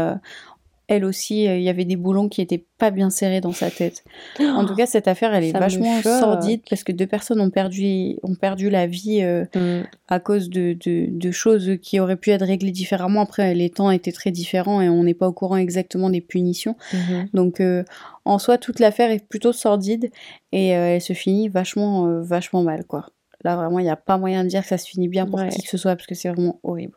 elle 0.93 1.05
aussi, 1.05 1.47
euh, 1.47 1.57
il 1.57 1.63
y 1.63 1.69
avait 1.69 1.85
des 1.85 1.95
boulons 1.97 2.29
qui 2.29 2.41
étaient 2.43 2.65
pas 2.79 2.91
bien 2.91 3.11
serrés 3.11 3.41
dans 3.41 3.53
sa 3.53 3.71
tête. 3.71 4.03
En 4.41 4.65
tout 4.67 4.75
cas, 4.75 4.87
cette 4.87 5.07
affaire, 5.07 5.33
elle 5.33 5.45
est 5.45 5.51
Ça 5.53 5.61
vachement 5.61 6.03
sordide 6.03 6.63
parce 6.69 6.83
que 6.83 6.91
deux 6.93 7.07
personnes 7.07 7.41
ont 7.41 7.49
perdu, 7.51 8.17
ont 8.25 8.35
perdu 8.35 8.69
la 8.71 8.87
vie 8.87 9.23
euh, 9.23 9.45
Mm. 9.55 9.83
à 10.09 10.19
cause 10.21 10.51
de, 10.51 10.73
de, 10.85 11.07
de 11.09 11.31
choses 11.31 11.79
qui 11.81 12.01
auraient 12.01 12.17
pu 12.17 12.31
être 12.31 12.45
réglées 12.45 12.73
différemment. 12.73 13.21
Après, 13.21 13.55
les 13.55 13.71
temps 13.71 13.91
étaient 13.91 14.11
très 14.13 14.33
différents 14.33 14.81
et 14.83 14.89
on 14.89 15.05
n'est 15.05 15.15
pas 15.15 15.29
au 15.29 15.33
courant 15.33 15.57
exactement 15.57 16.11
des 16.11 16.21
punitions. 16.21 16.75
Mhm. 16.93 17.29
Donc, 17.35 17.61
euh, 17.61 17.85
en 18.25 18.39
soi, 18.41 18.59
toute 18.59 18.81
l'affaire 18.81 19.11
est 19.13 19.25
plutôt 19.27 19.53
sordide 19.53 20.11
et 20.53 20.77
euh, 20.77 20.95
elle 20.97 21.01
se 21.01 21.13
finit 21.13 21.49
vachement, 21.49 22.21
vachement 22.21 22.63
mal, 22.65 22.85
quoi. 22.85 23.07
Là, 23.45 23.57
vraiment, 23.57 23.79
il 23.79 23.85
n'y 23.85 23.91
a 23.91 23.97
pas 23.97 24.19
moyen 24.19 24.43
de 24.45 24.49
dire 24.49 24.63
que 24.63 24.69
ça 24.69 24.77
se 24.79 24.87
finit 24.89 25.09
bien 25.09 25.25
pour 25.27 25.39
Ouais. 25.39 25.49
qui 25.49 25.63
que 25.63 25.69
ce 25.69 25.79
soit 25.79 25.95
parce 25.97 26.07
que 26.07 26.15
c'est 26.15 26.29
vraiment 26.29 26.59
horrible. 26.63 26.93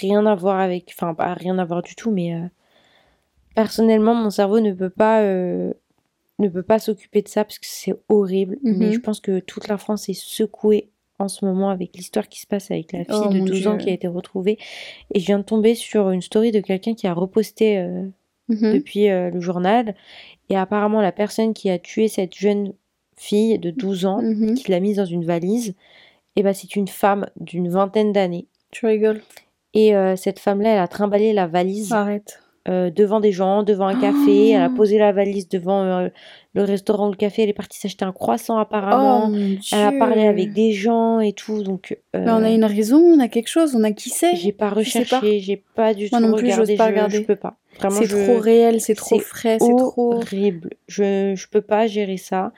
Rien 0.00 0.24
à 0.26 0.34
voir 0.34 0.60
avec. 0.60 0.92
Enfin, 0.96 1.12
pas 1.14 1.34
rien 1.34 1.58
à 1.58 1.64
voir 1.64 1.82
du 1.82 1.94
tout, 1.94 2.10
mais. 2.10 2.34
Personnellement, 3.54 4.14
mon 4.14 4.30
cerveau 4.30 4.60
ne 4.60 4.72
peut 4.72 4.90
pas. 4.90 5.22
euh, 5.22 5.72
ne 6.38 6.48
peut 6.48 6.62
pas 6.62 6.78
s'occuper 6.80 7.22
de 7.22 7.28
ça 7.28 7.44
parce 7.44 7.58
que 7.60 7.66
c'est 7.68 7.94
horrible. 8.08 8.56
Mais 8.62 8.86
Mhm. 8.86 8.92
je 8.92 8.98
pense 9.00 9.20
que 9.20 9.38
toute 9.38 9.68
la 9.68 9.78
France 9.78 10.08
est 10.08 10.18
secouée 10.20 10.88
en 11.20 11.28
ce 11.28 11.44
moment 11.44 11.70
avec 11.70 11.94
l'histoire 11.96 12.26
qui 12.28 12.40
se 12.40 12.46
passe 12.48 12.70
avec 12.72 12.92
la 12.92 13.04
fille 13.04 13.14
Oh 13.14 13.28
de 13.28 13.38
mon 13.38 13.44
12 13.44 13.66
ans 13.68 13.78
qui 13.78 13.90
a 13.90 13.92
été 13.92 14.08
retrouvée. 14.08 14.58
Et 15.14 15.20
je 15.20 15.26
viens 15.26 15.38
de 15.38 15.44
tomber 15.44 15.74
sur 15.76 16.10
une 16.10 16.22
story 16.22 16.50
de 16.50 16.58
quelqu'un 16.60 16.94
qui 16.94 17.06
a 17.06 17.12
reposté 17.14 17.78
euh, 17.78 18.06
Mhm. 18.48 18.72
depuis 18.72 19.08
euh, 19.08 19.30
le 19.30 19.40
journal. 19.40 19.94
Et 20.48 20.56
apparemment, 20.56 21.00
la 21.00 21.12
personne 21.12 21.54
qui 21.54 21.70
a 21.70 21.78
tué 21.78 22.08
cette 22.08 22.34
jeune 22.34 22.72
fille 23.16 23.58
de 23.60 23.70
12 23.70 24.04
ans, 24.04 24.20
Mhm. 24.22 24.54
qui 24.54 24.70
l'a 24.72 24.80
mise 24.80 24.96
dans 24.96 25.04
une 25.04 25.24
valise, 25.24 25.74
et 26.34 26.42
ben, 26.42 26.54
c'est 26.54 26.74
une 26.74 26.88
femme 26.88 27.26
d'une 27.38 27.68
vingtaine 27.68 28.12
d'années. 28.12 28.46
Tu 28.72 28.86
rigoles 28.86 29.20
Et 29.74 29.92
cette 30.16 30.38
femme-là, 30.40 30.70
elle 30.70 30.78
a 30.80 30.88
trimballé 30.88 31.32
la 31.32 31.46
valise 31.46 31.92
Arrête. 31.92 32.41
Euh, 32.68 32.90
devant 32.90 33.18
des 33.20 33.32
gens, 33.32 33.62
devant 33.62 33.86
un 33.86 34.00
café. 34.00 34.50
Elle 34.50 34.62
a 34.62 34.68
Oh. 34.70 34.76
posé 34.76 34.98
la 34.98 35.12
valise 35.12 35.48
devant 35.48 35.82
euh, 35.82 36.08
le 36.54 36.62
restaurant 36.62 37.08
ou 37.08 37.10
le 37.10 37.16
café. 37.16 37.42
Elle 37.42 37.48
est 37.48 37.52
partie 37.54 37.78
s'acheter 37.78 38.04
un 38.04 38.12
croissant 38.12 38.56
apparemment. 38.58 39.30
Oh 39.32 39.36
elle 39.72 39.78
a 39.82 39.92
parlé 39.98 40.26
avec 40.26 40.52
des 40.52 40.72
gens 40.72 41.20
et 41.20 41.32
tout. 41.32 41.62
Donc, 41.62 41.96
euh, 42.14 42.24
Mais 42.24 42.30
on 42.30 42.44
a 42.44 42.50
une 42.50 42.64
raison, 42.64 42.98
on 42.98 43.18
a 43.20 43.28
quelque 43.28 43.48
chose, 43.48 43.74
on 43.74 43.82
a 43.84 43.90
qui 43.92 44.10
sait. 44.10 44.36
j'ai 44.36 44.52
pas 44.52 44.70
recherché, 44.70 45.40
j'ai 45.40 45.56
pas 45.74 45.92
du 45.94 46.08
Moi 46.12 46.20
tout 46.20 46.26
non 46.28 46.36
plus, 46.36 46.50
regardé. 46.52 46.76
pas 46.76 46.86
je, 46.86 46.90
regarder. 46.92 47.16
je 47.16 47.22
peux 47.22 47.36
pas. 47.36 47.56
C'est 47.90 48.04
je- 48.06 48.24
trop 48.24 48.38
réel, 48.38 48.80
c'est 48.80 48.94
trop 48.94 49.18
frais, 49.18 49.58
c'est 49.60 49.76
trop. 49.76 50.14
horrible. 50.14 50.70
Je, 50.88 51.34
je 51.34 51.46
peux 51.48 51.62
pas 51.62 51.86
gérer 51.86 52.16
ça, 52.18 52.52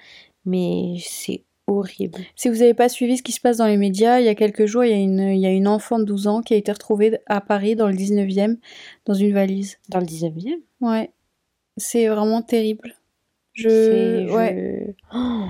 mais 0.45 0.97
c'est 1.01 1.43
horrible. 1.67 2.19
Si 2.37 2.49
vous 2.49 2.57
n'avez 2.57 2.75
pas 2.75 2.89
suivi 2.89 3.17
ce 3.17 3.23
qui 3.23 3.33
se 3.33 3.41
passe 3.41 3.57
dans 3.59 3.67
les 3.67 3.77
médias, 3.77 4.21
il 4.21 4.27
y 4.27 4.29
a 4.29 4.35
quelques 4.35 4.67
jours, 4.67 4.85
il 4.85 4.91
y 4.91 4.95
a 4.95 4.97
une, 4.97 5.21
il 5.21 5.41
y 5.41 5.47
a 5.47 5.51
une 5.51 5.69
enfant 5.69 5.99
de 5.99 6.05
12 6.05 6.27
ans 6.27 6.41
qui 6.43 6.55
a 6.55 6.57
été 6.57 6.71
retrouvée 6.73 7.19
à 7.27 7.41
Paris, 7.41 7.75
dans 7.77 7.89
le 7.89 7.95
19e, 7.95 8.59
dans 9.07 9.15
une 9.15 9.33
valise. 9.33 9.79
Dans 9.89 9.99
le 10.01 10.07
19e 10.07 10.59
Ouais. 10.81 11.11
C'est 11.77 12.07
vraiment 12.09 12.43
terrible. 12.43 12.95
Je... 13.55 13.69
c'est- 13.69 14.35
Ouais. 14.35 14.95
je- 15.13 15.17
Oh, 15.19 15.45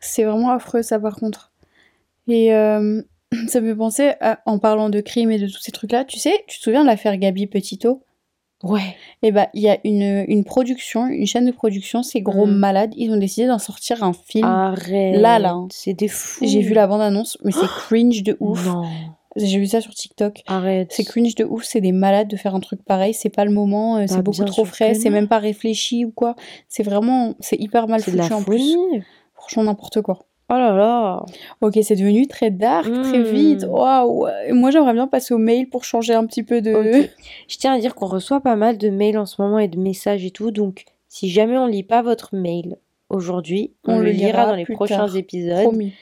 C'est 0.00 0.24
vraiment 0.24 0.50
affreux, 0.50 0.82
ça, 0.82 0.98
par 1.00 1.16
contre. 1.16 1.52
Et 2.28 2.52
euh, 2.54 3.02
ça 3.48 3.60
me 3.60 3.68
fait 3.70 3.76
penser, 3.76 4.12
à- 4.20 4.40
en 4.46 4.58
parlant 4.58 4.90
de 4.90 5.00
crimes 5.00 5.30
et 5.30 5.38
de 5.38 5.46
tous 5.46 5.60
ces 5.60 5.72
trucs-là, 5.72 6.04
tu 6.04 6.18
sais, 6.18 6.44
tu 6.46 6.58
te 6.58 6.62
souviens 6.62 6.82
de 6.82 6.86
l'affaire 6.86 7.16
Gabi 7.16 7.46
Petito? 7.46 8.02
Ouais. 8.62 8.96
Eh 9.22 9.32
ben, 9.32 9.46
il 9.54 9.62
y 9.62 9.68
a 9.68 9.78
une, 9.84 10.24
une 10.28 10.44
production, 10.44 11.06
une 11.06 11.26
chaîne 11.26 11.44
de 11.46 11.52
production, 11.52 12.02
ces 12.02 12.20
gros 12.22 12.46
Mhm. 12.46 12.56
malades, 12.56 12.94
ils 12.96 13.10
ont 13.12 13.16
décidé 13.18 13.46
d'en 13.46 13.58
sortir 13.58 14.02
un 14.02 14.12
film. 14.12 14.44
Arrête. 14.44 15.16
Là, 15.20 15.38
là, 15.38 15.50
hein. 15.52 15.68
C'est 15.70 15.92
des 15.94 16.08
fous. 16.08 16.44
J'ai 16.46 16.60
vu 16.60 16.72
la 16.72 16.86
bande-annonce, 16.86 17.36
mais 17.44 17.52
c'est 17.52 17.60
cringe 17.86 18.22
de 18.22 18.36
ouf. 18.40 18.64
Non. 18.66 18.84
J'ai 19.36 19.58
vu 19.58 19.66
ça 19.66 19.82
sur 19.82 19.92
TikTok. 19.92 20.42
Arrête. 20.46 20.90
C'est 20.90 21.04
cringe 21.04 21.34
de 21.34 21.44
ouf, 21.44 21.62
c'est 21.64 21.82
des 21.82 21.92
malades 21.92 22.28
de 22.28 22.36
faire 22.36 22.54
un 22.54 22.60
truc 22.60 22.82
pareil, 22.82 23.12
c'est 23.12 23.28
pas 23.28 23.44
le 23.44 23.50
moment, 23.50 23.98
euh, 23.98 24.04
c'est 24.06 24.16
Bah, 24.16 24.22
beaucoup 24.22 24.36
bien 24.38 24.46
trop 24.46 24.64
frais, 24.64 24.94
c'est 24.94 25.10
même 25.10 25.28
pas 25.28 25.38
réfléchi 25.38 26.06
ou 26.06 26.10
quoi. 26.10 26.34
C'est 26.68 26.82
vraiment, 26.82 27.34
c'est 27.40 27.60
hyper 27.60 27.86
mal 27.88 28.00
C'est 28.00 28.12
foutu 28.12 28.32
en 28.32 28.42
plus. 28.42 28.74
Franchement, 29.34 29.64
n'importe 29.64 30.00
quoi. 30.00 30.20
Oh 30.48 30.54
là 30.54 30.72
là. 30.76 31.24
Ok, 31.60 31.78
c'est 31.82 31.96
devenu 31.96 32.26
très 32.28 32.50
dark, 32.52 32.84
très 32.84 33.18
Mm. 33.18 33.22
vite. 33.24 33.66
Waouh! 33.68 34.26
Moi, 34.52 34.70
j'aimerais 34.70 34.92
bien 34.94 35.08
passer 35.08 35.34
au 35.34 35.38
mail 35.38 35.68
pour 35.68 35.82
changer 35.84 36.14
un 36.14 36.24
petit 36.26 36.44
peu 36.44 36.60
de. 36.60 36.72
Je 37.48 37.56
tiens 37.58 37.74
à 37.74 37.78
dire 37.80 37.94
qu'on 37.96 38.06
reçoit 38.06 38.40
pas 38.40 38.54
mal 38.56 38.78
de 38.78 38.88
mails 38.88 39.18
en 39.18 39.26
ce 39.26 39.42
moment 39.42 39.58
et 39.58 39.66
de 39.68 39.78
messages 39.78 40.24
et 40.24 40.30
tout. 40.30 40.52
Donc, 40.52 40.84
si 41.08 41.28
jamais 41.30 41.58
on 41.58 41.66
lit 41.66 41.82
pas 41.82 42.02
votre 42.02 42.34
mail 42.36 42.76
aujourd'hui, 43.10 43.72
on, 43.86 43.94
On 43.94 43.98
le 43.98 44.10
lira, 44.10 44.26
lira 44.28 44.46
dans 44.46 44.54
les 44.54 44.66
prochains 44.66 44.98
tard. 45.06 45.16
épisodes. 45.16 45.62
Promis. 45.64 45.92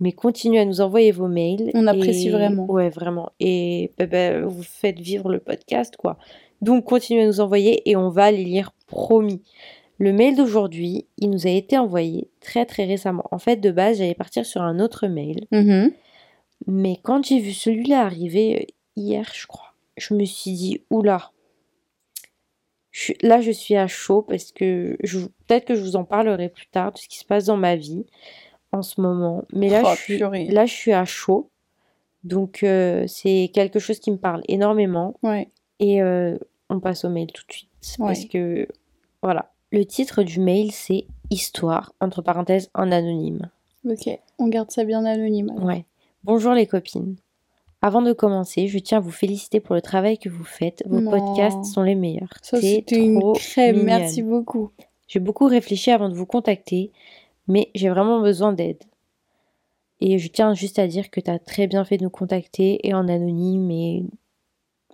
Mais 0.00 0.12
continuez 0.12 0.58
à 0.60 0.64
nous 0.64 0.80
envoyer 0.80 1.12
vos 1.12 1.28
mails. 1.28 1.70
On 1.74 1.86
apprécie 1.86 2.28
Et- 2.28 2.30
vraiment. 2.32 2.64
Ouais, 2.70 2.88
vraiment. 2.88 3.30
Et 3.40 3.92
bah, 3.98 4.06
bah, 4.06 4.40
vous 4.40 4.62
faites 4.62 4.98
vivre 4.98 5.28
le 5.30 5.38
podcast, 5.38 5.96
quoi. 5.96 6.16
Donc, 6.62 6.84
continuez 6.84 7.22
à 7.24 7.26
nous 7.26 7.40
envoyer 7.40 7.88
et 7.90 7.94
on 7.96 8.08
va 8.08 8.30
les 8.30 8.42
lire, 8.44 8.72
promis. 8.86 9.42
Le 9.98 10.12
mail 10.12 10.36
d'aujourd'hui, 10.36 11.06
il 11.18 11.30
nous 11.30 11.46
a 11.46 11.50
été 11.50 11.78
envoyé 11.78 12.28
très 12.40 12.66
très 12.66 12.84
récemment. 12.84 13.24
En 13.30 13.38
fait, 13.38 13.56
de 13.56 13.70
base, 13.70 13.98
j'allais 13.98 14.14
partir 14.14 14.44
sur 14.44 14.62
un 14.62 14.80
autre 14.80 15.06
mail. 15.06 15.46
Mhm. 15.52 15.92
Mais 16.66 16.98
quand 17.02 17.24
j'ai 17.24 17.40
vu 17.40 17.52
celui-là 17.52 18.02
arriver 18.02 18.62
euh, 18.62 18.72
hier, 18.96 19.30
je 19.34 19.46
crois, 19.46 19.74
je 19.96 20.14
me 20.14 20.24
suis 20.24 20.52
dit, 20.52 20.82
oula, 20.90 21.30
Je 22.90 23.12
là, 23.22 23.40
je 23.40 23.50
suis 23.50 23.76
à 23.76 23.86
chaud 23.86 24.22
parce 24.22 24.52
que 24.52 24.96
peut-être 25.46 25.64
que 25.66 25.74
je 25.74 25.82
vous 25.82 25.96
en 25.96 26.04
parlerai 26.04 26.48
plus 26.48 26.66
tard 26.66 26.92
de 26.92 26.98
ce 26.98 27.08
qui 27.08 27.18
se 27.18 27.24
passe 27.24 27.46
dans 27.46 27.56
ma 27.56 27.76
vie 27.76 28.04
en 28.70 28.82
ce 28.82 29.00
moment. 29.00 29.44
Mais 29.52 29.68
là, 29.68 29.82
oh, 29.84 29.94
je, 29.96 30.02
suis, 30.02 30.18
là 30.18 30.66
je 30.66 30.72
suis 30.72 30.92
à 30.92 31.04
chaud. 31.04 31.50
Donc, 32.24 32.62
euh, 32.62 33.04
c'est 33.08 33.50
quelque 33.52 33.78
chose 33.78 33.98
qui 33.98 34.10
me 34.10 34.16
parle 34.16 34.42
énormément. 34.48 35.14
Ouais. 35.22 35.48
Et 35.80 36.02
euh, 36.02 36.38
on 36.70 36.80
passe 36.80 37.04
au 37.04 37.08
mail 37.08 37.28
tout 37.32 37.44
de 37.48 37.52
suite. 37.52 37.68
Parce 37.98 38.24
que, 38.26 38.68
voilà. 39.22 39.51
Le 39.72 39.86
titre 39.86 40.22
du 40.22 40.38
mail, 40.38 40.70
c'est 40.70 41.06
Histoire, 41.30 41.94
entre 41.98 42.20
parenthèses, 42.20 42.68
en 42.74 42.92
anonyme. 42.92 43.48
Ok, 43.88 44.06
on 44.38 44.48
garde 44.48 44.70
ça 44.70 44.84
bien 44.84 45.02
anonyme. 45.06 45.50
Ouais. 45.62 45.86
Bonjour 46.24 46.52
les 46.52 46.66
copines. 46.66 47.16
Avant 47.80 48.02
de 48.02 48.12
commencer, 48.12 48.68
je 48.68 48.78
tiens 48.78 48.98
à 48.98 49.00
vous 49.00 49.10
féliciter 49.10 49.60
pour 49.60 49.74
le 49.74 49.80
travail 49.80 50.18
que 50.18 50.28
vous 50.28 50.44
faites. 50.44 50.84
Vos 50.86 51.00
podcasts 51.00 51.64
sont 51.64 51.82
les 51.82 51.94
meilleurs. 51.94 52.34
C'est 52.42 52.84
trop 52.86 53.32
crème. 53.32 53.84
Merci 53.84 54.20
beaucoup. 54.20 54.72
J'ai 55.08 55.20
beaucoup 55.20 55.46
réfléchi 55.46 55.90
avant 55.90 56.10
de 56.10 56.14
vous 56.14 56.26
contacter, 56.26 56.92
mais 57.48 57.70
j'ai 57.74 57.88
vraiment 57.88 58.20
besoin 58.20 58.52
d'aide. 58.52 58.82
Et 60.02 60.18
je 60.18 60.28
tiens 60.28 60.52
juste 60.52 60.78
à 60.78 60.86
dire 60.86 61.10
que 61.10 61.20
tu 61.20 61.30
as 61.30 61.38
très 61.38 61.66
bien 61.66 61.86
fait 61.86 61.96
de 61.96 62.04
nous 62.04 62.10
contacter 62.10 62.86
et 62.86 62.92
en 62.92 63.08
anonyme 63.08 63.70
et 63.70 64.04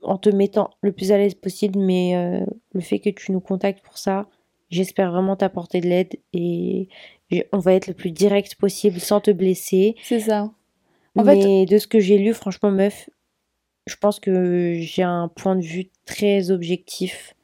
en 0.04 0.18
te 0.18 0.30
mettant 0.30 0.70
le 0.82 0.92
plus 0.92 1.10
à 1.10 1.18
l'aise 1.18 1.34
possible, 1.34 1.80
mais 1.80 2.14
euh, 2.14 2.46
le 2.74 2.80
fait 2.80 3.00
que 3.00 3.10
tu 3.10 3.32
nous 3.32 3.40
contactes 3.40 3.84
pour 3.84 3.98
ça, 3.98 4.28
j'espère 4.70 5.12
vraiment 5.12 5.37
t'apporter 5.37 5.81
de 5.81 5.88
l'aide 5.88 6.18
et 6.33 6.88
on 7.52 7.59
va 7.59 7.74
être 7.74 7.87
le 7.87 7.94
plus 7.94 8.11
direct 8.11 8.54
possible 8.54 9.00
sans 9.00 9.20
te 9.20 9.31
blesser. 9.31 9.96
C'est 10.02 10.20
ça. 10.20 10.50
En 11.16 11.24
Mais 11.24 11.66
de 11.66 11.78
ce 11.78 11.87
que 11.87 12.00
j'ai 12.00 12.18
lu, 12.18 12.33
franchement, 12.33 12.70
meuf, 12.70 13.11
je 13.87 13.96
pense 13.96 14.20
que 14.20 14.74
j'ai 14.81 15.02
un 15.02 15.28
point 15.28 15.57
de 15.57 15.62
vue 15.62 15.90
très 16.04 16.50
objectif. 16.50 17.35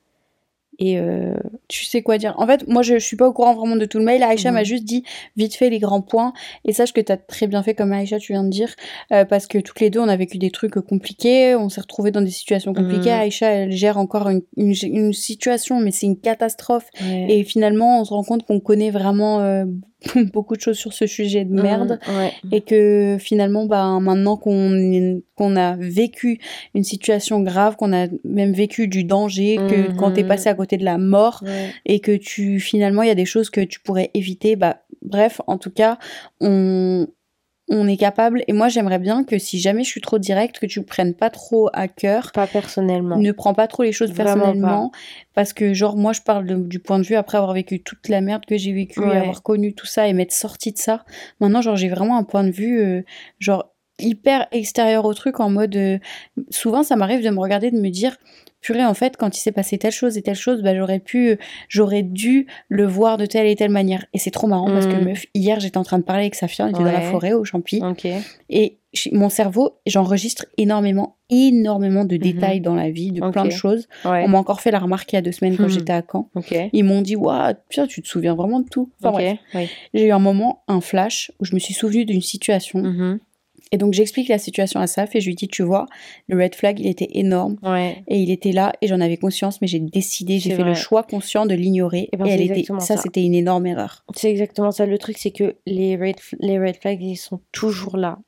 Et 0.78 0.98
euh, 0.98 1.34
tu 1.68 1.84
sais 1.84 2.02
quoi 2.02 2.18
dire. 2.18 2.34
En 2.38 2.46
fait, 2.46 2.66
moi, 2.68 2.82
je, 2.82 2.98
suis 2.98 3.16
pas 3.16 3.28
au 3.28 3.32
courant 3.32 3.54
vraiment 3.54 3.76
de 3.76 3.84
tout 3.84 3.98
le 3.98 4.04
mail. 4.04 4.22
Aïcha 4.22 4.50
m'a 4.50 4.64
juste 4.64 4.84
dit 4.84 5.04
vite 5.36 5.54
fait 5.54 5.70
les 5.70 5.78
grands 5.78 6.00
points. 6.00 6.32
Et 6.64 6.72
sache 6.72 6.92
que 6.92 7.00
tu 7.00 7.12
as 7.12 7.16
très 7.16 7.46
bien 7.46 7.62
fait, 7.62 7.74
comme 7.74 7.92
Aïcha, 7.92 8.18
tu 8.18 8.32
viens 8.32 8.44
de 8.44 8.50
dire, 8.50 8.74
euh, 9.12 9.24
parce 9.24 9.46
que 9.46 9.58
toutes 9.58 9.80
les 9.80 9.90
deux, 9.90 10.00
on 10.00 10.08
a 10.08 10.16
vécu 10.16 10.38
des 10.38 10.50
trucs 10.50 10.74
compliqués. 10.74 11.54
On 11.54 11.68
s'est 11.68 11.80
retrouvés 11.80 12.10
dans 12.10 12.22
des 12.22 12.30
situations 12.30 12.72
compliquées. 12.72 13.10
Mhm. 13.10 13.20
Aïcha, 13.20 13.48
elle 13.48 13.72
gère 13.72 13.98
encore 13.98 14.28
une, 14.28 14.42
une, 14.56 15.12
situation, 15.12 15.80
mais 15.80 15.90
c'est 15.90 16.06
une 16.06 16.18
catastrophe. 16.18 16.88
Et 17.28 17.44
finalement, 17.44 18.00
on 18.00 18.04
se 18.04 18.12
rend 18.12 18.24
compte 18.24 18.44
qu'on 18.44 18.60
connaît 18.60 18.90
vraiment 18.90 19.40
euh, 19.40 19.64
beaucoup 20.32 20.56
de 20.56 20.60
choses 20.60 20.78
sur 20.78 20.92
ce 20.92 21.06
sujet 21.06 21.44
de 21.44 21.52
mmh, 21.52 21.62
merde 21.62 21.98
et 22.52 22.60
que 22.60 23.16
finalement 23.18 23.66
bah 23.66 23.98
maintenant 24.00 24.36
qu'on 24.36 25.20
qu'on 25.36 25.56
a 25.56 25.76
vécu 25.76 26.40
une 26.74 26.84
situation 26.84 27.40
grave 27.40 27.76
qu'on 27.76 27.92
a 27.92 28.06
même 28.24 28.52
vécu 28.52 28.88
du 28.88 29.04
danger 29.04 29.56
que 29.56 29.90
mmh, 29.90 29.96
quand 29.96 30.12
t'es 30.12 30.24
passé 30.24 30.48
à 30.48 30.54
côté 30.54 30.76
de 30.76 30.84
la 30.84 30.98
mort 30.98 31.42
et 31.86 32.00
que 32.00 32.16
tu 32.16 32.60
finalement 32.60 33.02
il 33.02 33.08
y 33.08 33.12
a 33.12 33.16
des 33.16 33.24
choses 33.24 33.50
que 33.50 33.60
tu 33.60 33.80
pourrais 33.80 34.10
éviter 34.14 34.56
bah 34.56 34.78
bref 35.02 35.40
en 35.46 35.58
tout 35.58 35.70
cas 35.70 35.98
on 36.40 37.06
on 37.68 37.88
est 37.88 37.96
capable. 37.96 38.44
Et 38.46 38.52
moi, 38.52 38.68
j'aimerais 38.68 38.98
bien 38.98 39.24
que 39.24 39.38
si 39.38 39.58
jamais 39.58 39.84
je 39.84 39.88
suis 39.88 40.00
trop 40.00 40.18
directe, 40.18 40.58
que 40.58 40.66
tu 40.66 40.82
prennes 40.82 41.14
pas 41.14 41.30
trop 41.30 41.70
à 41.72 41.88
cœur. 41.88 42.30
Pas 42.32 42.46
personnellement. 42.46 43.16
Ne 43.16 43.32
prends 43.32 43.54
pas 43.54 43.66
trop 43.66 43.82
les 43.82 43.92
choses 43.92 44.12
personnellement. 44.12 44.92
Parce 45.34 45.52
que, 45.52 45.72
genre, 45.72 45.96
moi, 45.96 46.12
je 46.12 46.20
parle 46.20 46.68
du 46.68 46.78
point 46.78 46.98
de 46.98 47.04
vue 47.04 47.14
après 47.14 47.38
avoir 47.38 47.54
vécu 47.54 47.82
toute 47.82 48.08
la 48.08 48.20
merde 48.20 48.44
que 48.46 48.56
j'ai 48.56 48.72
vécue 48.72 49.02
et 49.02 49.16
avoir 49.16 49.42
connu 49.42 49.74
tout 49.74 49.86
ça 49.86 50.06
et 50.06 50.12
m'être 50.12 50.32
sortie 50.32 50.72
de 50.72 50.78
ça. 50.78 51.04
Maintenant, 51.40 51.62
genre, 51.62 51.76
j'ai 51.76 51.88
vraiment 51.88 52.18
un 52.18 52.24
point 52.24 52.44
de 52.44 52.50
vue, 52.50 52.80
euh, 52.80 53.02
genre, 53.38 53.70
hyper 53.98 54.46
extérieur 54.52 55.04
au 55.04 55.14
truc 55.14 55.40
en 55.40 55.50
mode. 55.50 55.76
Euh, 55.76 55.98
souvent, 56.50 56.82
ça 56.82 56.96
m'arrive 56.96 57.24
de 57.24 57.30
me 57.30 57.40
regarder, 57.40 57.70
de 57.70 57.80
me 57.80 57.90
dire 57.90 58.16
purée, 58.64 58.84
en 58.84 58.94
fait, 58.94 59.16
quand 59.18 59.36
il 59.36 59.40
s'est 59.40 59.52
passé 59.52 59.76
telle 59.76 59.92
chose 59.92 60.16
et 60.16 60.22
telle 60.22 60.34
chose, 60.34 60.62
bah, 60.62 60.74
j'aurais 60.74 60.98
pu, 60.98 61.38
j'aurais 61.68 62.02
dû 62.02 62.46
le 62.68 62.86
voir 62.86 63.18
de 63.18 63.26
telle 63.26 63.46
et 63.46 63.54
telle 63.54 63.70
manière. 63.70 64.06
Et 64.14 64.18
c'est 64.18 64.30
trop 64.30 64.46
marrant 64.46 64.66
parce 64.66 64.86
que, 64.86 64.94
mm. 64.94 65.04
meuf, 65.04 65.26
hier, 65.34 65.60
j'étais 65.60 65.76
en 65.76 65.84
train 65.84 65.98
de 65.98 66.04
parler 66.04 66.22
avec 66.22 66.34
Safia, 66.34 66.64
on 66.64 66.68
était 66.70 66.78
dans 66.78 66.84
la 66.84 67.02
forêt, 67.02 67.34
au 67.34 67.44
Champi. 67.44 67.82
Et 68.48 68.78
mon 69.12 69.28
cerveau, 69.28 69.80
j'enregistre 69.86 70.46
énormément, 70.56 71.16
énormément 71.28 72.04
de 72.04 72.14
mhm. 72.14 72.22
détails 72.22 72.60
dans 72.60 72.74
la 72.74 72.90
vie, 72.90 73.12
de 73.12 73.28
plein 73.30 73.44
de 73.44 73.50
choses. 73.50 73.86
On 74.04 74.28
m'a 74.28 74.38
encore 74.38 74.62
fait 74.62 74.70
la 74.70 74.78
remarque 74.78 75.12
il 75.12 75.16
y 75.16 75.18
a 75.18 75.22
deux 75.22 75.32
semaines 75.32 75.56
quand 75.58 75.66
hmm. 75.66 75.70
j'étais 75.70 75.92
à 75.92 76.02
Caen. 76.10 76.30
Ils 76.72 76.84
m'ont 76.84 77.02
dit, 77.02 77.16
waouh, 77.16 77.52
tu 77.68 78.02
te 78.02 78.08
souviens 78.08 78.34
vraiment 78.34 78.60
de 78.60 78.68
tout? 78.68 78.90
J'ai 79.92 80.06
eu 80.06 80.10
un 80.10 80.18
moment, 80.18 80.62
un 80.68 80.80
flash, 80.80 81.32
où 81.38 81.44
je 81.44 81.54
me 81.54 81.58
suis 81.58 81.74
souvenu 81.74 82.06
d'une 82.06 82.22
situation 82.22 82.78
mhm. 82.80 83.18
Et 83.72 83.78
donc 83.78 83.92
j'explique 83.92 84.28
la 84.28 84.38
situation 84.38 84.80
à 84.80 84.86
Saf 84.86 85.14
et 85.16 85.20
je 85.20 85.26
lui 85.26 85.34
dis, 85.34 85.48
tu 85.48 85.62
vois, 85.62 85.86
le 86.28 86.40
red 86.42 86.54
flag, 86.54 86.78
il 86.78 86.86
était 86.86 87.08
énorme. 87.12 87.56
Et 88.08 88.18
il 88.18 88.30
était 88.30 88.52
là 88.52 88.72
et 88.80 88.86
j'en 88.86 89.00
avais 89.00 89.16
conscience, 89.16 89.60
mais 89.60 89.66
j'ai 89.66 89.80
décidé, 89.80 90.38
j'ai 90.38 90.54
fait 90.54 90.64
le 90.64 90.74
choix 90.74 91.02
conscient 91.02 91.46
de 91.46 91.54
l'ignorer. 91.54 92.08
Et, 92.12 92.16
ben, 92.16 92.26
elle 92.26 92.42
était, 92.42 92.64
ça, 92.78 92.96
c'était 92.96 93.24
une 93.24 93.34
énorme 93.34 93.66
erreur. 93.66 94.04
C'est 94.14 94.30
exactement 94.30 94.70
ça. 94.70 94.86
Le 94.86 94.98
truc, 94.98 95.18
c'est 95.18 95.30
que 95.30 95.56
les 95.66 95.96
red, 95.96 96.16
les 96.40 96.58
red 96.58 96.76
flags, 96.76 97.02
ils 97.02 97.16
sont 97.16 97.40
toujours 97.52 97.96
là. 97.96 98.18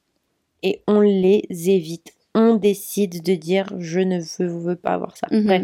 Et 0.62 0.82
on 0.86 1.00
les 1.00 1.44
évite. 1.50 2.12
On 2.34 2.56
décide 2.56 3.22
de 3.22 3.34
dire, 3.34 3.72
je 3.78 4.00
ne 4.00 4.20
veux, 4.40 4.76
pas 4.76 4.90
avoir 4.90 5.16
ça. 5.16 5.26
Mhm. 5.30 5.44
Bref, 5.44 5.62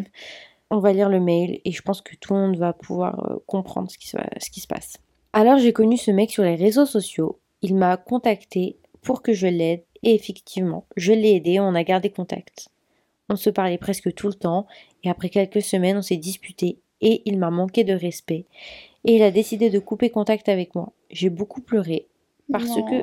on 0.71 0.79
va 0.79 0.93
lire 0.93 1.09
le 1.09 1.21
mail 1.21 1.61
et 1.65 1.73
je 1.73 1.83
pense 1.83 2.01
que 2.01 2.17
tout 2.17 2.33
le 2.35 2.41
monde 2.41 2.57
va 2.57 2.73
pouvoir 2.73 3.31
euh, 3.31 3.37
comprendre 3.47 3.91
ce 3.91 3.99
qui, 3.99 4.09
se, 4.09 4.17
ce 4.41 4.51
qui 4.51 4.61
se 4.61 4.67
passe. 4.67 4.97
Alors 5.35 5.59
j'ai 5.59 5.73
connu 5.73 5.97
ce 5.97 6.11
mec 6.11 6.31
sur 6.31 6.43
les 6.45 6.55
réseaux 6.55 6.87
sociaux. 6.87 7.41
Il 7.61 7.75
m'a 7.75 7.97
contacté 7.97 8.79
pour 9.03 9.23
que 9.23 9.33
je 9.33 9.47
l'aide 9.47 9.83
et 10.03 10.15
effectivement, 10.15 10.87
je 10.97 11.12
l'ai 11.12 11.35
aidé, 11.35 11.61
on 11.61 11.75
a 11.75 11.85
gardé 11.85 12.11
contact. 12.11 12.69
On 13.29 13.37
se 13.37 13.51
parlait 13.51 13.79
presque 13.79 14.12
tout 14.15 14.29
le 14.29 14.35
temps 14.35 14.67
et 15.05 15.11
après 15.11 15.29
quelques 15.29 15.62
semaines, 15.62 15.99
on 15.99 16.03
s'est 16.03 16.17
disputé 16.17 16.79
et 17.01 17.23
il 17.25 17.38
m'a 17.38 17.51
manqué 17.51 17.85
de 17.85 17.93
respect 17.93 18.47
et 19.05 19.17
il 19.17 19.23
a 19.23 19.31
décidé 19.31 19.71
de 19.71 19.79
couper 19.79 20.11
contact 20.11 20.49
avec 20.49 20.75
moi. 20.75 20.93
J'ai 21.11 21.31
beaucoup 21.31 21.61
pleuré 21.61 22.07
parce 22.51 22.75
que 22.75 23.03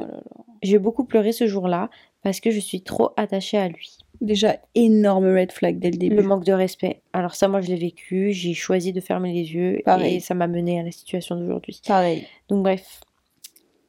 j'ai 0.61 0.79
beaucoup 0.79 1.05
pleuré 1.05 1.31
ce 1.31 1.47
jour-là 1.47 1.89
parce 2.23 2.39
que 2.39 2.51
je 2.51 2.59
suis 2.59 2.81
trop 2.81 3.11
attachée 3.17 3.57
à 3.57 3.67
lui. 3.67 3.97
Déjà 4.21 4.57
énorme 4.75 5.33
red 5.33 5.51
flag 5.51 5.79
dès 5.79 5.91
le 5.91 5.97
début. 5.97 6.15
Le 6.15 6.23
manque 6.23 6.43
de 6.43 6.51
respect. 6.51 7.01
Alors 7.13 7.35
ça, 7.35 7.47
moi, 7.47 7.61
je 7.61 7.67
l'ai 7.67 7.77
vécu. 7.77 8.33
J'ai 8.33 8.53
choisi 8.53 8.91
de 8.91 8.99
fermer 8.99 9.31
les 9.31 9.53
yeux 9.53 9.81
et 10.03 10.19
ça 10.19 10.33
m'a 10.33 10.47
mené 10.47 10.79
à 10.79 10.83
la 10.83 10.91
situation 10.91 11.37
d'aujourd'hui. 11.37 11.81
Pareil. 11.87 12.27
Donc 12.49 12.63
bref. 12.63 12.99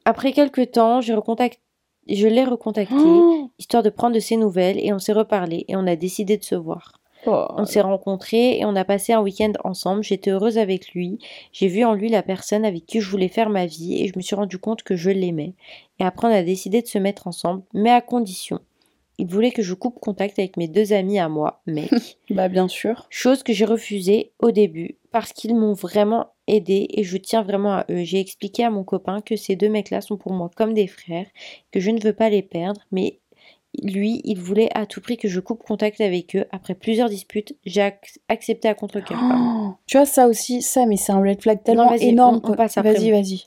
Après 0.05 0.31
quelques 0.31 0.71
temps, 0.71 1.01
j'ai 1.01 1.13
recontacté 1.13 1.59
je 2.07 2.27
l'ai 2.27 2.43
recontacté, 2.43 2.95
oh 2.97 3.49
histoire 3.59 3.83
de 3.83 3.89
prendre 3.89 4.15
de 4.15 4.19
ses 4.19 4.37
nouvelles, 4.37 4.79
et 4.79 4.93
on 4.93 4.99
s'est 4.99 5.13
reparlé, 5.13 5.65
et 5.67 5.75
on 5.75 5.87
a 5.87 5.95
décidé 5.95 6.37
de 6.37 6.43
se 6.43 6.55
voir. 6.55 6.93
Oh. 7.27 7.45
On 7.55 7.65
s'est 7.65 7.81
rencontrés 7.81 8.57
et 8.57 8.65
on 8.65 8.75
a 8.75 8.83
passé 8.83 9.13
un 9.13 9.21
week-end 9.21 9.53
ensemble. 9.63 10.03
J'étais 10.03 10.31
heureuse 10.31 10.57
avec 10.57 10.93
lui. 10.93 11.19
J'ai 11.51 11.67
vu 11.67 11.83
en 11.83 11.93
lui 11.93 12.09
la 12.09 12.23
personne 12.23 12.65
avec 12.65 12.85
qui 12.85 12.99
je 12.99 13.09
voulais 13.09 13.27
faire 13.27 13.49
ma 13.49 13.65
vie 13.65 14.01
et 14.01 14.07
je 14.07 14.13
me 14.15 14.21
suis 14.21 14.35
rendu 14.35 14.57
compte 14.57 14.83
que 14.83 14.95
je 14.95 15.11
l'aimais. 15.11 15.53
Et 15.99 16.03
après, 16.03 16.27
on 16.27 16.31
a 16.31 16.43
décidé 16.43 16.81
de 16.81 16.87
se 16.87 16.97
mettre 16.97 17.27
ensemble, 17.27 17.61
mais 17.73 17.91
à 17.91 18.01
condition. 18.01 18.59
Il 19.19 19.27
voulait 19.27 19.51
que 19.51 19.61
je 19.61 19.75
coupe 19.75 19.99
contact 19.99 20.39
avec 20.39 20.57
mes 20.57 20.67
deux 20.67 20.93
amis 20.93 21.19
à 21.19 21.29
moi, 21.29 21.61
mec. 21.67 21.91
bah, 22.31 22.47
bien 22.47 22.67
sûr. 22.67 23.05
Chose 23.11 23.43
que 23.43 23.53
j'ai 23.53 23.65
refusée 23.65 24.31
au 24.39 24.49
début 24.49 24.97
parce 25.11 25.31
qu'ils 25.31 25.55
m'ont 25.55 25.73
vraiment 25.73 26.27
aidé 26.51 26.87
et 26.89 27.03
je 27.03 27.17
tiens 27.17 27.41
vraiment 27.41 27.73
à 27.73 27.85
eux. 27.89 28.03
J'ai 28.03 28.19
expliqué 28.19 28.63
à 28.63 28.69
mon 28.69 28.83
copain 28.83 29.21
que 29.21 29.35
ces 29.35 29.55
deux 29.55 29.69
mecs-là 29.69 30.01
sont 30.01 30.17
pour 30.17 30.33
moi 30.33 30.49
comme 30.55 30.73
des 30.73 30.87
frères, 30.87 31.27
que 31.71 31.79
je 31.79 31.89
ne 31.89 31.99
veux 31.99 32.13
pas 32.13 32.29
les 32.29 32.41
perdre, 32.41 32.81
mais 32.91 33.19
lui, 33.81 34.21
il 34.25 34.37
voulait 34.37 34.69
à 34.75 34.85
tout 34.85 34.99
prix 34.99 35.17
que 35.17 35.29
je 35.29 35.39
coupe 35.39 35.63
contact 35.63 36.01
avec 36.01 36.35
eux. 36.35 36.45
Après 36.51 36.75
plusieurs 36.75 37.09
disputes, 37.09 37.55
j'ai 37.65 37.89
accepté 38.27 38.67
à 38.67 38.73
contre-cœur. 38.73 39.17
Oh, 39.21 39.73
tu 39.87 39.97
vois, 39.97 40.05
ça 40.05 40.27
aussi, 40.27 40.61
ça, 40.61 40.85
mais 40.85 40.97
c'est 40.97 41.13
un 41.13 41.21
red 41.21 41.41
flag 41.41 41.63
tellement 41.63 41.93
énorme. 41.93 42.41
Vas-y, 42.43 43.11
vas-y. 43.11 43.45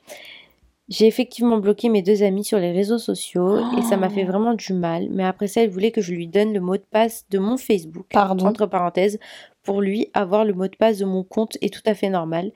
J'ai 0.89 1.07
effectivement 1.07 1.59
bloqué 1.59 1.89
mes 1.89 2.03
deux 2.03 2.23
amis 2.23 2.45
sur 2.45 2.59
les 2.59 2.71
réseaux 2.71 2.99
sociaux 2.99 3.59
et 3.79 3.83
ça 3.83 3.97
m'a 3.97 4.11
fait 4.11 4.25
oh. 4.25 4.31
vraiment 4.31 4.55
du 4.55 4.73
mal. 4.73 5.09
Mais 5.11 5.25
après 5.25 5.47
ça, 5.47 5.63
il 5.63 5.71
voulait 5.71 5.91
que 5.91 6.01
je 6.01 6.13
lui 6.13 6.27
donne 6.27 6.53
le 6.53 6.61
mot 6.61 6.77
de 6.77 6.85
passe 6.91 7.25
de 7.31 7.39
mon 7.39 7.57
Facebook. 7.57 8.07
Pardon. 8.11 8.47
Entre 8.47 8.67
parenthèses, 8.67 9.19
pour 9.63 9.81
lui, 9.81 10.09
avoir 10.13 10.45
le 10.45 10.53
mot 10.53 10.69
de 10.69 10.77
passe 10.77 10.99
de 10.99 11.07
mon 11.07 11.23
compte 11.23 11.57
est 11.63 11.73
tout 11.73 11.83
à 11.87 11.95
fait 11.95 12.11
normal. 12.11 12.53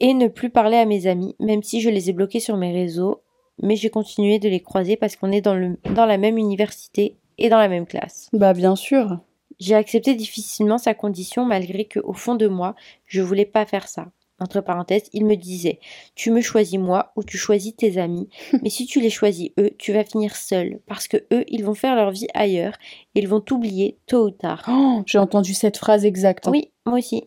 Et 0.00 0.14
ne 0.14 0.28
plus 0.28 0.50
parler 0.50 0.76
à 0.76 0.86
mes 0.86 1.06
amis, 1.06 1.36
même 1.38 1.62
si 1.62 1.80
je 1.80 1.90
les 1.90 2.10
ai 2.10 2.12
bloqués 2.12 2.40
sur 2.40 2.56
mes 2.56 2.72
réseaux. 2.72 3.22
Mais 3.62 3.76
j'ai 3.76 3.90
continué 3.90 4.38
de 4.38 4.48
les 4.48 4.60
croiser 4.60 4.96
parce 4.96 5.16
qu'on 5.16 5.32
est 5.32 5.42
dans, 5.42 5.54
le, 5.54 5.78
dans 5.94 6.06
la 6.06 6.16
même 6.16 6.38
université 6.38 7.18
et 7.36 7.50
dans 7.50 7.58
la 7.58 7.68
même 7.68 7.86
classe. 7.86 8.28
Bah 8.32 8.54
bien 8.54 8.74
sûr. 8.74 9.18
J'ai 9.58 9.74
accepté 9.74 10.14
difficilement 10.14 10.78
sa 10.78 10.94
condition 10.94 11.44
malgré 11.44 11.84
que 11.84 12.00
au 12.00 12.14
fond 12.14 12.34
de 12.34 12.46
moi, 12.46 12.74
je 13.04 13.20
voulais 13.20 13.44
pas 13.44 13.66
faire 13.66 13.86
ça 13.86 14.06
entre 14.40 14.60
parenthèses, 14.60 15.08
il 15.12 15.26
me 15.26 15.36
disait 15.36 15.78
Tu 16.14 16.30
me 16.30 16.40
choisis 16.40 16.78
moi 16.78 17.12
ou 17.16 17.22
tu 17.22 17.36
choisis 17.36 17.76
tes 17.76 17.98
amis, 17.98 18.28
mais 18.62 18.70
si 18.70 18.86
tu 18.86 19.00
les 19.00 19.10
choisis 19.10 19.50
eux, 19.58 19.70
tu 19.78 19.92
vas 19.92 20.04
finir 20.04 20.34
seul 20.34 20.80
parce 20.86 21.06
que 21.06 21.18
eux, 21.32 21.44
ils 21.48 21.64
vont 21.64 21.74
faire 21.74 21.94
leur 21.94 22.10
vie 22.10 22.26
ailleurs 22.34 22.74
et 23.14 23.20
ils 23.20 23.28
vont 23.28 23.40
t'oublier 23.40 23.98
tôt 24.06 24.26
ou 24.26 24.30
tard. 24.30 24.64
Oh, 24.68 25.02
j'ai 25.06 25.18
entendu 25.18 25.54
cette 25.54 25.76
phrase 25.76 26.04
exacte. 26.04 26.48
Oui, 26.50 26.72
moi 26.86 26.98
aussi. 26.98 27.24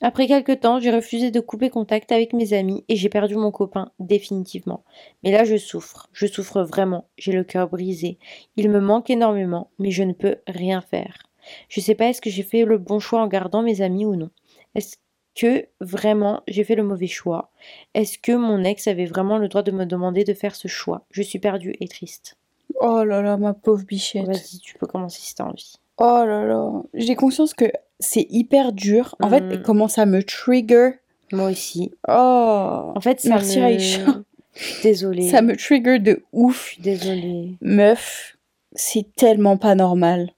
Après 0.00 0.28
quelques 0.28 0.60
temps, 0.60 0.78
j'ai 0.78 0.92
refusé 0.92 1.32
de 1.32 1.40
couper 1.40 1.70
contact 1.70 2.12
avec 2.12 2.32
mes 2.32 2.52
amis 2.52 2.84
et 2.88 2.94
j'ai 2.94 3.08
perdu 3.08 3.34
mon 3.34 3.50
copain 3.50 3.90
définitivement. 3.98 4.84
Mais 5.24 5.32
là, 5.32 5.44
je 5.44 5.56
souffre. 5.56 6.08
Je 6.12 6.26
souffre 6.26 6.62
vraiment. 6.62 7.08
J'ai 7.18 7.32
le 7.32 7.42
cœur 7.42 7.68
brisé. 7.68 8.18
Il 8.56 8.70
me 8.70 8.80
manque 8.80 9.10
énormément, 9.10 9.70
mais 9.80 9.90
je 9.90 10.04
ne 10.04 10.12
peux 10.12 10.36
rien 10.46 10.80
faire. 10.80 11.26
Je 11.68 11.80
sais 11.80 11.96
pas 11.96 12.06
est-ce 12.06 12.20
que 12.20 12.30
j'ai 12.30 12.44
fait 12.44 12.64
le 12.64 12.78
bon 12.78 13.00
choix 13.00 13.20
en 13.20 13.26
gardant 13.26 13.62
mes 13.62 13.80
amis 13.80 14.06
ou 14.06 14.14
non? 14.14 14.30
Est-ce 14.76 14.98
que 15.34 15.66
vraiment 15.80 16.42
j'ai 16.46 16.62
fait 16.62 16.76
le 16.76 16.84
mauvais 16.84 17.06
choix? 17.08 17.50
Est-ce 17.94 18.18
que 18.18 18.32
mon 18.32 18.62
ex 18.62 18.86
avait 18.86 19.06
vraiment 19.06 19.38
le 19.38 19.48
droit 19.48 19.62
de 19.62 19.72
me 19.72 19.84
demander 19.84 20.22
de 20.22 20.34
faire 20.34 20.54
ce 20.54 20.68
choix? 20.68 21.06
Je 21.10 21.22
suis 21.22 21.38
perdue 21.40 21.74
et 21.80 21.88
triste. 21.88 22.36
Oh 22.80 23.02
là 23.02 23.22
là, 23.22 23.36
ma 23.36 23.54
pauvre 23.54 23.84
bichette. 23.84 24.26
Vas-y, 24.26 24.58
tu 24.60 24.76
peux 24.78 24.86
commencer 24.86 25.20
si 25.20 25.34
t'as 25.34 25.44
envie. 25.44 25.80
Oh 25.98 26.24
là 26.26 26.44
là. 26.44 26.70
J'ai 26.94 27.14
conscience 27.16 27.54
que 27.54 27.66
c'est 28.00 28.26
hyper 28.30 28.72
dur. 28.72 29.16
En 29.20 29.28
fait, 29.28 29.40
Mm. 29.40 29.62
comment 29.62 29.88
ça 29.88 30.06
me 30.06 30.22
trigger? 30.22 30.92
Moi 31.32 31.50
aussi. 31.50 31.92
Oh. 32.08 32.92
En 32.94 33.00
fait, 33.00 33.20
ça 33.20 33.28
Merci 33.30 33.58
me... 33.58 33.64
Aïcha. 33.64 34.00
Désolée. 34.82 35.28
Ça 35.28 35.42
me 35.42 35.56
trigger 35.56 35.98
de 35.98 36.22
ouf. 36.32 36.74
Désolée. 36.80 37.54
Meuf, 37.60 38.36
c'est 38.72 39.06
tellement 39.16 39.56
pas 39.56 39.74
normal. 39.74 40.30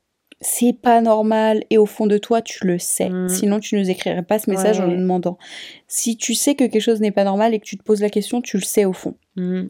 C'est 0.43 0.73
pas 0.73 1.03
normal 1.03 1.65
et 1.69 1.77
au 1.77 1.85
fond 1.85 2.07
de 2.07 2.17
toi, 2.17 2.41
tu 2.41 2.67
le 2.67 2.79
sais. 2.79 3.11
Mm. 3.11 3.29
Sinon, 3.29 3.61
tu 3.61 3.77
nous 3.77 3.91
écrirais 3.91 4.23
pas 4.23 4.39
ce 4.39 4.49
message 4.51 4.81
en 4.81 4.87
nous 4.87 4.97
demandant. 4.97 5.37
Si 5.87 6.17
tu 6.17 6.35
sais 6.35 6.55
que 6.55 6.65
quelque 6.65 6.81
chose 6.81 7.01
n'est 7.01 7.11
pas 7.11 7.25
normal 7.25 7.53
et 7.53 7.61
que 7.61 7.67
tu 7.67 7.77
te 7.77 7.83
poses 7.83 8.01
la 8.01 8.09
question, 8.09 8.41
tu 8.41 8.57
le 8.57 8.63
sais 8.63 8.87
au 8.87 8.95
fond. 8.95 9.15
Mm. 9.37 9.65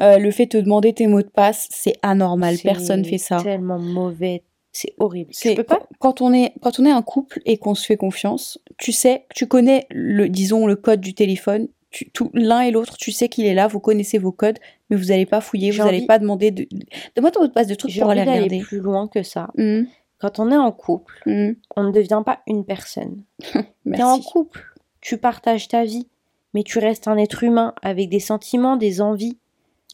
Euh, 0.00 0.18
le 0.18 0.30
fait 0.30 0.46
de 0.46 0.50
te 0.52 0.56
demander 0.64 0.92
tes 0.94 1.06
mots 1.06 1.22
de 1.22 1.28
passe, 1.28 1.68
c'est 1.70 1.94
anormal. 2.02 2.56
C'est 2.56 2.62
Personne 2.62 3.04
fait 3.04 3.18
ça. 3.18 3.40
tellement 3.42 3.78
mauvais. 3.78 4.42
C'est 4.72 4.94
horrible. 4.98 5.30
C'est 5.32 5.50
Tu 5.50 5.54
peux 5.56 5.64
pas 5.64 5.80
quand 5.98 6.20
on 6.20 6.32
est 6.32 6.52
quand 6.60 6.78
on 6.78 6.84
est 6.84 6.90
un 6.90 7.02
couple 7.02 7.40
et 7.46 7.56
qu'on 7.58 7.74
se 7.74 7.84
fait 7.86 7.96
confiance, 7.96 8.58
tu 8.78 8.92
sais, 8.92 9.24
tu 9.34 9.46
connais 9.46 9.86
le 9.90 10.28
disons 10.28 10.66
le 10.66 10.76
code 10.76 11.00
du 11.00 11.14
téléphone, 11.14 11.68
tu, 11.90 12.10
tout 12.10 12.30
l'un 12.34 12.60
et 12.60 12.70
l'autre, 12.70 12.96
tu 12.96 13.10
sais 13.10 13.28
qu'il 13.28 13.46
est 13.46 13.54
là, 13.54 13.66
vous 13.66 13.80
connaissez 13.80 14.18
vos 14.18 14.30
codes, 14.32 14.58
mais 14.90 14.96
vous 14.96 15.06
n'allez 15.06 15.26
pas 15.26 15.40
fouiller, 15.40 15.70
vous 15.70 15.78
n'allez 15.78 15.98
envie- 15.98 16.06
pas 16.06 16.18
demander 16.18 16.50
de 16.50 16.68
donne-moi 17.16 17.30
ton 17.30 17.40
mot 17.40 17.46
de 17.46 17.52
passe 17.52 17.66
de 17.66 17.74
trucs 17.74 17.90
J'ai 17.90 18.00
pour 18.02 18.10
envie 18.10 18.20
aller 18.20 18.30
regarder. 18.32 18.60
plus 18.60 18.78
loin 18.80 19.08
que 19.08 19.22
ça. 19.22 19.48
Hum, 19.58 19.86
Quand 20.18 20.38
on 20.38 20.50
est 20.52 20.56
en 20.56 20.70
couple, 20.70 21.14
hum, 21.26 21.54
on 21.76 21.84
ne 21.84 21.90
devient 21.92 22.22
pas 22.24 22.40
une 22.46 22.64
personne. 22.64 23.22
T'es 23.90 24.02
en 24.02 24.20
couple, 24.20 24.64
tu 25.00 25.16
partages 25.16 25.66
ta 25.68 25.84
vie, 25.84 26.08
mais 26.54 26.62
tu 26.62 26.78
restes 26.78 27.08
un 27.08 27.16
être 27.16 27.42
humain 27.42 27.74
avec 27.82 28.10
des 28.10 28.20
sentiments, 28.20 28.76
des 28.76 29.00
envies. 29.00 29.38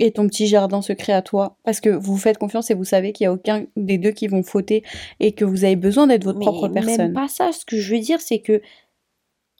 Et 0.00 0.10
ton 0.10 0.26
petit 0.26 0.48
jardin 0.48 0.82
secret 0.82 1.12
à 1.12 1.22
toi, 1.22 1.56
parce 1.62 1.80
que 1.80 1.88
vous 1.88 2.16
faites 2.16 2.36
confiance 2.38 2.70
et 2.70 2.74
vous 2.74 2.84
savez 2.84 3.12
qu'il 3.12 3.24
y 3.24 3.26
a 3.28 3.32
aucun 3.32 3.64
des 3.76 3.96
deux 3.96 4.10
qui 4.10 4.26
vont 4.26 4.42
fauter 4.42 4.82
et 5.20 5.32
que 5.32 5.44
vous 5.44 5.64
avez 5.64 5.76
besoin 5.76 6.08
d'être 6.08 6.24
votre 6.24 6.40
Mais 6.40 6.46
propre 6.46 6.68
même 6.68 6.84
personne. 6.84 7.12
pas 7.12 7.28
ça. 7.28 7.52
Ce 7.52 7.64
que 7.64 7.78
je 7.78 7.94
veux 7.94 8.00
dire, 8.00 8.20
c'est 8.20 8.40
que 8.40 8.60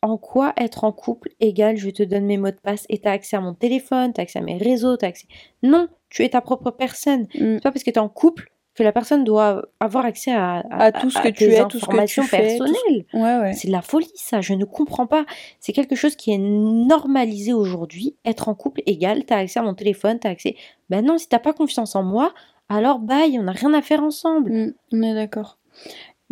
en 0.03 0.19
quoi 0.19 0.53
être 0.57 0.85
en 0.85 0.93
couple 0.93 1.31
égale 1.41 1.77
je 1.77 1.89
te 1.89 2.03
donne 2.03 2.27
mes 2.27 2.37
mots 2.37 2.51
de 2.51 2.61
passe 2.63 2.85
et 2.89 2.99
t'as 2.99 3.13
accès 3.13 3.37
à 3.37 3.41
mon 3.41 3.55
téléphone, 3.55 4.13
t'as 4.13 4.23
accès 4.23 4.39
à 4.39 4.43
mes 4.43 4.59
réseaux, 4.59 4.97
t'as 4.97 5.07
accès. 5.09 5.29
Non, 5.63 5.89
tu 6.11 6.25
es 6.25 6.29
ta 6.31 6.41
propre 6.41 6.71
personne. 6.73 7.23
Hum. 7.41 7.55
C'est 7.55 7.63
pas 7.63 7.73
parce 7.73 7.85
que 7.85 7.91
t'es 7.91 8.01
en 8.01 8.09
couple 8.09 8.51
que 8.75 8.83
la 8.83 8.93
personne 8.93 9.23
doit 9.25 9.63
avoir 9.81 10.05
accès 10.05 10.33
à, 10.33 10.65
À 10.71 10.91
tout 10.93 11.11
ce 11.11 11.21
que 11.21 11.29
tu 11.29 11.45
es, 11.45 11.65
tout 11.67 11.79
ce 11.79 11.87
que 11.87 12.05
tu 12.07 12.23
fais, 12.23 12.51
ce- 12.51 12.59
personnelles. 12.59 13.05
Ouais 13.15 13.39
ouais. 13.41 13.53
C'est 13.55 13.69
de 13.69 13.73
la 13.73 13.83
folie, 13.83 14.11
ça. 14.15 14.41
Je 14.41 14.53
ne 14.55 14.65
comprends 14.65 15.07
pas. 15.07 15.25
C'est 15.61 15.73
quelque 15.73 15.95
chose 15.95 16.17
qui 16.17 16.33
est 16.33 16.39
normalisé 16.39 17.53
aujourd'hui. 17.53 18.17
Être 18.25 18.49
en 18.49 18.55
couple 18.55 18.83
égale, 18.87 19.25
t'as 19.25 19.39
accès 19.39 19.61
à 19.61 19.63
mon 19.63 19.75
téléphone, 19.75 20.19
t'as 20.19 20.31
accès. 20.31 20.57
Ben 20.91 21.05
non, 21.05 21.19
si 21.19 21.29
t'as 21.29 21.39
pas 21.39 21.53
confiance 21.53 21.95
en 21.95 22.03
moi, 22.03 22.33
alors 22.69 22.99
bye, 22.99 23.39
on 23.39 23.45
n'a 23.45 23.53
rien 23.53 23.73
à 23.75 23.83
faire 23.83 24.03
ensemble. 24.03 24.51
Hum, 24.53 24.73
on 24.93 25.03
est 25.03 25.15
d'accord. 25.15 25.59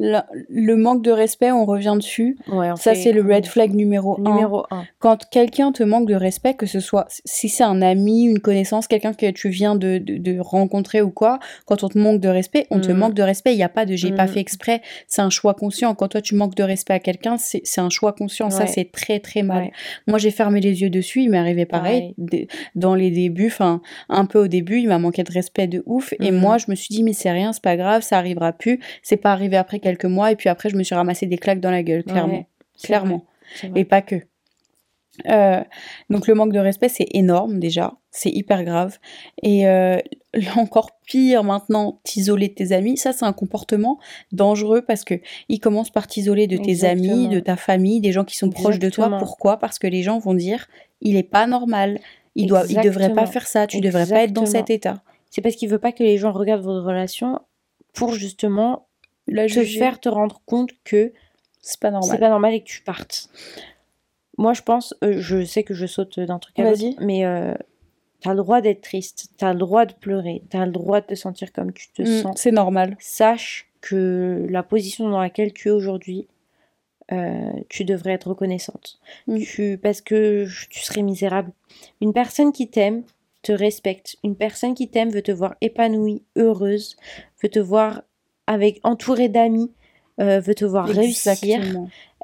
Le 0.03 0.77
manque 0.77 1.03
de 1.03 1.11
respect, 1.11 1.53
on 1.53 1.65
revient 1.65 1.95
dessus. 1.97 2.37
Ouais, 2.49 2.71
on 2.73 2.77
Ça, 2.77 2.95
c'est 2.95 3.13
le 3.13 3.23
red 3.23 3.47
flag 3.47 3.73
numéro 3.75 4.19
un. 4.19 4.23
Numéro 4.31 4.65
1. 4.71 4.85
Quand 4.99 5.29
quelqu'un 5.31 5.71
te 5.73 5.83
manque 5.83 6.09
de 6.09 6.15
respect, 6.15 6.55
que 6.55 6.67
ce 6.67 6.81
soit 6.81 7.07
si 7.25 7.49
c'est 7.49 7.63
un 7.65 7.81
ami, 7.83 8.25
une 8.25 8.41
connaissance, 8.41 8.87
quelqu'un 8.89 9.13
que 9.13 9.31
tu 9.31 9.49
viens 9.49 9.77
de, 9.77 9.99
de, 9.99 10.17
de 10.17 10.39
rencontrer 10.41 11.03
ou 11.03 11.11
quoi, 11.11 11.39
quand 11.67 11.85
on 11.85 11.89
te 11.89 11.99
manque 11.99 12.21
de 12.21 12.29
respect, 12.29 12.67
on 12.71 12.81
te 12.81 12.91
Mhm. 12.91 12.99
manque 12.99 13.15
de 13.15 13.23
respect. 13.23 13.53
Il 13.55 13.57
n'y 13.57 13.63
a 13.63 13.69
pas 13.69 13.87
de 13.87 13.95
j'ai 13.95 14.13
pas 14.13 14.25
Mhm. 14.27 14.33
fait 14.33 14.41
exprès. 14.41 14.83
C'est 15.07 15.23
un 15.23 15.31
choix 15.31 15.55
conscient. 15.55 15.95
Quand 15.95 16.09
toi 16.09 16.21
tu 16.21 16.35
manques 16.35 16.55
de 16.57 16.63
respect 16.63 16.95
à 16.95 16.99
quelqu'un, 17.01 17.37
c'est 17.39 17.63
un 17.81 17.91
choix 17.91 18.13
conscient. 18.13 18.51
Ça, 18.51 18.67
c'est 18.67 18.91
très 18.91 19.21
très 19.21 19.43
mal. 19.43 19.65
Ouais. 19.65 19.73
Moi, 20.09 20.19
j'ai 20.19 20.31
fermé 20.31 20.61
les 20.61 20.83
yeux 20.83 20.91
dessus. 20.91 21.23
Il 21.23 21.31
m'est 21.31 21.39
arrivé 21.39 21.65
pareil. 21.67 22.15
Dans 22.75 22.95
les 22.95 23.11
débuts, 23.11 23.47
enfin, 23.47 23.81
un 24.09 24.25
peu 24.27 24.41
au 24.41 24.49
début, 24.49 24.79
il 24.81 24.89
m'a 24.89 24.99
manqué 24.99 25.23
de 25.23 25.33
respect 25.33 25.67
de 25.69 25.83
ouf. 25.87 26.13
Et 26.21 26.31
Mhm. 26.33 26.39
moi, 26.39 26.59
je 26.59 26.67
me 26.69 26.75
suis 26.75 26.93
dit, 26.95 27.03
mais 27.03 27.13
c'est 27.13 27.31
rien, 27.31 27.53
c'est 27.53 27.63
pas 27.63 27.77
grave, 27.77 28.03
ça 28.03 28.19
arrivera 28.19 28.53
plus. 28.53 28.81
C'est 29.03 29.17
pas 29.17 29.33
arrivé 29.33 29.57
après 29.57 29.79
quelques 29.93 30.11
mois. 30.11 30.33
Et 30.33 30.37
puis 30.37 30.49
après, 30.49 30.69
je 30.71 30.77
me 30.77 30.83
suis 30.83 30.95
ramassé 30.95 31.27
des 31.27 31.39
claques 31.39 31.61
dans 31.61 31.71
la 31.71 31.83
gueule, 31.83 32.05
clairement. 32.05 32.33
Ouais, 32.35 32.47
clairement. 32.83 33.25
vrai. 33.63 33.81
Et 33.81 33.85
pas 33.85 34.03
que. 34.03 34.17
Euh, 35.29 35.63
donc 36.09 36.27
le 36.27 36.35
manque 36.35 36.53
de 36.53 36.59
respect, 36.59 36.89
c'est 36.89 37.09
énorme 37.11 37.59
déjà, 37.61 37.93
c'est 38.11 38.31
hyper 38.31 38.65
grave. 38.65 38.99
Et 39.43 39.67
euh, 39.67 39.99
encore 40.57 40.93
pire 41.07 41.45
maintenant, 41.45 42.01
t'isoler 42.03 42.49
de 42.49 42.55
tes 42.55 42.73
amis, 42.73 42.97
ça 42.97 43.13
c'est 43.13 43.27
un 43.27 43.35
comportement 43.35 43.99
dangereux 44.33 44.81
parce 44.81 45.05
que 45.05 45.21
il 45.51 45.61
commence 45.61 45.91
par 45.91 46.07
t'isoler 46.07 46.47
de 46.47 46.57
tes 46.57 46.85
amis, 46.85 47.09
Exactement. 47.09 47.29
de 47.29 47.41
ta 47.41 47.57
famille, 47.57 48.01
des 48.01 48.13
gens 48.13 48.25
qui 48.25 48.39
sont 48.39 48.49
proches 48.49 48.79
de 48.79 48.89
toi. 48.89 49.05
Exactement. 49.05 49.19
Pourquoi? 49.19 49.59
Parce 49.59 49.79
que 49.79 49.87
les 49.87 50.03
gens 50.03 50.19
vont 50.19 50.35
dire, 50.35 50.67
il 51.03 51.17
est 51.17 51.23
pas 51.23 51.47
normal, 51.47 52.01
il 52.35 52.47
doit, 52.47 52.65
il 52.71 52.77
devrait 52.77 52.83
pas 52.83 53.23
Exactement. 53.23 53.27
faire 53.27 53.47
ça, 53.47 53.67
tu 53.67 53.81
devrais 53.83 54.07
pas 54.07 54.23
être 54.23 54.33
dans 54.33 54.43
Exactement. 54.43 54.67
cet 54.67 54.71
état. 54.71 55.03
C'est 55.29 55.43
parce 55.43 55.57
qu'il 55.57 55.69
veut 55.69 55.79
pas 55.79 55.93
que 55.93 56.03
les 56.03 56.17
gens 56.17 56.33
regardent 56.33 56.65
votre 56.65 56.87
relation 56.87 57.39
pour 57.93 58.15
justement 58.15 58.87
La 59.29 59.45
te 59.47 59.53
juger, 59.53 59.79
faire 59.79 60.01
te 60.01 60.09
rendre 60.09 60.41
compte 60.47 60.71
que 60.85 61.13
c'est 61.61 61.79
pas 61.81 61.89
c'est 61.89 61.93
normal. 61.93 62.21
pas 62.21 62.29
normal 62.31 62.55
et 62.55 62.61
que 62.61 62.67
tu 62.69 62.83
partes. 62.83 63.29
Moi, 64.39 64.53
je 64.55 64.63
pense, 64.63 64.95
euh, 65.05 65.15
je 65.19 65.45
sais 65.45 65.63
que 65.63 65.75
je 65.75 65.87
saute 65.87 66.19
d'un 66.19 66.39
truc 66.39 66.59
à 66.59 66.65
l'autre, 66.65 66.83
mais 67.01 67.25
euh, 67.25 67.55
t'as 68.21 68.31
le 68.31 68.37
droit 68.39 68.61
d'être 68.61 68.81
triste, 68.81 69.29
t'as 69.37 69.53
le 69.53 69.59
droit 69.59 69.85
de 69.87 69.93
pleurer, 69.93 70.43
t'as 70.51 70.65
le 70.67 70.73
droit 70.73 71.01
de 71.01 71.07
te 71.07 71.15
sentir 71.15 71.53
comme 71.53 71.73
tu 71.73 71.89
te 71.93 72.03
Mm, 72.03 72.23
sens. 72.23 72.37
c'est 72.41 72.51
normal. 72.51 72.97
Sache 72.99 73.69
que 73.81 74.47
la 74.49 74.63
position 74.63 75.09
dans 75.11 75.21
laquelle 75.21 75.53
tu 75.53 75.69
es 75.69 75.71
aujourd'hui, 75.71 76.29
euh, 77.13 77.51
tu 77.69 77.85
devrais 77.85 78.13
être 78.13 78.29
reconnaissante. 78.29 78.99
Mm. 79.27 79.39
Tu, 79.41 79.79
parce 79.81 80.01
que 80.01 80.47
tu 80.71 80.81
serais 80.81 81.03
misérable. 81.03 81.53
Une 82.01 82.13
personne 82.13 82.53
qui 82.53 82.69
t'aime 82.69 83.03
te 83.43 83.53
respecte. 83.53 84.17
Une 84.25 84.37
personne 84.37 84.75
qui 84.75 84.89
t'aime 84.89 85.11
veut 85.11 85.23
te 85.23 85.33
voir 85.33 85.55
épanouie, 85.61 86.23
heureuse, 86.37 86.97
veut 87.43 87.49
te 87.51 87.59
voir 87.59 88.03
avec 88.47 88.81
entourée 88.83 89.29
d'amis, 89.29 89.73
euh, 90.21 90.41
veut 90.41 90.55
te 90.55 90.65
voir 90.65 90.87
réussir. 90.87 91.61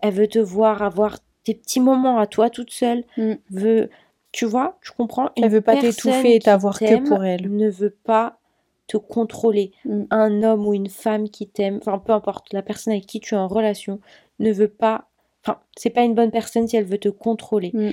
Elle 0.03 0.15
veut 0.15 0.29
te 0.29 0.39
voir 0.39 0.83
avoir 0.83 1.19
tes 1.45 1.55
petits 1.55 1.81
moments 1.81 2.19
à 2.19 2.27
toi 2.27 2.51
toute 2.51 2.71
seule. 2.71 3.05
Mm. 3.17 3.33
Veut, 3.51 3.91
tu 4.33 4.45
vois, 4.45 4.79
tu 4.83 4.93
comprends. 4.93 5.31
Elle 5.37 5.45
Une 5.45 5.51
veut 5.51 5.61
pas 5.61 5.77
t'étouffer 5.77 6.37
et 6.37 6.39
t'avoir 6.39 6.79
que 6.79 7.09
pour 7.09 7.25
elle. 7.25 7.51
Ne 7.51 7.69
veut 7.69 7.97
pas 8.05 8.39
te 8.87 8.97
contrôler. 8.97 9.73
Mm. 9.85 10.03
Un 10.11 10.43
homme 10.43 10.67
ou 10.67 10.75
une 10.75 10.89
femme 10.89 11.29
qui 11.29 11.49
t'aime, 11.49 11.79
enfin 11.79 11.99
peu 11.99 12.13
importe, 12.13 12.53
la 12.53 12.63
personne 12.63 12.93
avec 12.93 13.07
qui 13.07 13.21
tu 13.21 13.35
es 13.35 13.39
en 13.39 13.49
relation 13.49 14.01
ne 14.39 14.53
veut 14.53 14.69
pas. 14.69 15.07
Enfin, 15.45 15.61
c'est 15.77 15.91
pas 15.91 16.03
une 16.03 16.15
bonne 16.15 16.31
personne 16.31 16.69
si 16.69 16.77
elle 16.77 16.85
veut 16.85 16.99
te 16.99 17.09
contrôler. 17.09 17.71
Mm. 17.73 17.91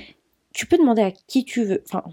Tu 0.52 0.66
peux 0.66 0.78
demander 0.78 1.02
à 1.02 1.10
qui 1.10 1.44
tu 1.44 1.64
veux. 1.64 1.82
Enfin, 1.88 2.04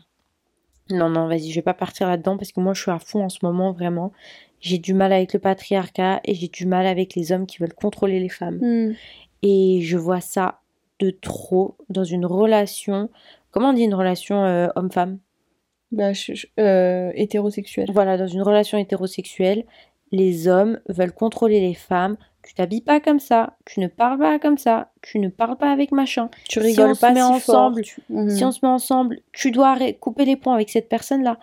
non, 0.89 1.09
non, 1.09 1.27
vas-y, 1.27 1.49
je 1.49 1.55
vais 1.55 1.61
pas 1.61 1.73
partir 1.73 2.07
là-dedans 2.07 2.37
parce 2.37 2.51
que 2.51 2.59
moi 2.59 2.73
je 2.73 2.81
suis 2.81 2.91
à 2.91 2.99
fond 2.99 3.23
en 3.23 3.29
ce 3.29 3.39
moment, 3.43 3.71
vraiment. 3.71 4.11
J'ai 4.59 4.77
du 4.77 4.93
mal 4.93 5.11
avec 5.13 5.33
le 5.33 5.39
patriarcat 5.39 6.21
et 6.25 6.33
j'ai 6.35 6.47
du 6.47 6.65
mal 6.65 6.85
avec 6.85 7.15
les 7.15 7.31
hommes 7.31 7.45
qui 7.45 7.57
veulent 7.59 7.73
contrôler 7.73 8.19
les 8.19 8.29
femmes. 8.29 8.59
Mm. 8.61 8.95
Et 9.43 9.79
je 9.81 9.97
vois 9.97 10.21
ça 10.21 10.59
de 10.99 11.09
trop 11.09 11.75
dans 11.89 12.03
une 12.03 12.25
relation. 12.25 13.09
Comment 13.51 13.69
on 13.69 13.73
dit 13.73 13.83
une 13.83 13.93
relation 13.95 14.43
euh, 14.45 14.67
homme-femme? 14.75 15.19
Bah, 15.91 16.13
je- 16.13 16.33
je- 16.33 16.47
euh, 16.59 17.11
hétérosexuel. 17.15 17.89
Voilà, 17.91 18.17
dans 18.17 18.27
une 18.27 18.41
relation 18.41 18.77
hétérosexuelle, 18.77 19.65
les 20.11 20.47
hommes 20.47 20.79
veulent 20.89 21.13
contrôler 21.13 21.59
les 21.59 21.73
femmes. 21.73 22.17
Tu 22.45 22.53
t'habilles 22.55 22.81
pas 22.81 22.99
comme 22.99 23.19
ça, 23.19 23.53
tu 23.65 23.79
ne 23.79 23.87
parles 23.87 24.19
pas 24.19 24.37
comme 24.37 24.57
ça, 24.57 24.89
tu 25.01 25.17
ne 25.19 25.29
parles 25.29 25.55
pas 25.57 25.71
avec 25.71 25.91
machin. 25.93 26.29
Tu 26.49 26.59
Si 26.59 26.65
rigoles 26.65 26.95
se 26.95 26.99
pas 27.01 27.11
met 27.11 27.21
si 27.21 27.25
ensemble, 27.25 27.75
fort. 27.75 27.83
tu- 27.83 28.01
Mhm. 28.09 28.29
Si 28.29 28.43
on 28.45 28.51
se 28.51 28.59
met 28.63 28.69
ensemble, 28.71 29.19
tu 29.31 29.51
dois 29.51 29.77
couper 29.99 30.25
les 30.25 30.35
ponts 30.35 30.51
avec 30.53 30.69
cette 30.69 30.89
personne-là. 30.89 31.37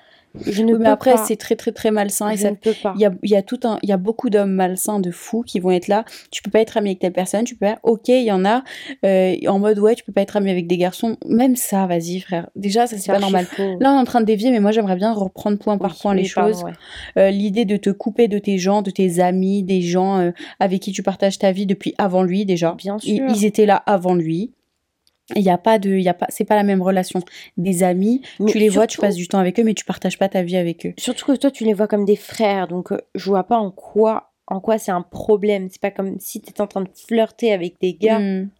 Je 0.46 0.62
ne 0.62 0.72
Oui, 0.74 0.78
mais 0.80 0.88
après, 0.88 1.16
c'est 1.16 1.36
très 1.36 1.56
très 1.56 1.72
très 1.72 1.90
malsain 1.90 2.30
et 2.30 2.36
ça 2.36 2.50
ne 2.50 2.56
peux 2.56 2.74
pas. 2.82 2.92
Il 2.96 3.00
y 3.00 3.04
a, 3.04 3.10
y 3.24 3.34
a 3.34 3.42
tout 3.42 3.58
un, 3.64 3.78
il 3.82 3.88
y 3.88 3.92
a 3.92 3.96
beaucoup 3.96 4.30
d'hommes 4.30 4.52
malsains 4.52 5.00
de 5.00 5.10
fous 5.10 5.42
qui 5.42 5.58
vont 5.58 5.70
être 5.72 5.88
là. 5.88 6.04
Tu 6.30 6.40
peux 6.42 6.50
pas 6.50 6.60
être 6.60 6.76
ami 6.76 6.90
avec 6.90 7.00
telle 7.00 7.12
personne. 7.12 7.44
Tu 7.44 7.56
peux 7.56 7.66
pas. 7.66 7.78
Ok, 7.82 8.08
il 8.08 8.22
y 8.22 8.30
en 8.32 8.44
a 8.44 8.62
euh, 9.04 9.34
en 9.48 9.58
mode 9.58 9.78
ouais, 9.80 9.94
tu 9.96 10.04
peux 10.04 10.12
pas 10.12 10.20
être 10.22 10.36
ami 10.36 10.50
avec 10.50 10.66
des 10.68 10.76
garçons. 10.76 11.16
Même 11.26 11.56
ça, 11.56 11.86
vas-y 11.86 12.20
frère. 12.20 12.48
Déjà, 12.54 12.86
ça 12.86 12.96
c'est 12.96 13.10
pas 13.12 13.18
normal. 13.18 13.44
faux. 13.44 13.76
Là, 13.80 13.92
on 13.92 13.96
est 13.96 14.00
en 14.00 14.04
train 14.04 14.20
de 14.20 14.26
dévier, 14.26 14.50
mais 14.50 14.60
moi 14.60 14.70
j'aimerais 14.70 14.96
bien 14.96 15.12
reprendre 15.12 15.58
point 15.58 15.78
par 15.78 15.96
point 15.96 16.14
les 16.14 16.24
choses. 16.24 16.62
ouais. 16.62 16.72
Euh, 17.18 17.30
L'idée 17.30 17.64
de 17.64 17.76
te 17.76 17.90
couper 17.90 18.28
de 18.28 18.38
tes 18.38 18.58
gens, 18.58 18.82
de 18.82 18.90
tes 18.90 19.18
amis, 19.20 19.62
des 19.64 19.82
gens 19.82 20.18
euh, 20.18 20.30
avec 20.60 20.80
qui 20.80 20.92
tu 20.92 21.02
partages 21.02 21.38
ta 21.38 21.50
vie 21.52 21.66
depuis 21.66 21.94
avant 21.98 22.22
lui 22.22 22.44
déjà. 22.44 22.74
Bien 22.78 22.98
Ils, 23.02 23.16
sûr. 23.16 23.26
ils 23.30 23.44
étaient 23.44 23.66
là 23.66 23.82
avant 23.86 24.14
lui. 24.14 24.52
Il 25.36 25.42
y 25.42 25.50
a 25.50 25.58
pas 25.58 25.78
de, 25.78 25.90
il 25.90 26.02
y 26.02 26.08
a 26.08 26.14
pas, 26.14 26.26
c'est 26.28 26.44
pas 26.44 26.56
la 26.56 26.62
même 26.62 26.82
relation. 26.82 27.20
Des 27.56 27.82
amis, 27.82 28.22
Mais 28.38 28.50
tu 28.50 28.58
les 28.58 28.68
vois, 28.68 28.86
tu 28.86 28.98
passes 28.98 29.16
du 29.16 29.28
temps 29.28 29.38
avec 29.38 29.58
eux, 29.58 29.64
mais 29.64 29.74
tu 29.74 29.84
partages 29.84 30.18
pas 30.18 30.28
ta 30.28 30.42
vie 30.42 30.56
avec 30.56 30.86
eux. 30.86 30.94
Surtout 30.98 31.26
que 31.26 31.36
toi, 31.36 31.50
tu 31.50 31.64
les 31.64 31.74
vois 31.74 31.88
comme 31.88 32.04
des 32.04 32.16
frères, 32.16 32.68
donc 32.68 32.92
euh, 32.92 33.00
je 33.14 33.24
vois 33.26 33.44
pas 33.44 33.58
en 33.58 33.70
quoi, 33.70 34.32
en 34.46 34.60
quoi 34.60 34.78
c'est 34.78 34.92
un 34.92 35.02
problème. 35.02 35.68
C'est 35.70 35.80
pas 35.80 35.90
comme 35.90 36.18
si 36.18 36.40
tu 36.40 36.50
étais 36.50 36.60
en 36.60 36.66
train 36.66 36.82
de 36.82 36.90
flirter 36.94 37.52
avec 37.52 37.80
des 37.80 37.94
gars. 37.94 38.18
Mm. 38.18 38.50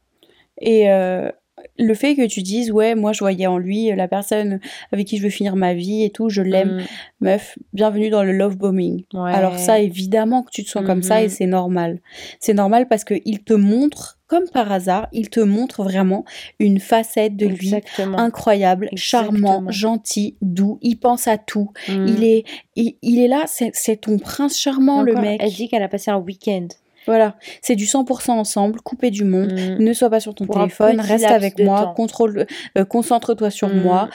Et 0.61 0.91
euh, 0.91 1.31
le 1.79 1.95
fait 1.95 2.15
que 2.15 2.27
tu 2.27 2.43
dises, 2.43 2.71
ouais, 2.71 2.95
moi 2.95 3.13
je 3.13 3.21
voyais 3.21 3.47
en 3.47 3.59
lui 3.59 3.95
la 3.95 4.09
personne 4.09 4.61
avec 4.93 5.07
qui 5.07 5.17
je 5.17 5.23
veux 5.23 5.31
finir 5.31 5.57
ma 5.57 5.75
vie 5.75 6.05
et 6.05 6.11
tout, 6.11 6.29
je 6.29 6.43
l'aime, 6.43 6.77
mm. 6.77 6.85
meuf, 7.21 7.59
bienvenue 7.73 8.11
dans 8.11 8.23
le 8.23 8.33
love 8.33 8.57
bombing. 8.57 9.05
Alors 9.15 9.59
ça, 9.59 9.81
évidemment 9.81 10.43
que 10.43 10.51
tu 10.51 10.65
te 10.65 10.71
sens 10.71 10.85
comme 10.85 11.03
ça 11.03 11.23
et 11.23 11.27
mm-hmm. 11.27 11.31
c'est 11.31 11.47
normal. 11.47 11.99
C'est 12.39 12.55
normal 12.55 12.89
parce 12.89 13.05
qu'il 13.05 13.43
te 13.43 13.55
montre 13.55 14.19
comme 14.31 14.49
par 14.49 14.71
hasard, 14.71 15.09
il 15.13 15.29
te 15.29 15.41
montre 15.41 15.83
vraiment 15.83 16.25
une 16.61 16.79
facette 16.79 17.37
de 17.37 17.47
lui 17.47 17.75
incroyable, 17.99 18.89
charmant, 18.95 19.65
gentil, 19.71 20.37
doux. 20.41 20.79
Il 20.83 21.01
pense 21.01 21.27
à 21.27 21.37
tout. 21.37 21.73
Mm. 21.89 22.07
Il 22.07 22.25
est, 22.25 22.45
il, 22.77 23.19
est 23.19 23.27
là. 23.27 23.47
C'est 23.47 24.01
ton 24.01 24.19
prince 24.19 24.57
charmant, 24.57 25.03
le 25.03 25.15
mec. 25.15 25.41
Elle 25.43 25.53
dit 25.53 25.69
qu'elle 25.69 25.83
a 25.83 25.89
passé 25.89 26.13
un 26.13 26.19
week-end. 26.19 26.69
Voilà, 27.07 27.37
c'est 27.63 27.77
du 27.77 27.87
100% 27.87 28.31
ensemble, 28.33 28.81
coupé 28.83 29.11
du 29.11 29.25
monde, 29.25 29.53
mm. 29.53 29.83
ne 29.83 29.93
sois 29.93 30.11
pas 30.11 30.21
sur 30.21 30.35
ton 30.35 30.47
téléphone, 30.47 31.01
reste 31.01 31.25
avec 31.25 31.59
moi, 31.59 31.95
contrôle, 31.97 32.47
euh, 32.77 32.85
concentre-toi 32.85 33.51
sur 33.51 33.69
mm. 33.69 33.81
moi, 33.81 34.11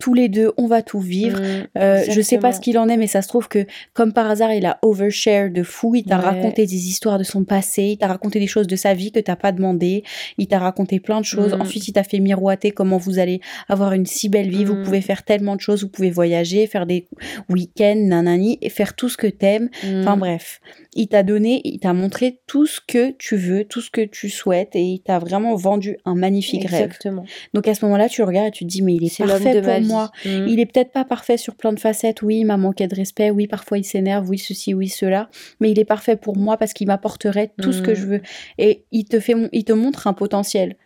tous 0.00 0.14
les 0.14 0.28
deux, 0.28 0.52
on 0.56 0.66
va 0.66 0.82
tout 0.82 0.98
vivre. 0.98 1.40
Mm. 1.40 1.66
Euh, 1.78 2.04
je 2.08 2.20
sais 2.20 2.38
pas 2.38 2.52
ce 2.52 2.60
qu'il 2.60 2.76
en 2.78 2.88
est, 2.88 2.96
mais 2.96 3.06
ça 3.06 3.22
se 3.22 3.28
trouve 3.28 3.48
que, 3.48 3.66
comme 3.92 4.12
par 4.12 4.28
hasard, 4.28 4.52
il 4.52 4.66
a 4.66 4.78
overshare 4.82 5.50
de 5.50 5.62
fou, 5.62 5.94
il 5.94 6.04
t'a 6.04 6.18
raconté 6.18 6.66
des 6.66 6.88
histoires 6.88 7.18
de 7.18 7.24
son 7.24 7.44
passé, 7.44 7.82
il 7.82 7.98
t'a 7.98 8.08
raconté 8.08 8.40
des 8.40 8.46
choses 8.46 8.66
de 8.66 8.76
sa 8.76 8.94
vie 8.94 9.12
que 9.12 9.20
t'as 9.20 9.36
pas 9.36 9.52
demandé, 9.52 10.02
il 10.38 10.48
t'a 10.48 10.58
raconté 10.58 10.98
plein 10.98 11.20
de 11.20 11.26
choses, 11.26 11.54
ensuite 11.54 11.86
il 11.86 11.92
t'a 11.92 12.04
fait 12.04 12.18
miroiter 12.18 12.72
comment 12.72 12.96
vous 12.96 13.18
allez 13.18 13.40
avoir 13.68 13.92
une 13.92 14.06
si 14.06 14.28
belle 14.28 14.50
vie, 14.50 14.64
vous 14.64 14.82
pouvez 14.82 15.00
faire 15.00 15.22
tellement 15.22 15.54
de 15.54 15.60
choses, 15.60 15.82
vous 15.82 15.88
pouvez 15.88 16.10
voyager, 16.10 16.66
faire 16.66 16.86
des 16.86 17.06
week-ends, 17.48 17.96
nanani, 17.96 18.58
et 18.60 18.70
faire 18.70 18.94
tout 18.94 19.08
ce 19.08 19.16
que 19.16 19.28
t'aimes, 19.28 19.68
enfin 20.00 20.16
bref. 20.16 20.60
Il 20.96 21.08
t'a 21.08 21.22
donné, 21.22 21.60
il 21.64 21.80
t'a 21.80 21.92
montré 21.92 22.23
tout 22.46 22.66
ce 22.66 22.80
que 22.86 23.12
tu 23.12 23.36
veux, 23.36 23.64
tout 23.64 23.80
ce 23.80 23.90
que 23.90 24.02
tu 24.02 24.28
souhaites 24.28 24.74
et 24.76 24.82
il 24.82 25.00
t'a 25.00 25.18
vraiment 25.18 25.54
vendu 25.54 25.96
un 26.04 26.14
magnifique 26.14 26.64
Exactement. 26.64 27.22
rêve. 27.22 27.30
Donc 27.54 27.68
à 27.68 27.74
ce 27.74 27.84
moment-là, 27.84 28.08
tu 28.08 28.20
le 28.20 28.26
regardes 28.26 28.48
et 28.48 28.50
tu 28.50 28.64
te 28.64 28.68
dis 28.68 28.82
mais 28.82 28.94
il 28.94 29.04
est, 29.04 29.18
parfait 29.18 29.60
pour 29.60 29.80
moi. 29.82 30.10
Mm. 30.24 30.46
Il 30.48 30.60
est 30.60 30.66
peut-être 30.66 30.92
pas 30.92 31.04
parfait 31.04 31.36
sur 31.36 31.54
plein 31.54 31.72
de 31.72 31.80
facettes. 31.80 32.22
Oui, 32.22 32.38
il 32.38 32.44
m'a 32.44 32.56
manqué 32.56 32.86
de 32.86 32.94
respect. 32.94 33.30
Oui, 33.30 33.46
parfois 33.46 33.78
il 33.78 33.84
s'énerve. 33.84 34.28
Oui, 34.28 34.38
ceci, 34.38 34.74
oui, 34.74 34.88
cela. 34.88 35.28
Mais 35.60 35.70
il 35.70 35.78
est 35.78 35.84
parfait 35.84 36.16
pour 36.16 36.36
moi 36.36 36.56
parce 36.56 36.72
qu'il 36.72 36.86
m'apporterait 36.86 37.52
tout 37.60 37.72
ce 37.72 37.82
que 37.82 37.92
mm. 37.92 37.96
je 37.96 38.06
veux. 38.06 38.22
Et 38.58 38.84
il 38.92 39.04
te 39.04 39.20
fait, 39.20 39.34
il 39.52 39.64
te 39.64 39.72
montre 39.72 40.06
un 40.06 40.12
potentiel. 40.12 40.76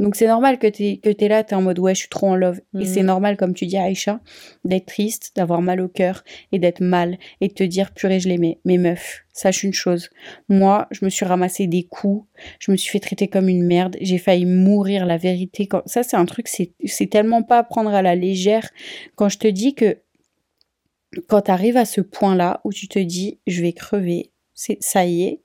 Donc 0.00 0.16
c'est 0.16 0.26
normal 0.26 0.58
que 0.58 0.66
tu 0.66 0.98
que 0.98 1.10
es 1.24 1.28
là, 1.28 1.44
tu 1.44 1.54
es 1.54 1.56
en 1.56 1.62
mode 1.62 1.78
ouais, 1.78 1.94
je 1.94 2.00
suis 2.00 2.08
trop 2.08 2.28
en 2.28 2.34
love. 2.34 2.60
Et 2.78 2.84
c'est 2.84 3.02
mm. 3.02 3.06
normal, 3.06 3.36
comme 3.36 3.54
tu 3.54 3.66
dis 3.66 3.76
Aïcha, 3.76 4.20
d'être 4.64 4.86
triste, 4.86 5.32
d'avoir 5.36 5.62
mal 5.62 5.80
au 5.80 5.88
cœur 5.88 6.24
et 6.50 6.58
d'être 6.58 6.80
mal 6.80 7.16
et 7.40 7.48
de 7.48 7.54
te 7.54 7.62
dire 7.62 7.92
purée, 7.92 8.18
je 8.18 8.28
l'aimais. 8.28 8.58
Mais 8.64 8.76
meuf, 8.76 9.24
sache 9.32 9.62
une 9.62 9.72
chose. 9.72 10.10
Moi, 10.48 10.88
je 10.90 11.04
me 11.04 11.10
suis 11.10 11.24
ramassé 11.24 11.68
des 11.68 11.84
coups, 11.84 12.26
je 12.58 12.72
me 12.72 12.76
suis 12.76 12.90
fait 12.90 12.98
traiter 12.98 13.28
comme 13.28 13.48
une 13.48 13.64
merde, 13.64 13.96
j'ai 14.00 14.18
failli 14.18 14.46
mourir, 14.46 15.06
la 15.06 15.16
vérité. 15.16 15.68
Quand... 15.68 15.82
Ça, 15.86 16.02
c'est 16.02 16.16
un 16.16 16.24
truc, 16.24 16.48
c'est 16.48 17.06
tellement 17.06 17.42
pas 17.42 17.58
à 17.58 17.64
prendre 17.64 17.94
à 17.94 18.02
la 18.02 18.16
légère. 18.16 18.68
Quand 19.14 19.28
je 19.28 19.38
te 19.38 19.46
dis 19.46 19.76
que 19.76 19.98
quand 21.28 21.42
tu 21.42 21.50
arrives 21.52 21.76
à 21.76 21.84
ce 21.84 22.00
point-là 22.00 22.60
où 22.64 22.72
tu 22.72 22.88
te 22.88 22.98
dis 22.98 23.38
je 23.46 23.62
vais 23.62 23.72
crever, 23.72 24.32
c'est 24.54 24.78
ça 24.80 25.04
y 25.04 25.22
est. 25.22 25.40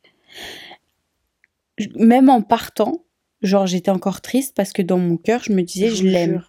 Même 1.95 2.29
en 2.29 2.41
partant, 2.41 3.03
Genre, 3.41 3.67
j'étais 3.67 3.91
encore 3.91 4.21
triste 4.21 4.55
parce 4.55 4.73
que 4.73 4.81
dans 4.81 4.97
mon 4.97 5.17
cœur, 5.17 5.43
je 5.43 5.53
me 5.53 5.61
disais, 5.61 5.89
je, 5.89 6.05
l'aime. 6.05 6.43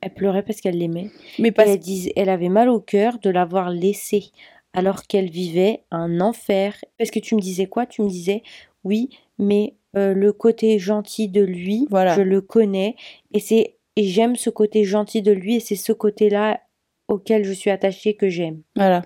Elle 0.00 0.14
pleurait 0.14 0.42
parce 0.42 0.60
qu'elle 0.60 0.78
l'aimait. 0.78 1.10
Mais 1.38 1.52
parce... 1.52 1.68
elle, 1.68 1.78
disait, 1.78 2.12
elle 2.16 2.30
avait 2.30 2.48
mal 2.48 2.68
au 2.68 2.80
cœur 2.80 3.18
de 3.18 3.30
l'avoir 3.30 3.70
laissé 3.70 4.30
alors 4.72 5.02
qu'elle 5.06 5.30
vivait 5.30 5.84
un 5.90 6.20
enfer. 6.20 6.76
Parce 6.98 7.10
que 7.10 7.18
tu 7.18 7.34
me 7.34 7.40
disais 7.40 7.66
quoi? 7.66 7.86
Tu 7.86 8.02
me 8.02 8.08
disais, 8.08 8.42
oui, 8.84 9.10
mais 9.38 9.74
euh, 9.96 10.14
le 10.14 10.32
côté 10.32 10.78
gentil 10.78 11.28
de 11.28 11.42
lui, 11.42 11.86
voilà. 11.90 12.16
je 12.16 12.22
le 12.22 12.40
connais. 12.40 12.96
Et 13.32 13.40
c'est 13.40 13.76
et 13.96 14.04
j'aime 14.04 14.36
ce 14.36 14.48
côté 14.48 14.84
gentil 14.84 15.20
de 15.20 15.32
lui 15.32 15.56
et 15.56 15.60
c'est 15.60 15.76
ce 15.76 15.92
côté-là 15.92 16.60
auquel 17.08 17.44
je 17.44 17.52
suis 17.52 17.70
attachée 17.70 18.14
que 18.14 18.28
j'aime. 18.28 18.62
Voilà 18.76 19.02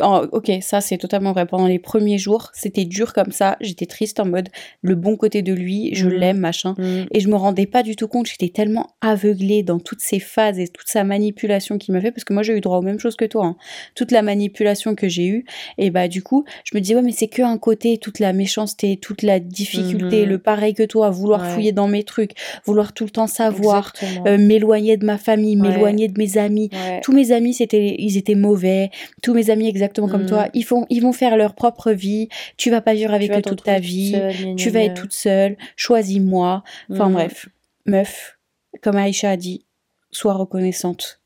ok, 0.00 0.50
ça 0.60 0.80
c'est 0.80 0.98
totalement 0.98 1.32
vrai. 1.32 1.46
Pendant 1.46 1.66
les 1.66 1.78
premiers 1.78 2.18
jours, 2.18 2.50
c'était 2.52 2.84
dur 2.84 3.12
comme 3.12 3.32
ça. 3.32 3.56
J'étais 3.60 3.86
triste 3.86 4.20
en 4.20 4.26
mode 4.26 4.48
le 4.82 4.94
bon 4.94 5.16
côté 5.16 5.42
de 5.42 5.52
lui, 5.52 5.94
je 5.94 6.08
mhm. 6.08 6.14
l'aime, 6.14 6.38
machin. 6.38 6.74
Mhm. 6.78 7.06
Et 7.12 7.20
je 7.20 7.28
me 7.28 7.36
rendais 7.36 7.66
pas 7.66 7.82
du 7.82 7.96
tout 7.96 8.08
compte. 8.08 8.26
J'étais 8.26 8.48
tellement 8.48 8.90
aveuglée 9.00 9.62
dans 9.62 9.78
toutes 9.78 10.00
ces 10.00 10.18
phases 10.18 10.58
et 10.58 10.68
toute 10.68 10.88
sa 10.88 11.04
manipulation 11.04 11.78
qu'il 11.78 11.94
m'a 11.94 12.00
fait, 12.00 12.10
parce 12.10 12.24
que 12.24 12.32
moi 12.32 12.42
j'ai 12.42 12.56
eu 12.56 12.60
droit 12.60 12.78
aux 12.78 12.82
mêmes 12.82 12.98
choses 12.98 13.16
que 13.16 13.24
toi. 13.24 13.46
Hein. 13.46 13.56
Toute 13.94 14.10
la 14.10 14.22
manipulation 14.22 14.94
que 14.94 15.08
j'ai 15.08 15.26
eue. 15.26 15.44
Et 15.78 15.90
bah 15.90 16.08
du 16.08 16.22
coup, 16.22 16.44
je 16.64 16.76
me 16.76 16.80
dis 16.80 16.94
ouais, 16.94 17.02
mais 17.02 17.12
c'est 17.12 17.28
que 17.28 17.42
un 17.42 17.58
côté, 17.58 17.98
toute 17.98 18.18
la 18.18 18.32
méchanceté, 18.32 18.96
toute 18.96 19.22
la 19.22 19.40
difficulté, 19.40 20.22
mhm. 20.22 20.28
le 20.28 20.38
pareil 20.38 20.74
que 20.74 20.82
toi, 20.82 21.10
vouloir 21.10 21.46
fouiller 21.46 21.72
dans 21.72 21.88
mes 21.88 22.04
trucs, 22.04 22.32
vouloir 22.66 22.92
tout 22.92 23.04
le 23.04 23.10
temps 23.10 23.26
savoir, 23.26 23.92
euh, 24.26 24.38
m'éloigner 24.38 24.96
de 24.96 25.06
ma 25.06 25.18
famille, 25.18 25.56
m'éloigner 25.56 26.08
de 26.08 26.18
mes 26.18 26.38
amis. 26.38 26.70
Tous 27.02 27.12
mes 27.12 27.32
amis, 27.32 27.54
c'était, 27.54 27.96
ils 27.98 28.16
étaient 28.16 28.34
mauvais. 28.34 28.90
Tous 29.22 29.34
mes 29.34 29.50
amis 29.50 29.68
exactement 29.68 29.83
comme 29.92 30.26
toi. 30.26 30.46
Mm. 30.46 30.50
Ils, 30.54 30.64
font, 30.64 30.86
ils 30.90 31.00
vont 31.00 31.12
faire 31.12 31.36
leur 31.36 31.54
propre 31.54 31.92
vie. 31.92 32.28
Tu 32.56 32.70
vas 32.70 32.80
pas 32.80 32.94
vivre 32.94 33.12
avec 33.12 33.30
eux 33.30 33.42
toute 33.42 33.64
ta 33.64 33.78
vie. 33.78 34.16
tu 34.56 34.70
vas 34.70 34.80
être 34.80 35.00
toute 35.00 35.12
seule. 35.12 35.56
Choisis-moi. 35.76 36.62
Enfin 36.90 37.08
mm. 37.08 37.12
bref, 37.12 37.48
meuf, 37.86 38.38
comme 38.82 38.96
Aïcha 38.96 39.30
a 39.30 39.36
dit, 39.36 39.64
sois 40.10 40.34
reconnaissante. 40.34 41.20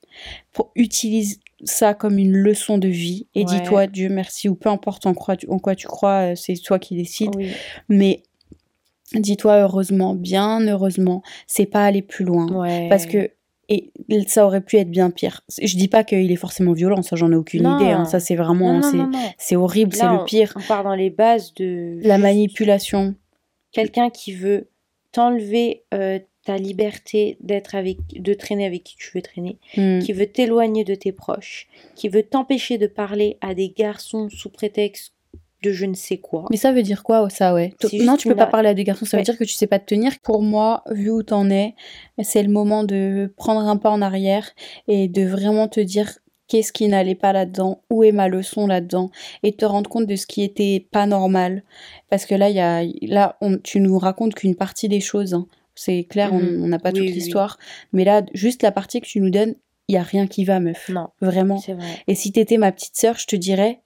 Pour, 0.53 0.73
utilise 0.75 1.41
ça 1.65 1.95
comme 1.95 2.19
une 2.19 2.37
leçon 2.37 2.79
de 2.79 2.89
vie 2.89 3.27
et 3.35 3.45
dis-toi 3.45 3.87
Dieu 3.87 4.09
merci 4.09 4.49
ou 4.49 4.55
peu 4.55 4.69
importe 4.69 5.07
en 5.07 5.15
quoi 5.15 5.37
tu, 5.37 5.49
en 5.49 5.59
quoi 5.59 5.75
tu 5.75 5.87
crois, 5.87 6.33
euh, 6.33 6.35
c'est 6.35 6.55
toi 6.55 6.79
qui 6.79 6.97
décides. 6.97 7.35
Mais 7.89 8.23
dis-toi 9.15 9.61
heureusement, 9.61 10.15
bien 10.15 10.61
heureusement, 10.67 11.23
c'est 11.47 11.67
pas 11.67 11.85
aller 11.85 12.03
plus 12.03 12.25
loin. 12.25 12.47
Parce 12.89 13.07
que 13.07 13.31
et 13.69 13.93
ça 14.27 14.47
aurait 14.47 14.63
pu 14.63 14.77
être 14.77 14.91
bien 14.91 15.11
pire. 15.11 15.43
Je 15.61 15.77
dis 15.77 15.89
pas 15.89 16.03
qu'il 16.03 16.33
est 16.33 16.37
forcément 16.37 16.73
violent, 16.73 17.03
ça 17.03 17.17
j'en 17.17 17.31
ai 17.33 17.37
aucune 17.37 17.61
idée. 17.61 17.91
Hein. 17.91 18.07
Ça 18.07 18.19
c'est 18.21 18.37
vraiment, 18.37 18.81
c'est 19.37 19.57
horrible, 19.57 19.93
c'est 19.95 20.07
le 20.07 20.25
pire. 20.25 20.55
On 20.57 20.67
part 20.67 20.85
dans 20.85 20.95
les 20.95 21.11
bases 21.11 21.53
de 21.55 21.99
la 22.03 22.19
manipulation. 22.19 23.15
Quelqu'un 23.73 24.09
qui 24.09 24.33
veut 24.33 24.69
t'enlever 25.13 25.85
euh, 25.93 26.19
ta 26.45 26.57
liberté 26.57 27.37
d'être 27.41 27.75
avec, 27.75 27.99
de 28.15 28.33
traîner 28.33 28.65
avec 28.65 28.83
qui 28.83 28.97
tu 28.97 29.11
veux 29.15 29.21
traîner, 29.21 29.59
hmm. 29.77 29.99
qui 29.99 30.15
veut 30.15 30.27
t'éloigner 30.27 30.85
de 30.85 30.95
tes 30.95 31.13
proches, 31.13 31.69
qui 31.95 32.09
veut 32.09 32.23
t'empêcher 32.23 32.79
de 32.79 32.87
parler 32.87 33.37
à 33.43 33.55
des 33.55 33.69
garçons 33.69 34.31
sous 34.31 34.49
prétexte 34.49 35.13
de 35.63 35.73
je 35.73 35.87
ne 35.87 35.95
sais 35.95 36.19
quoi. 36.19 36.45
Mais 36.51 36.57
ça 36.57 36.73
veut 36.73 36.83
dire 36.83 37.03
quoi 37.03 37.29
ça 37.31 37.55
ouais? 37.55 37.75
Non, 37.93 38.17
tu 38.17 38.29
peux 38.29 38.37
pas 38.37 38.47
parler 38.47 38.69
à 38.69 38.75
des 38.75 38.85
garçons, 38.85 39.05
ça 39.05 39.17
veut 39.17 39.23
dire 39.23 39.39
que 39.39 39.45
tu 39.45 39.55
sais 39.55 39.67
pas 39.67 39.79
te 39.79 39.87
tenir. 39.87 40.13
Pour 40.23 40.43
moi, 40.43 40.83
vu 40.91 41.11
où 41.11 41.23
t'en 41.23 41.51
es, 41.51 41.75
c'est 42.23 42.43
le 42.43 42.51
moment 42.51 42.85
de 42.85 43.33
prendre 43.37 43.61
un 43.67 43.77
pas 43.77 43.91
en 43.91 44.03
arrière 44.03 44.51
et 44.87 45.09
de 45.09 45.27
vraiment 45.27 45.69
te 45.69 45.81
dire 45.81 46.19
qu'est-ce 46.49 46.73
qui 46.73 46.89
n'allait 46.89 47.15
pas 47.15 47.33
là-dedans, 47.33 47.83
où 47.91 48.03
est 48.03 48.13
ma 48.13 48.29
leçon 48.29 48.67
là-dedans, 48.67 49.11
et 49.43 49.53
te 49.53 49.65
rendre 49.65 49.89
compte 49.89 50.07
de 50.07 50.17
ce 50.17 50.27
qui 50.27 50.43
était 50.43 50.87
pas 50.91 51.07
normal. 51.07 51.63
Parce 52.11 52.27
que 52.27 52.35
là, 52.35 52.49
il 52.49 52.57
y 52.57 52.61
a, 52.61 52.83
là, 53.03 53.37
on, 53.41 53.59
tu 53.59 53.81
nous 53.81 53.99
racontes 53.99 54.35
qu'une 54.35 54.57
partie 54.57 54.89
des 54.89 55.01
choses. 55.01 55.35
Hein. 55.35 55.47
C'est 55.75 56.05
clair, 56.05 56.33
on 56.33 56.41
mhm. 56.41 56.69
n'a 56.69 56.79
pas 56.79 56.91
toute 56.91 57.05
l'histoire. 57.05 57.59
Mais 57.93 58.05
là, 58.05 58.23
juste 58.33 58.63
la 58.63 58.73
partie 58.73 59.01
que 59.01 59.07
tu 59.07 59.21
nous 59.21 59.31
donnes, 59.31 59.55
il 59.89 59.95
y 59.95 59.99
a 59.99 60.03
rien 60.03 60.27
qui 60.27 60.45
va, 60.45 60.59
meuf. 60.59 60.89
Non. 60.89 61.09
Vraiment. 61.21 61.57
Vrai. 61.57 61.77
Et 62.09 62.15
si 62.15 62.33
t'étais 62.33 62.59
ma 62.59 62.73
petite 62.73 62.97
sœur, 62.97 63.17
je 63.19 63.27
te 63.27 63.37
dirais, 63.37 63.81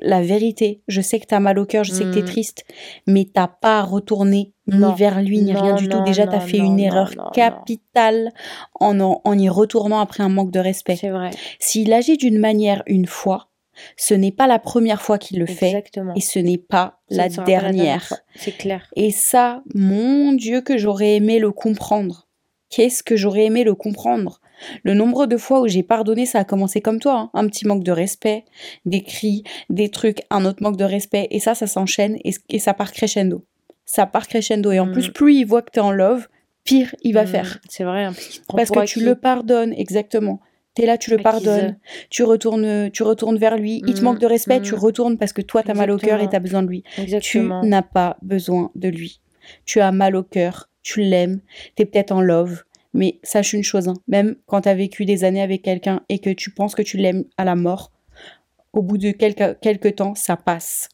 la 0.00 0.22
vérité. 0.22 0.82
Je 0.88 1.00
sais 1.00 1.20
que 1.20 1.26
t'as 1.26 1.40
mal 1.40 1.58
au 1.58 1.66
cœur, 1.66 1.84
je 1.84 1.92
sais 1.92 2.04
que 2.04 2.14
t'es 2.14 2.22
mm. 2.22 2.26
triste, 2.26 2.64
mais 3.06 3.26
t'as 3.32 3.48
pas 3.48 3.82
retourné 3.82 4.52
ni 4.66 4.94
vers 4.96 5.20
lui 5.22 5.40
ni 5.40 5.52
rien 5.52 5.74
du 5.74 5.88
tout. 5.88 6.02
Déjà, 6.02 6.26
t'as 6.26 6.40
fait 6.40 6.58
une 6.58 6.78
erreur 6.78 7.10
capitale 7.32 8.30
en, 8.78 9.00
en, 9.00 9.38
y 9.38 9.48
retournant 9.48 10.00
après 10.00 10.22
un 10.22 10.28
manque 10.28 10.50
de 10.50 10.60
respect. 10.60 10.96
C'est 10.96 11.10
vrai. 11.10 11.30
S'il 11.58 11.92
agit 11.92 12.16
d'une 12.16 12.38
manière 12.38 12.82
une 12.86 13.06
fois, 13.06 13.48
ce 13.96 14.14
n'est 14.14 14.32
pas 14.32 14.46
la 14.46 14.58
première 14.58 15.02
fois 15.02 15.18
qu'il 15.18 15.38
le 15.38 15.46
fait 15.46 15.84
et 16.16 16.20
ce 16.20 16.38
n'est 16.38 16.58
pas 16.58 17.00
la 17.08 17.28
dernière. 17.28 18.12
C'est 18.36 18.56
clair. 18.56 18.86
Et 18.96 19.10
ça, 19.10 19.62
mon 19.74 20.32
Dieu, 20.32 20.60
que 20.60 20.76
j'aurais 20.76 21.16
aimé 21.16 21.38
le 21.38 21.52
comprendre. 21.52 22.28
Qu'est-ce 22.68 23.02
que 23.02 23.16
j'aurais 23.16 23.46
aimé 23.46 23.64
le 23.64 23.74
comprendre? 23.74 24.40
Le 24.82 24.94
nombre 24.94 25.26
de 25.26 25.36
fois 25.36 25.60
où 25.60 25.68
j'ai 25.68 25.82
pardonné, 25.82 26.26
ça 26.26 26.40
a 26.40 26.44
commencé 26.44 26.80
comme 26.80 27.00
toi, 27.00 27.14
hein. 27.18 27.30
un 27.34 27.46
petit 27.46 27.66
manque 27.66 27.84
de 27.84 27.92
respect, 27.92 28.44
des 28.84 29.02
cris, 29.02 29.44
des 29.68 29.88
trucs, 29.88 30.22
un 30.30 30.44
autre 30.44 30.62
manque 30.62 30.76
de 30.76 30.84
respect, 30.84 31.28
et 31.30 31.40
ça, 31.40 31.54
ça 31.54 31.66
s'enchaîne 31.66 32.18
et, 32.24 32.58
ça 32.58 32.74
part 32.74 32.92
crescendo. 32.92 33.44
Ça 33.84 34.06
part 34.06 34.28
crescendo, 34.28 34.70
et 34.72 34.80
en 34.80 34.90
plus, 34.90 35.08
mm. 35.08 35.12
plus 35.12 35.34
il 35.36 35.44
voit 35.44 35.62
que 35.62 35.70
t'es 35.70 35.80
en 35.80 35.92
love, 35.92 36.28
pire 36.64 36.94
il 37.02 37.14
va 37.14 37.24
mm. 37.24 37.28
faire. 37.28 37.58
C'est 37.68 37.84
vrai, 37.84 38.04
hein, 38.04 38.12
parce, 38.48 38.70
que 38.70 38.84
tu 38.84 39.00
le 39.00 39.14
pardonnes, 39.14 39.72
exactement. 39.72 40.40
T'es 40.74 40.86
là, 40.86 40.96
tu 40.96 41.10
le 41.10 41.18
pardonnes, 41.18 41.78
tu 42.10 42.22
retournes, 42.22 42.90
tu 42.92 43.02
retournes 43.02 43.38
vers 43.38 43.56
lui. 43.56 43.82
il 43.86 43.94
te 43.94 44.00
mm. 44.00 44.04
manque 44.04 44.18
de 44.20 44.26
respect, 44.26 44.60
tu 44.60 44.74
retournes 44.74 45.18
parce 45.18 45.32
que 45.32 45.42
toi, 45.42 45.62
t'as 45.62 45.74
mal 45.74 45.90
au 45.90 45.98
cœur 45.98 46.20
et 46.20 46.28
t'as 46.28 46.38
besoin 46.38 46.62
de 46.62 46.68
lui. 46.68 46.84
Tu 47.20 47.40
n'as 47.40 47.82
pas 47.82 48.16
besoin 48.22 48.70
de 48.74 48.88
lui. 48.88 49.20
Tu 49.64 49.80
as 49.80 49.90
mal 49.90 50.14
au 50.14 50.22
cœur, 50.22 50.70
tu 50.82 51.00
l'aimes, 51.02 51.40
t'es 51.74 51.84
peut-être 51.84 52.12
en 52.12 52.20
love, 52.20 52.62
mais 52.92 53.20
sache 53.22 53.52
une 53.52 53.62
chose, 53.62 53.88
hein, 53.88 53.94
même 54.08 54.36
quand 54.46 54.62
tu 54.62 54.68
as 54.68 54.74
vécu 54.74 55.04
des 55.04 55.24
années 55.24 55.42
avec 55.42 55.62
quelqu'un 55.62 56.02
et 56.08 56.18
que 56.18 56.30
tu 56.30 56.50
penses 56.50 56.74
que 56.74 56.82
tu 56.82 56.96
l'aimes 56.96 57.24
à 57.36 57.44
la 57.44 57.54
mort, 57.54 57.92
au 58.72 58.82
bout 58.82 58.98
de 58.98 59.10
quelques, 59.10 59.58
quelques 59.60 59.96
temps, 59.96 60.14
ça 60.14 60.36
passe. 60.36 60.88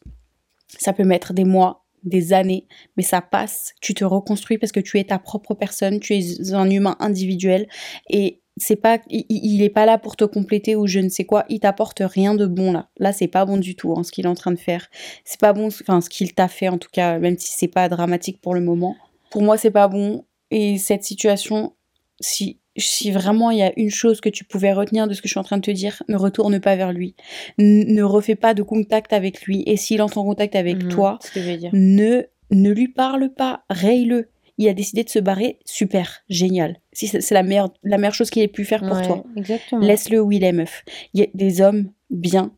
Ça 0.79 0.93
peut 0.93 1.03
mettre 1.03 1.33
des 1.33 1.45
mois, 1.45 1.85
des 2.03 2.33
années, 2.33 2.67
mais 2.95 3.03
ça 3.03 3.21
passe. 3.21 3.73
Tu 3.81 3.93
te 3.93 4.03
reconstruis 4.03 4.57
parce 4.57 4.71
que 4.71 4.79
tu 4.79 4.99
es 4.99 5.05
ta 5.05 5.19
propre 5.19 5.53
personne, 5.53 5.99
tu 5.99 6.15
es 6.15 6.53
un 6.53 6.69
humain 6.69 6.95
individuel 6.99 7.67
et 8.09 8.41
c'est 8.59 8.75
pas 8.75 8.99
il, 9.09 9.61
est 9.61 9.69
pas 9.69 9.85
là 9.85 9.99
pour 9.99 10.15
te 10.15 10.23
compléter 10.23 10.75
ou 10.75 10.87
je 10.87 10.99
ne 10.99 11.09
sais 11.09 11.25
quoi. 11.25 11.45
Il 11.49 11.59
t'apporte 11.59 12.01
rien 12.03 12.33
de 12.33 12.45
bon 12.45 12.71
là. 12.71 12.89
Là 12.97 13.13
c'est 13.13 13.27
pas 13.27 13.45
bon 13.45 13.57
du 13.57 13.75
tout 13.75 13.93
hein, 13.95 14.03
ce 14.03 14.11
qu'il 14.11 14.25
est 14.25 14.29
en 14.29 14.35
train 14.35 14.51
de 14.51 14.59
faire. 14.59 14.87
C'est 15.25 15.39
pas 15.39 15.53
bon 15.53 15.67
enfin 15.67 16.01
ce 16.01 16.09
qu'il 16.09 16.33
t'a 16.33 16.47
fait 16.47 16.69
en 16.69 16.77
tout 16.77 16.89
cas 16.91 17.19
même 17.19 17.37
si 17.37 17.53
c'est 17.53 17.67
pas 17.67 17.87
dramatique 17.87 18.41
pour 18.41 18.55
le 18.55 18.61
moment. 18.61 18.95
Pour 19.29 19.43
moi 19.43 19.57
c'est 19.57 19.71
pas 19.71 19.87
bon 19.87 20.25
et 20.49 20.77
cette 20.77 21.03
situation 21.03 21.73
si 22.19 22.59
si 22.79 23.09
vraiment 23.09 23.49
il 23.49 23.57
y 23.57 23.63
a 23.63 23.73
une 23.75 23.89
chose 23.89 24.21
que 24.21 24.29
tu 24.29 24.43
pouvais 24.43 24.71
retenir 24.71 25.07
de 25.07 25.15
ce 25.15 25.21
que 25.21 25.27
je 25.27 25.33
suis 25.33 25.39
en 25.39 25.43
train 25.43 25.57
de 25.57 25.63
te 25.63 25.71
dire, 25.71 26.03
ne 26.07 26.15
retourne 26.15 26.59
pas 26.59 26.75
vers 26.75 26.93
lui. 26.93 27.15
ne 27.57 28.03
refais 28.03 28.35
pas 28.35 28.53
de 28.53 28.61
contact 28.61 29.13
avec 29.13 29.41
lui. 29.41 29.63
Et 29.65 29.77
s'il 29.77 29.99
entre 29.99 30.19
en 30.19 30.23
contact 30.23 30.55
avec 30.55 30.83
mhm, 30.83 30.89
toi, 30.89 31.17
ne 31.73 32.23
ne 32.51 32.71
lui 32.71 32.87
parle 32.87 33.33
pas, 33.33 33.63
raye-le 33.69 34.29
il 34.57 34.67
a 34.67 34.73
décidé 34.73 35.03
de 35.03 35.09
se 35.09 35.19
barrer, 35.19 35.59
super, 35.65 36.23
génial. 36.29 36.79
Si 36.91 37.07
c'est 37.07 37.31
la 37.31 37.43
meilleure, 37.43 37.71
la 37.83 37.97
meilleure 37.97 38.15
chose 38.15 38.29
qu'il 38.29 38.41
ait 38.41 38.47
pu 38.47 38.65
faire 38.65 38.81
pour 38.81 39.01
toi. 39.01 39.23
Laisse-le 39.79 40.19
où 40.19 40.31
il 40.31 40.43
est, 40.43 40.51
meuf. 40.51 40.83
Il 41.13 41.19
y 41.19 41.23
a 41.23 41.27
des 41.33 41.61
hommes 41.61 41.91
bien, 42.09 42.51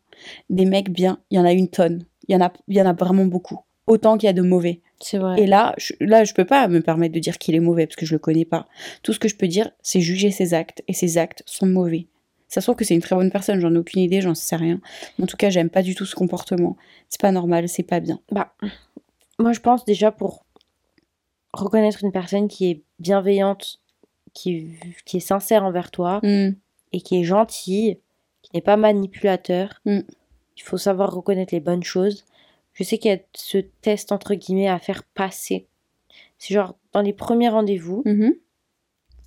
des 0.49 0.65
mecs 0.65 0.91
bien, 0.91 1.19
il 1.29 1.37
y 1.37 1.39
en 1.39 1.45
a 1.45 1.51
une 1.51 1.67
tonne. 1.67 2.05
Il 2.27 2.33
y 2.33 2.35
en 2.37 2.41
a, 2.41 2.53
il 2.67 2.77
y 2.77 2.81
en 2.81 2.85
a 2.85 2.93
vraiment 2.93 3.25
beaucoup. 3.25 3.59
Autant 3.85 4.17
qu'il 4.17 4.27
y 4.27 4.29
a 4.29 4.33
de 4.33 4.41
mauvais. 4.41 4.81
Vrai. 5.13 5.41
Et 5.41 5.47
là, 5.47 5.73
je, 5.77 5.93
là, 6.01 6.23
je 6.23 6.33
peux 6.33 6.45
pas 6.45 6.67
me 6.67 6.81
permettre 6.81 7.13
de 7.13 7.19
dire 7.19 7.37
qu'il 7.37 7.55
est 7.55 7.61
mauvais 7.61 7.87
parce 7.87 7.95
que 7.95 8.05
je 8.05 8.13
le 8.13 8.19
connais 8.19 8.45
pas. 8.45 8.67
Tout 9.01 9.13
ce 9.13 9.19
que 9.19 9.29
je 9.29 9.35
peux 9.35 9.47
dire, 9.47 9.71
c'est 9.81 10.01
juger 10.01 10.31
ses 10.31 10.53
actes 10.53 10.83
et 10.87 10.93
ses 10.93 11.17
actes 11.17 11.43
sont 11.45 11.67
mauvais. 11.67 12.07
Ça 12.49 12.61
se 12.61 12.65
trouve 12.65 12.75
que 12.75 12.83
c'est 12.83 12.95
une 12.95 13.01
très 13.01 13.15
bonne 13.15 13.31
personne, 13.31 13.59
j'en 13.59 13.73
ai 13.73 13.77
aucune 13.77 14.01
idée, 14.01 14.21
j'en 14.21 14.33
sais 14.35 14.55
rien. 14.55 14.81
En 15.21 15.27
tout 15.27 15.37
cas, 15.37 15.51
j'aime 15.51 15.69
pas 15.69 15.83
du 15.83 15.95
tout 15.95 16.05
ce 16.05 16.15
comportement. 16.15 16.77
C'est 17.07 17.21
pas 17.21 17.31
normal, 17.31 17.69
c'est 17.69 17.83
pas 17.83 17.99
bien. 17.99 18.19
Bah, 18.31 18.53
moi 19.37 19.53
je 19.53 19.59
pense 19.61 19.85
déjà 19.85 20.11
pour 20.11 20.45
reconnaître 21.53 22.03
une 22.03 22.11
personne 22.11 22.47
qui 22.47 22.69
est 22.69 22.81
bienveillante, 22.99 23.79
qui, 24.33 24.71
qui 25.05 25.17
est 25.17 25.21
sincère 25.21 25.63
envers 25.63 25.91
toi 25.91 26.19
mm. 26.23 26.55
et 26.93 27.01
qui 27.01 27.19
est 27.19 27.23
gentille, 27.23 27.99
qui 28.41 28.51
n'est 28.53 28.61
pas 28.61 28.77
manipulateur. 28.77 29.81
Mm. 29.85 29.99
Il 30.57 30.63
faut 30.63 30.77
savoir 30.77 31.13
reconnaître 31.13 31.53
les 31.53 31.61
bonnes 31.61 31.83
choses. 31.83 32.25
Je 32.79 32.85
sais 32.85 32.97
qu'il 32.97 33.11
y 33.11 33.13
a 33.13 33.19
ce 33.35 33.57
test 33.57 34.13
entre 34.13 34.35
guillemets 34.35 34.69
à 34.69 34.79
faire 34.79 35.03
passer. 35.03 35.67
C'est 36.37 36.53
genre 36.53 36.77
dans 36.93 37.01
les 37.01 37.11
premiers 37.11 37.49
rendez-vous, 37.49 38.03
mm-hmm. 38.05 38.37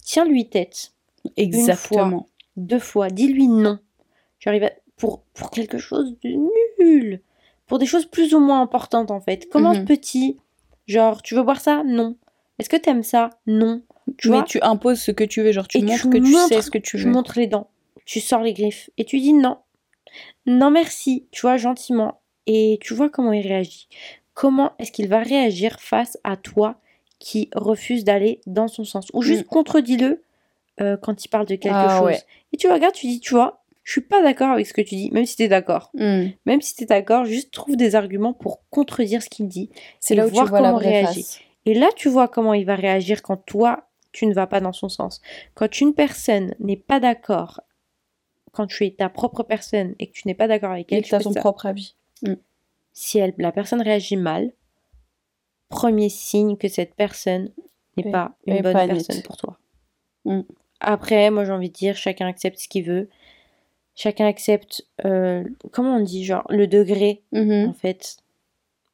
tiens-lui 0.03 0.49
tête. 0.49 0.95
Exactement. 1.37 2.27
deux 2.57 2.79
fois, 2.79 3.11
dis-lui 3.11 3.49
non. 3.49 3.79
J'arrive 4.41 4.71
pour, 4.97 5.23
pour 5.35 5.51
quelque 5.51 5.77
chose 5.77 6.17
de 6.23 6.31
nul. 6.81 7.21
Pour 7.67 7.79
des 7.79 7.85
choses 7.85 8.07
plus 8.07 8.35
ou 8.35 8.41
moins 8.41 8.63
importantes 8.63 9.11
en 9.11 9.21
fait. 9.21 9.51
Commence 9.51 9.77
mm-hmm. 9.77 9.85
petit 9.85 10.39
Genre, 10.87 11.21
tu 11.21 11.35
veux 11.35 11.43
boire 11.43 11.61
ça? 11.61 11.85
Non. 11.85 12.17
Est-ce 12.59 12.71
que 12.71 12.77
t'aimes 12.77 13.03
ça? 13.03 13.29
Non. 13.47 13.83
Tu 14.17 14.31
Mais 14.31 14.45
tu 14.45 14.61
imposes 14.63 15.01
ce 15.01 15.11
que 15.11 15.25
tu 15.25 15.43
veux, 15.43 15.53
genre 15.53 15.69
tu 15.69 15.83
montres 15.83 16.09
que 16.09 16.17
tu 16.17 16.33
sais 16.49 16.63
ce 16.63 16.71
que 16.71 16.79
tu 16.79 16.97
veux. 16.97 17.03
Tu 17.03 17.09
montres 17.11 17.39
les 17.39 17.47
dents, 17.49 17.69
tu 18.07 18.19
sors 18.19 18.41
les 18.41 18.55
griffes 18.55 18.89
et 18.97 19.05
tu 19.05 19.21
dis 19.21 19.35
non. 19.35 19.59
Non 20.47 20.71
merci, 20.71 21.27
tu 21.31 21.43
vois, 21.43 21.59
gentiment. 21.59 22.22
Et 22.47 22.79
tu 22.81 22.95
vois 22.95 23.09
comment 23.09 23.33
il 23.33 23.47
réagit. 23.47 23.89
Comment 24.35 24.73
est-ce 24.79 24.93
qu'il 24.93 25.09
va 25.09 25.21
réagir 25.21 25.81
face 25.81 26.19
à 26.25 26.37
toi 26.37 26.77
qui 27.19 27.51
refuse 27.55 28.05
d'aller 28.05 28.41
dans 28.47 28.69
son 28.69 28.85
sens? 28.85 29.09
Ou 29.13 29.23
juste 29.23 29.45
mm. 29.45 29.49
contredis-le 29.49 30.23
euh, 30.81 30.97
quand 30.97 31.25
il 31.25 31.29
parle 31.29 31.47
de 31.47 31.55
quelque 31.55 31.75
ah, 31.75 32.01
chose. 32.01 32.25
Et 32.53 32.57
tu 32.57 32.69
regardes, 32.69 32.95
tu 32.95 33.07
dis, 33.07 33.21
tu 33.21 33.35
vois, 33.35 33.63
je 33.85 33.93
suis 33.93 34.01
pas 34.01 34.23
d'accord 34.23 34.51
avec 34.51 34.67
ce 34.67 34.73
que 34.73 34.81
tu 34.81 34.95
dis, 34.95 35.11
même 35.11 35.27
si 35.27 35.37
tu 35.37 35.43
es 35.43 35.49
d'accord. 35.49 35.91
Hmm. 35.95 36.29
Même 36.47 36.61
si 36.61 36.75
tu 36.75 36.85
es 36.85 36.87
d'accord, 36.87 37.25
juste 37.25 37.53
trouve 37.53 37.77
des 37.77 37.95
arguments 37.95 38.33
pour 38.33 38.63
contredire 38.71 39.23
ce 39.23 39.29
qu'il 39.29 39.49
dit. 39.49 39.71
C'est 40.01 40.15
là 40.15 40.27
où 40.27 40.31
voir 40.31 40.45
tu 40.45 40.51
vois 40.51 40.59
comment 40.61 40.79
la 40.79 40.79
réagit. 40.79 41.41
Et 41.67 41.75
là, 41.75 41.89
tu 41.97 42.09
vois 42.09 42.29
comment 42.29 42.55
il 42.55 42.65
va 42.65 42.75
réagir 42.75 43.23
quand 43.23 43.37
toi, 43.37 43.89
tu 44.13 44.27
ne 44.27 44.35
vas 44.35 44.47
pas 44.47 44.61
dans 44.61 44.73
son 44.73 44.89
sens. 44.89 45.21
Quand 45.55 45.81
une 45.81 45.95
personne 45.95 46.55
n'est 46.61 46.77
pas 46.77 47.01
d'accord, 47.01 47.61
quand 48.53 48.67
tu 48.67 48.85
es 48.87 48.91
ta 48.91 49.09
propre 49.09 49.43
personne 49.43 49.95
et 49.99 50.07
que 50.07 50.13
tu 50.13 50.29
n'es 50.29 50.35
pas 50.35 50.49
d'accord 50.49 50.73
avec 50.73 50.93
elle, 50.93 50.99
et 50.99 51.03
tu 51.03 51.15
as 51.15 51.21
ton 51.21 51.35
propre 51.35 51.67
avis. 51.67 51.95
Si 52.95 53.19
elle, 53.19 53.33
la 53.39 53.53
personne 53.53 53.81
réagit 53.81 54.17
mal, 54.17 54.53
premier 55.69 56.11
signe 56.11 56.57
que 56.57 56.69
cette 56.69 56.95
personne 56.95 57.51
n'est 57.97 58.11
pas 58.11 58.37
une 58.47 58.61
bonne 58.61 58.75
personne 58.75 59.23
pour 59.23 59.37
toi. 59.37 59.59
Hmm. 60.25 60.43
Après, 60.81 61.31
moi 61.31 61.45
j'ai 61.45 61.53
envie 61.53 61.71
de 61.71 61.75
dire, 61.75 61.97
chacun 61.97 62.27
accepte 62.27 62.59
ce 62.59 62.69
qu'il 62.69 62.85
veut 62.85 63.09
chacun 63.95 64.27
accepte, 64.27 64.87
euh, 65.05 65.45
comment 65.71 65.97
on 65.97 66.01
dit, 66.01 66.25
genre 66.25 66.47
le 66.49 66.67
degré 66.67 67.23
mm-hmm. 67.33 67.69
en 67.69 67.73
fait 67.73 68.17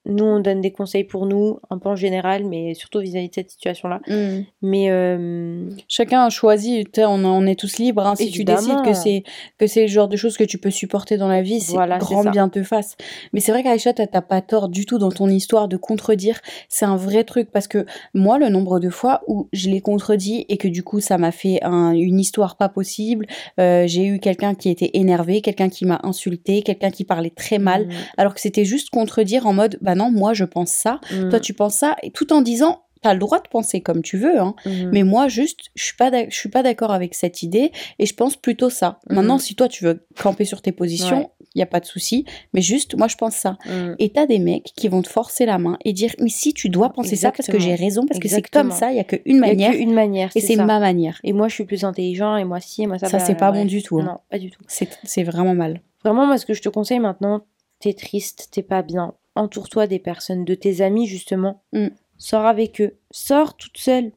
nous, 0.08 0.24
on 0.24 0.40
donne 0.40 0.60
des 0.60 0.72
conseils 0.72 1.04
pour 1.04 1.26
nous, 1.26 1.60
un 1.70 1.78
peu 1.78 1.88
en 1.88 1.96
général, 1.96 2.44
mais 2.44 2.74
surtout 2.74 3.00
vis-à-vis 3.00 3.28
de 3.28 3.34
cette 3.34 3.50
situation-là. 3.50 4.00
Mm. 4.08 4.44
Mais 4.62 4.90
euh, 4.90 5.68
chacun 5.86 6.24
a 6.24 6.30
choisi, 6.30 6.84
on, 6.96 7.24
on 7.24 7.46
est 7.46 7.58
tous 7.58 7.78
libres. 7.78 8.06
Hein, 8.06 8.16
si 8.16 8.30
tu 8.30 8.44
décides 8.44 8.82
que 8.84 8.92
c'est 8.92 9.22
que 9.58 9.66
c'est 9.66 9.82
le 9.82 9.88
genre 9.88 10.08
de 10.08 10.16
choses 10.16 10.36
que 10.36 10.44
tu 10.44 10.58
peux 10.58 10.70
supporter 10.70 11.16
dans 11.16 11.28
la 11.28 11.42
vie, 11.42 11.60
c'est 11.60 11.76
grand 11.98 12.24
bien 12.24 12.48
te 12.48 12.62
fasse. 12.62 12.96
Mais 13.32 13.40
c'est 13.40 13.52
vrai 13.52 13.62
qu'Aïcha, 13.62 13.92
t'as 13.92 14.06
pas 14.20 14.40
tort 14.40 14.68
du 14.68 14.86
tout 14.86 14.98
dans 14.98 15.10
ton 15.10 15.28
histoire 15.28 15.68
de 15.68 15.76
contredire. 15.76 16.40
C'est 16.68 16.84
un 16.84 16.96
vrai 16.96 17.24
truc 17.24 17.50
parce 17.50 17.68
que 17.68 17.86
moi, 18.14 18.38
le 18.38 18.48
nombre 18.48 18.80
de 18.80 18.90
fois 18.90 19.22
où 19.26 19.48
je 19.52 19.68
l'ai 19.68 19.80
contredit 19.80 20.46
et 20.48 20.56
que 20.56 20.68
du 20.68 20.82
coup, 20.82 21.00
ça 21.00 21.18
m'a 21.18 21.32
fait 21.32 21.60
une 21.62 22.18
histoire 22.18 22.56
pas 22.56 22.68
possible. 22.68 23.26
Euh, 23.60 23.86
j'ai 23.86 24.06
eu 24.06 24.18
quelqu'un 24.18 24.54
qui 24.54 24.70
était 24.70 24.90
énervé, 24.94 25.40
quelqu'un 25.40 25.68
qui 25.68 25.84
m'a 25.84 26.00
insulté, 26.02 26.62
quelqu'un 26.62 26.90
qui 26.90 27.04
parlait 27.04 27.30
très 27.30 27.58
mal, 27.58 27.86
mm. 27.86 27.90
alors 28.16 28.34
que 28.34 28.40
c'était 28.40 28.64
juste 28.64 28.90
contredire 28.90 29.46
en 29.46 29.52
mode, 29.52 29.78
bah 29.80 29.94
non, 29.98 30.10
moi 30.10 30.32
je 30.32 30.44
pense 30.44 30.70
ça, 30.70 31.00
toi 31.08 31.38
mm. 31.38 31.40
tu 31.40 31.54
penses 31.54 31.76
ça, 31.76 31.96
et 32.02 32.10
tout 32.10 32.32
en 32.32 32.40
disant 32.40 32.82
T'as 33.02 33.12
le 33.12 33.20
droit 33.20 33.40
de 33.40 33.48
penser 33.48 33.80
comme 33.80 34.02
tu 34.02 34.18
veux, 34.18 34.40
hein. 34.40 34.54
mm. 34.66 34.90
mais 34.92 35.02
moi 35.02 35.28
juste, 35.28 35.70
je 35.74 35.84
suis 35.84 35.96
pas, 35.96 36.10
je 36.28 36.34
suis 36.34 36.48
pas 36.48 36.62
d'accord 36.62 36.90
avec 36.90 37.14
cette 37.14 37.42
idée 37.42 37.70
et 37.98 38.06
je 38.06 38.14
pense 38.14 38.36
plutôt 38.36 38.70
ça. 38.70 38.98
Mm. 39.08 39.14
Maintenant, 39.14 39.38
si 39.38 39.54
toi 39.54 39.68
tu 39.68 39.84
veux 39.84 40.04
camper 40.20 40.44
sur 40.44 40.62
tes 40.62 40.72
positions, 40.72 41.30
il 41.54 41.60
y 41.60 41.62
a 41.62 41.66
pas 41.66 41.80
de 41.80 41.84
souci, 41.84 42.24
mais 42.52 42.60
juste, 42.60 42.96
moi 42.96 43.08
je 43.08 43.16
pense 43.16 43.34
ça. 43.34 43.56
Et 43.98 44.10
t'as 44.10 44.26
des 44.26 44.38
mecs 44.38 44.72
qui 44.76 44.88
vont 44.88 45.02
te 45.02 45.08
forcer 45.08 45.46
la 45.46 45.58
main 45.58 45.78
et 45.84 45.92
dire, 45.92 46.10
mais 46.20 46.28
si 46.28 46.52
tu 46.52 46.68
dois 46.68 46.90
penser 46.90 47.16
ça 47.16 47.30
parce 47.30 47.48
que 47.48 47.58
j'ai 47.58 47.74
raison, 47.74 48.04
parce 48.06 48.20
que 48.20 48.28
c'est 48.28 48.48
comme 48.48 48.70
ça, 48.70 48.90
il 48.90 48.96
y 48.96 49.00
a 49.00 49.04
qu'une 49.04 49.38
manière. 49.38 49.72
une 49.72 49.92
manière. 49.92 50.30
Et 50.34 50.40
c'est 50.40 50.56
ma 50.56 50.80
manière. 50.80 51.20
Et 51.24 51.32
moi 51.32 51.48
je 51.48 51.54
suis 51.54 51.64
plus 51.64 51.84
intelligent 51.84 52.36
et 52.36 52.44
moi 52.44 52.60
si, 52.60 52.82
et 52.82 52.86
moi 52.86 52.98
ça. 52.98 53.08
Ça 53.08 53.18
c'est 53.20 53.36
pas 53.36 53.52
bon 53.52 53.64
du 53.64 53.82
tout. 53.82 54.00
Hein. 54.00 54.04
Non, 54.04 54.18
pas 54.30 54.38
du 54.38 54.50
tout. 54.50 54.62
C'est 54.66 55.22
vraiment 55.22 55.54
mal. 55.54 55.82
Vraiment, 56.04 56.26
moi 56.26 56.38
ce 56.38 56.46
que 56.46 56.54
je 56.54 56.62
te 56.62 56.68
conseille 56.68 57.00
maintenant, 57.00 57.42
t'es 57.80 57.92
triste, 57.92 58.48
t'es 58.50 58.62
pas 58.62 58.82
bien, 58.82 59.14
entoure-toi 59.38 59.86
des 59.86 59.98
personnes, 59.98 60.44
de 60.44 60.54
tes 60.54 60.80
amis 60.80 61.06
justement. 61.06 61.62
Mm. 61.72 61.88
Sors 62.16 62.46
avec 62.46 62.80
eux. 62.80 62.96
Sors 63.10 63.56
toute 63.56 63.78
seule. 63.78 64.12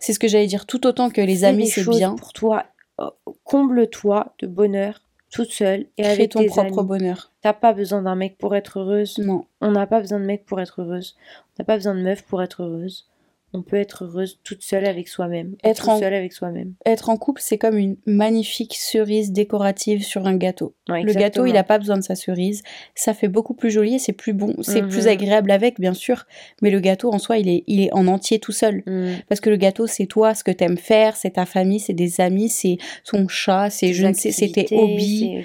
C'est 0.00 0.12
ce 0.12 0.18
que 0.18 0.28
j'allais 0.28 0.46
dire, 0.46 0.66
tout 0.66 0.86
autant 0.86 1.10
que 1.10 1.20
les 1.20 1.44
amis, 1.44 1.66
c'est 1.66 1.88
bien. 1.88 2.14
Pour 2.14 2.32
toi, 2.32 2.64
oh, 2.98 3.10
comble-toi 3.42 4.34
de 4.38 4.46
bonheur 4.46 5.00
toute 5.32 5.50
seule 5.50 5.86
et 5.98 6.06
avec 6.06 6.30
ton 6.30 6.46
propre 6.46 6.84
bonheur. 6.84 7.32
T'as 7.42 7.52
pas 7.52 7.72
besoin 7.72 8.02
d'un 8.02 8.14
mec 8.14 8.38
pour 8.38 8.54
être 8.54 8.78
heureuse. 8.78 9.18
Non. 9.18 9.46
On 9.60 9.72
n'a 9.72 9.88
pas 9.88 10.00
besoin 10.00 10.20
de 10.20 10.24
mec 10.24 10.46
pour 10.46 10.60
être 10.60 10.80
heureuse. 10.80 11.16
On 11.58 11.62
n'a 11.62 11.64
pas 11.64 11.74
besoin 11.74 11.96
de 11.96 12.02
meuf 12.02 12.22
pour 12.22 12.40
être 12.40 12.62
heureuse 12.62 13.08
on 13.54 13.62
peut 13.62 13.76
être 13.76 14.04
heureuse 14.04 14.40
toute 14.42 14.62
seule 14.62 14.84
avec 14.84 15.06
soi-même. 15.06 15.54
Être 15.62 15.88
en... 15.88 15.98
seule 15.98 16.12
avec 16.12 16.32
soi-même. 16.32 16.74
Être 16.84 17.08
en 17.08 17.16
couple, 17.16 17.40
c'est 17.40 17.56
comme 17.56 17.78
une 17.78 17.96
magnifique 18.04 18.74
cerise 18.74 19.30
décorative 19.30 20.02
sur 20.02 20.26
un 20.26 20.36
gâteau. 20.36 20.74
le 20.88 21.12
gâteau, 21.12 21.46
il 21.46 21.52
n'a 21.52 21.62
pas 21.62 21.78
besoin 21.78 21.96
de 21.96 22.02
sa 22.02 22.16
cerise. 22.16 22.62
Ça 22.96 23.14
fait 23.14 23.28
beaucoup 23.28 23.54
plus 23.54 23.70
joli 23.70 23.94
et 23.94 23.98
c'est 24.00 24.12
plus 24.12 24.32
bon. 24.32 24.54
C'est 24.62 24.82
plus 24.82 25.04
mhm. 25.04 25.12
agréable 25.12 25.50
avec, 25.52 25.78
bien 25.78 25.94
sûr. 25.94 26.26
Mais 26.62 26.70
le 26.70 26.80
gâteau, 26.80 27.14
en 27.14 27.18
soi, 27.18 27.38
il 27.38 27.48
est, 27.48 27.62
il 27.68 27.80
est 27.80 27.92
en 27.92 28.08
entier 28.08 28.40
tout 28.40 28.52
seul. 28.52 28.82
Mhm. 28.86 29.18
Parce 29.28 29.40
que 29.40 29.50
le 29.50 29.56
gâteau, 29.56 29.86
c'est 29.86 30.06
toi, 30.06 30.34
ce 30.34 30.42
que 30.42 30.50
tu 30.50 30.64
aimes 30.64 30.76
faire, 30.76 31.16
c'est 31.16 31.30
ta 31.30 31.46
famille, 31.46 31.78
c'est 31.78 31.92
des 31.92 32.20
amis, 32.20 32.48
c'est 32.48 32.78
son 33.04 33.28
chat, 33.28 33.70
c'est 33.70 33.92
je 33.92 34.06
ne 34.06 34.14
sais, 34.14 34.32
c'est 34.32 34.48
tes 34.48 34.66
hobbies. 34.72 35.44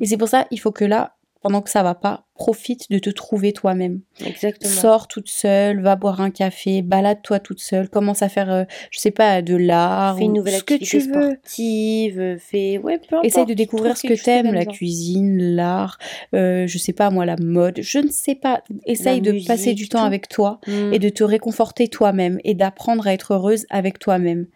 Et 0.00 0.06
c'est 0.06 0.16
pour 0.16 0.28
ça, 0.28 0.46
il 0.50 0.58
faut 0.58 0.72
que 0.72 0.86
là, 0.86 1.14
pendant 1.42 1.62
que 1.62 1.70
ça 1.70 1.82
va 1.82 1.94
pas, 1.94 2.26
profite 2.34 2.90
de 2.90 2.98
te 2.98 3.10
trouver 3.10 3.52
toi-même. 3.52 4.00
Exactement. 4.24 4.72
Sors 4.72 5.08
toute 5.08 5.28
seule, 5.28 5.80
va 5.80 5.96
boire 5.96 6.20
un 6.20 6.30
café, 6.30 6.82
balade-toi 6.82 7.38
toute 7.38 7.60
seule, 7.60 7.88
commence 7.88 8.22
à 8.22 8.28
faire, 8.28 8.50
euh, 8.50 8.64
je 8.90 8.98
sais 8.98 9.10
pas, 9.10 9.42
de 9.42 9.56
l'art, 9.56 10.16
fais 10.16 10.24
une 10.24 10.34
nouvelle 10.34 10.54
ce 10.54 10.60
activité 10.60 10.84
que 10.84 10.90
tu 10.90 11.00
sportive, 11.00 12.36
fais, 12.38 12.78
ouais, 12.78 12.98
peu 12.98 13.16
Essaye 13.22 13.46
de 13.46 13.54
découvrir 13.54 13.96
ce 13.96 14.06
que 14.06 14.22
t'aimes, 14.22 14.52
la 14.52 14.66
cuisine, 14.66 15.54
l'art, 15.54 15.98
euh, 16.34 16.66
je 16.66 16.78
sais 16.78 16.92
pas 16.92 17.10
moi, 17.10 17.24
la 17.26 17.36
mode, 17.36 17.80
je 17.80 17.98
ne 17.98 18.10
sais 18.10 18.34
pas. 18.34 18.62
Essaye 18.84 19.20
de 19.20 19.46
passer 19.46 19.74
du 19.74 19.88
temps 19.88 20.04
avec 20.04 20.28
toi 20.28 20.60
mm. 20.66 20.92
et 20.92 20.98
de 20.98 21.08
te 21.08 21.24
réconforter 21.24 21.88
toi-même 21.88 22.38
et 22.44 22.54
d'apprendre 22.54 23.06
à 23.06 23.12
être 23.12 23.34
heureuse 23.34 23.66
avec 23.70 23.98
toi-même. 23.98 24.46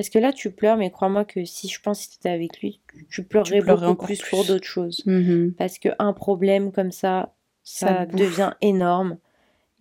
Parce 0.00 0.08
que 0.08 0.18
là, 0.18 0.32
tu 0.32 0.50
pleures, 0.50 0.78
mais 0.78 0.90
crois-moi 0.90 1.26
que 1.26 1.44
si 1.44 1.68
je 1.68 1.78
pense 1.78 2.06
que 2.06 2.12
tu 2.12 2.16
étais 2.20 2.30
avec 2.30 2.62
lui, 2.62 2.80
tu 3.10 3.22
pleurerais, 3.22 3.60
beaucoup 3.60 4.06
plus, 4.06 4.22
pour 4.22 4.46
d'autres 4.46 4.66
choses. 4.66 5.02
Mm-hmm. 5.04 5.52
Parce 5.56 5.78
qu'un 5.78 6.14
problème 6.14 6.72
comme 6.72 6.90
ça, 6.90 7.34
ça, 7.64 8.06
devient 8.06 8.52
énorme. 8.62 9.18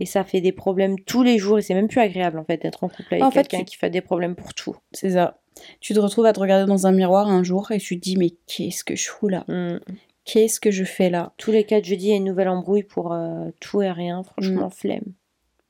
Et 0.01 0.05
ça 0.05 0.25
fait 0.25 0.41
des 0.41 0.51
problèmes 0.51 0.99
tous 0.99 1.23
les 1.23 1.37
jours. 1.37 1.59
Et 1.59 1.61
c'est 1.61 1.73
même 1.73 1.87
plus 1.87 2.01
agréable, 2.01 2.37
en 2.37 2.43
fait, 2.43 2.61
d'être 2.61 2.83
en 2.83 2.89
couple 2.89 3.15
avec 3.15 3.31
quelqu'un 3.31 3.63
qui 3.63 3.77
fait 3.77 3.89
des 3.89 4.01
problèmes 4.01 4.35
pour 4.35 4.53
tout. 4.53 4.75
C'est 4.91 5.11
ça. 5.11 5.39
Tu 5.79 5.93
te 5.93 5.99
retrouves 6.01 6.25
à 6.25 6.33
te 6.33 6.41
regarder 6.41 6.67
dans 6.67 6.85
un 6.85 6.91
miroir 6.91 7.29
un 7.29 7.41
jour 7.41 7.71
et 7.71 7.77
tu 7.77 7.97
te 7.97 8.03
dis, 8.03 8.17
mais 8.17 8.31
qu'est-ce 8.45 8.83
que 8.83 8.97
je 8.97 9.07
fous 9.09 9.29
là? 9.29 9.45
Mm. 9.47 9.79
Qu'est-ce 10.25 10.59
que 10.59 10.69
je 10.69 10.83
fais 10.83 11.09
là? 11.09 11.31
Tous 11.37 11.53
les 11.53 11.63
quatre 11.63 11.85
jeudis, 11.85 12.07
il 12.07 12.09
y 12.09 12.13
a 12.13 12.17
une 12.17 12.25
nouvelle 12.25 12.49
embrouille 12.49 12.83
pour 12.83 13.13
euh, 13.13 13.51
tout 13.61 13.81
et 13.81 13.89
rien. 13.89 14.21
Franchement, 14.23 14.67
mm. 14.67 14.71
flemme. 14.71 15.13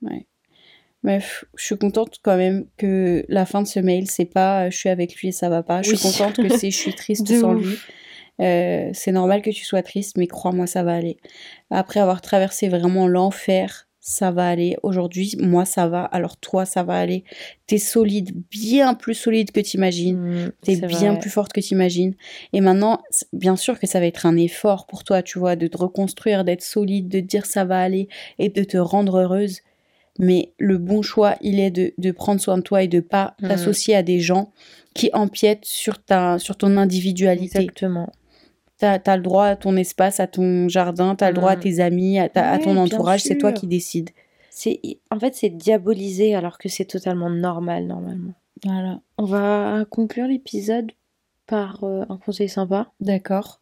Ouais. 0.02 0.26
Bref, 1.02 1.44
je 1.56 1.64
suis 1.64 1.78
contente 1.78 2.18
quand 2.22 2.36
même 2.36 2.66
que 2.76 3.24
la 3.28 3.46
fin 3.46 3.62
de 3.62 3.66
ce 3.66 3.80
mail, 3.80 4.10
c'est 4.10 4.26
pas 4.26 4.66
euh, 4.66 4.70
je 4.70 4.76
suis 4.76 4.90
avec 4.90 5.16
lui 5.16 5.28
et 5.28 5.32
ça 5.32 5.48
va 5.48 5.62
pas. 5.62 5.80
Je 5.82 5.94
suis 5.94 5.98
contente 5.98 6.36
que 6.36 6.56
c'est 6.56 6.70
je 6.70 6.76
suis 6.76 6.94
triste 6.94 7.26
sans 7.26 7.54
lui. 7.54 7.76
Euh, 8.40 8.90
c'est 8.92 9.12
normal 9.12 9.42
que 9.42 9.50
tu 9.50 9.64
sois 9.64 9.82
triste, 9.82 10.16
mais 10.16 10.26
crois-moi, 10.26 10.66
ça 10.66 10.82
va 10.82 10.94
aller. 10.94 11.18
Après 11.70 12.00
avoir 12.00 12.20
traversé 12.20 12.68
vraiment 12.68 13.06
l'enfer, 13.06 13.86
ça 14.00 14.30
va 14.30 14.48
aller. 14.48 14.76
Aujourd'hui, 14.82 15.36
moi, 15.38 15.66
ça 15.66 15.86
va. 15.88 16.04
Alors 16.04 16.38
toi, 16.38 16.64
ça 16.64 16.82
va 16.82 16.98
aller. 16.98 17.24
T'es 17.66 17.78
solide, 17.78 18.32
bien 18.50 18.94
plus 18.94 19.14
solide 19.14 19.52
que 19.52 19.60
t'imagines. 19.60 20.18
Mmh, 20.18 20.52
T'es 20.62 20.76
bien 20.76 21.16
plus 21.16 21.30
forte 21.30 21.52
que 21.52 21.60
t'imagines. 21.60 22.14
Et 22.54 22.60
maintenant, 22.60 23.02
bien 23.34 23.56
sûr 23.56 23.78
que 23.78 23.86
ça 23.86 24.00
va 24.00 24.06
être 24.06 24.24
un 24.24 24.36
effort 24.36 24.86
pour 24.86 25.04
toi, 25.04 25.22
tu 25.22 25.38
vois, 25.38 25.54
de 25.54 25.66
te 25.66 25.76
reconstruire, 25.76 26.44
d'être 26.44 26.62
solide, 26.62 27.08
de 27.08 27.20
te 27.20 27.26
dire 27.26 27.44
ça 27.44 27.64
va 27.64 27.78
aller 27.80 28.08
et 28.38 28.48
de 28.48 28.64
te 28.64 28.78
rendre 28.78 29.18
heureuse. 29.18 29.60
Mais 30.20 30.52
le 30.58 30.76
bon 30.76 31.02
choix, 31.02 31.36
il 31.40 31.58
est 31.58 31.70
de, 31.70 32.10
prendre 32.12 32.40
soin 32.40 32.58
de 32.58 32.62
toi 32.62 32.82
et 32.82 32.88
de 32.88 33.00
pas 33.00 33.34
mmh. 33.40 33.48
t'associer 33.48 33.96
à 33.96 34.02
des 34.02 34.20
gens 34.20 34.52
qui 34.94 35.10
empiètent 35.12 35.64
sur, 35.64 36.02
ta, 36.02 36.38
sur 36.38 36.56
ton 36.56 36.76
individualité. 36.76 37.60
Exactement. 37.60 38.12
Tu 38.78 38.86
as, 38.86 39.16
le 39.16 39.22
droit 39.22 39.46
à 39.46 39.56
ton 39.56 39.76
espace, 39.76 40.20
à 40.20 40.26
ton 40.26 40.68
jardin, 40.68 41.14
tu 41.14 41.24
as 41.24 41.30
le 41.30 41.36
droit 41.36 41.50
à 41.50 41.56
mm. 41.56 41.60
tes 41.60 41.80
amis, 41.80 42.18
à, 42.18 42.28
ton 42.58 42.76
entourage, 42.78 43.22
c'est 43.22 43.36
toi 43.36 43.52
qui 43.52 43.66
décides. 43.66 44.10
En 45.10 45.20
fait, 45.20 45.34
c'est 45.34 45.50
diabolisé 45.50 46.34
alors 46.34 46.58
que 46.58 46.68
c'est 46.68 46.86
totalement 46.86 47.30
normal, 47.30 47.86
normalement. 47.86 48.32
Voilà. 48.64 49.00
On 49.18 49.24
va 49.24 49.84
conclure 49.90 50.26
l'épisode 50.26 50.92
par 51.46 51.84
euh, 51.84 52.04
un 52.08 52.16
conseil 52.16 52.48
sympa. 52.48 52.90
D'accord. 53.00 53.60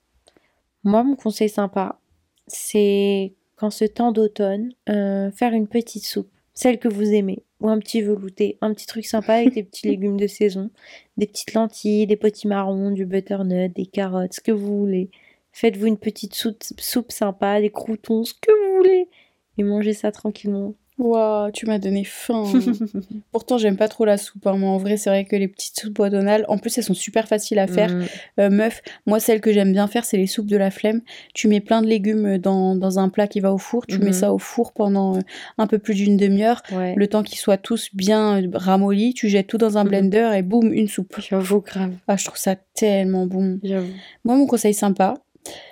Moi, 0.84 1.02
mon 1.02 1.16
conseil 1.16 1.48
sympa, 1.48 1.98
c'est 2.46 3.34
qu'en 3.56 3.70
ce 3.70 3.84
temps 3.84 4.12
d'automne, 4.12 4.72
euh, 4.88 5.30
faire 5.30 5.52
une 5.52 5.66
petite 5.66 6.04
soupe, 6.04 6.30
celle 6.58 6.80
que 6.80 6.88
vous 6.88 7.14
aimez 7.14 7.44
ou 7.60 7.68
un 7.68 7.78
petit 7.78 8.02
velouté, 8.02 8.58
un 8.62 8.74
petit 8.74 8.86
truc 8.86 9.06
sympa 9.06 9.34
avec 9.34 9.54
des 9.54 9.62
petits 9.62 9.86
légumes 9.88 10.16
de 10.16 10.26
saison, 10.26 10.70
des 11.16 11.28
petites 11.28 11.54
lentilles, 11.54 12.08
des 12.08 12.16
petits 12.16 12.48
marrons, 12.48 12.90
du 12.90 13.06
butternut, 13.06 13.72
des 13.76 13.86
carottes, 13.86 14.32
ce 14.32 14.40
que 14.40 14.50
vous 14.50 14.76
voulez. 14.80 15.08
Faites-vous 15.52 15.86
une 15.86 15.98
petite 15.98 16.34
soupe, 16.34 16.64
soupe 16.80 17.12
sympa, 17.12 17.60
des 17.60 17.70
croutons, 17.70 18.24
ce 18.24 18.34
que 18.34 18.50
vous 18.50 18.76
voulez. 18.76 19.08
Et 19.56 19.62
mangez 19.62 19.92
ça 19.92 20.10
tranquillement. 20.10 20.74
Waouh, 20.98 21.52
tu 21.52 21.66
m'as 21.66 21.78
donné 21.78 22.02
faim. 22.02 22.44
Pourtant, 23.32 23.56
j'aime 23.56 23.76
pas 23.76 23.86
trop 23.86 24.04
la 24.04 24.18
soupe. 24.18 24.44
Hein. 24.48 24.56
Moi, 24.56 24.68
en 24.68 24.78
vrai, 24.78 24.96
c'est 24.96 25.10
vrai 25.10 25.24
que 25.24 25.36
les 25.36 25.46
petites 25.46 25.78
soupes 25.78 26.00
automnales, 26.00 26.44
en 26.48 26.58
plus, 26.58 26.76
elles 26.76 26.84
sont 26.84 26.94
super 26.94 27.28
faciles 27.28 27.60
à 27.60 27.68
faire. 27.68 27.94
Mm. 27.94 28.04
Euh, 28.40 28.50
meuf, 28.50 28.82
moi, 29.06 29.20
celle 29.20 29.40
que 29.40 29.52
j'aime 29.52 29.72
bien 29.72 29.86
faire, 29.86 30.04
c'est 30.04 30.16
les 30.16 30.26
soupes 30.26 30.48
de 30.48 30.56
la 30.56 30.72
flemme. 30.72 31.02
Tu 31.34 31.46
mets 31.46 31.60
plein 31.60 31.82
de 31.82 31.86
légumes 31.86 32.38
dans, 32.38 32.74
dans 32.74 32.98
un 32.98 33.10
plat 33.10 33.28
qui 33.28 33.38
va 33.38 33.52
au 33.52 33.58
four. 33.58 33.86
Tu 33.86 33.98
mets 33.98 34.10
mm-hmm. 34.10 34.12
ça 34.12 34.32
au 34.32 34.38
four 34.38 34.72
pendant 34.72 35.16
euh, 35.16 35.20
un 35.56 35.68
peu 35.68 35.78
plus 35.78 35.94
d'une 35.94 36.16
demi-heure. 36.16 36.62
Le 36.72 37.06
temps 37.06 37.22
qu'ils 37.22 37.38
soient 37.38 37.58
tous 37.58 37.90
bien 37.94 38.42
euh, 38.42 38.48
ramollis. 38.52 39.14
Tu 39.14 39.28
jettes 39.28 39.46
tout 39.46 39.58
dans 39.58 39.78
un 39.78 39.84
mm-hmm. 39.84 39.88
blender 39.88 40.30
et 40.36 40.42
boum, 40.42 40.72
une 40.72 40.88
soupe. 40.88 41.14
J'avoue, 41.20 41.60
grave. 41.60 41.92
Ah, 42.08 42.16
je 42.16 42.24
trouve 42.24 42.38
ça 42.38 42.56
tellement 42.74 43.26
bon. 43.26 43.60
J'avoue. 43.62 43.92
Moi, 44.24 44.34
mon 44.34 44.46
conseil 44.46 44.74
sympa, 44.74 45.14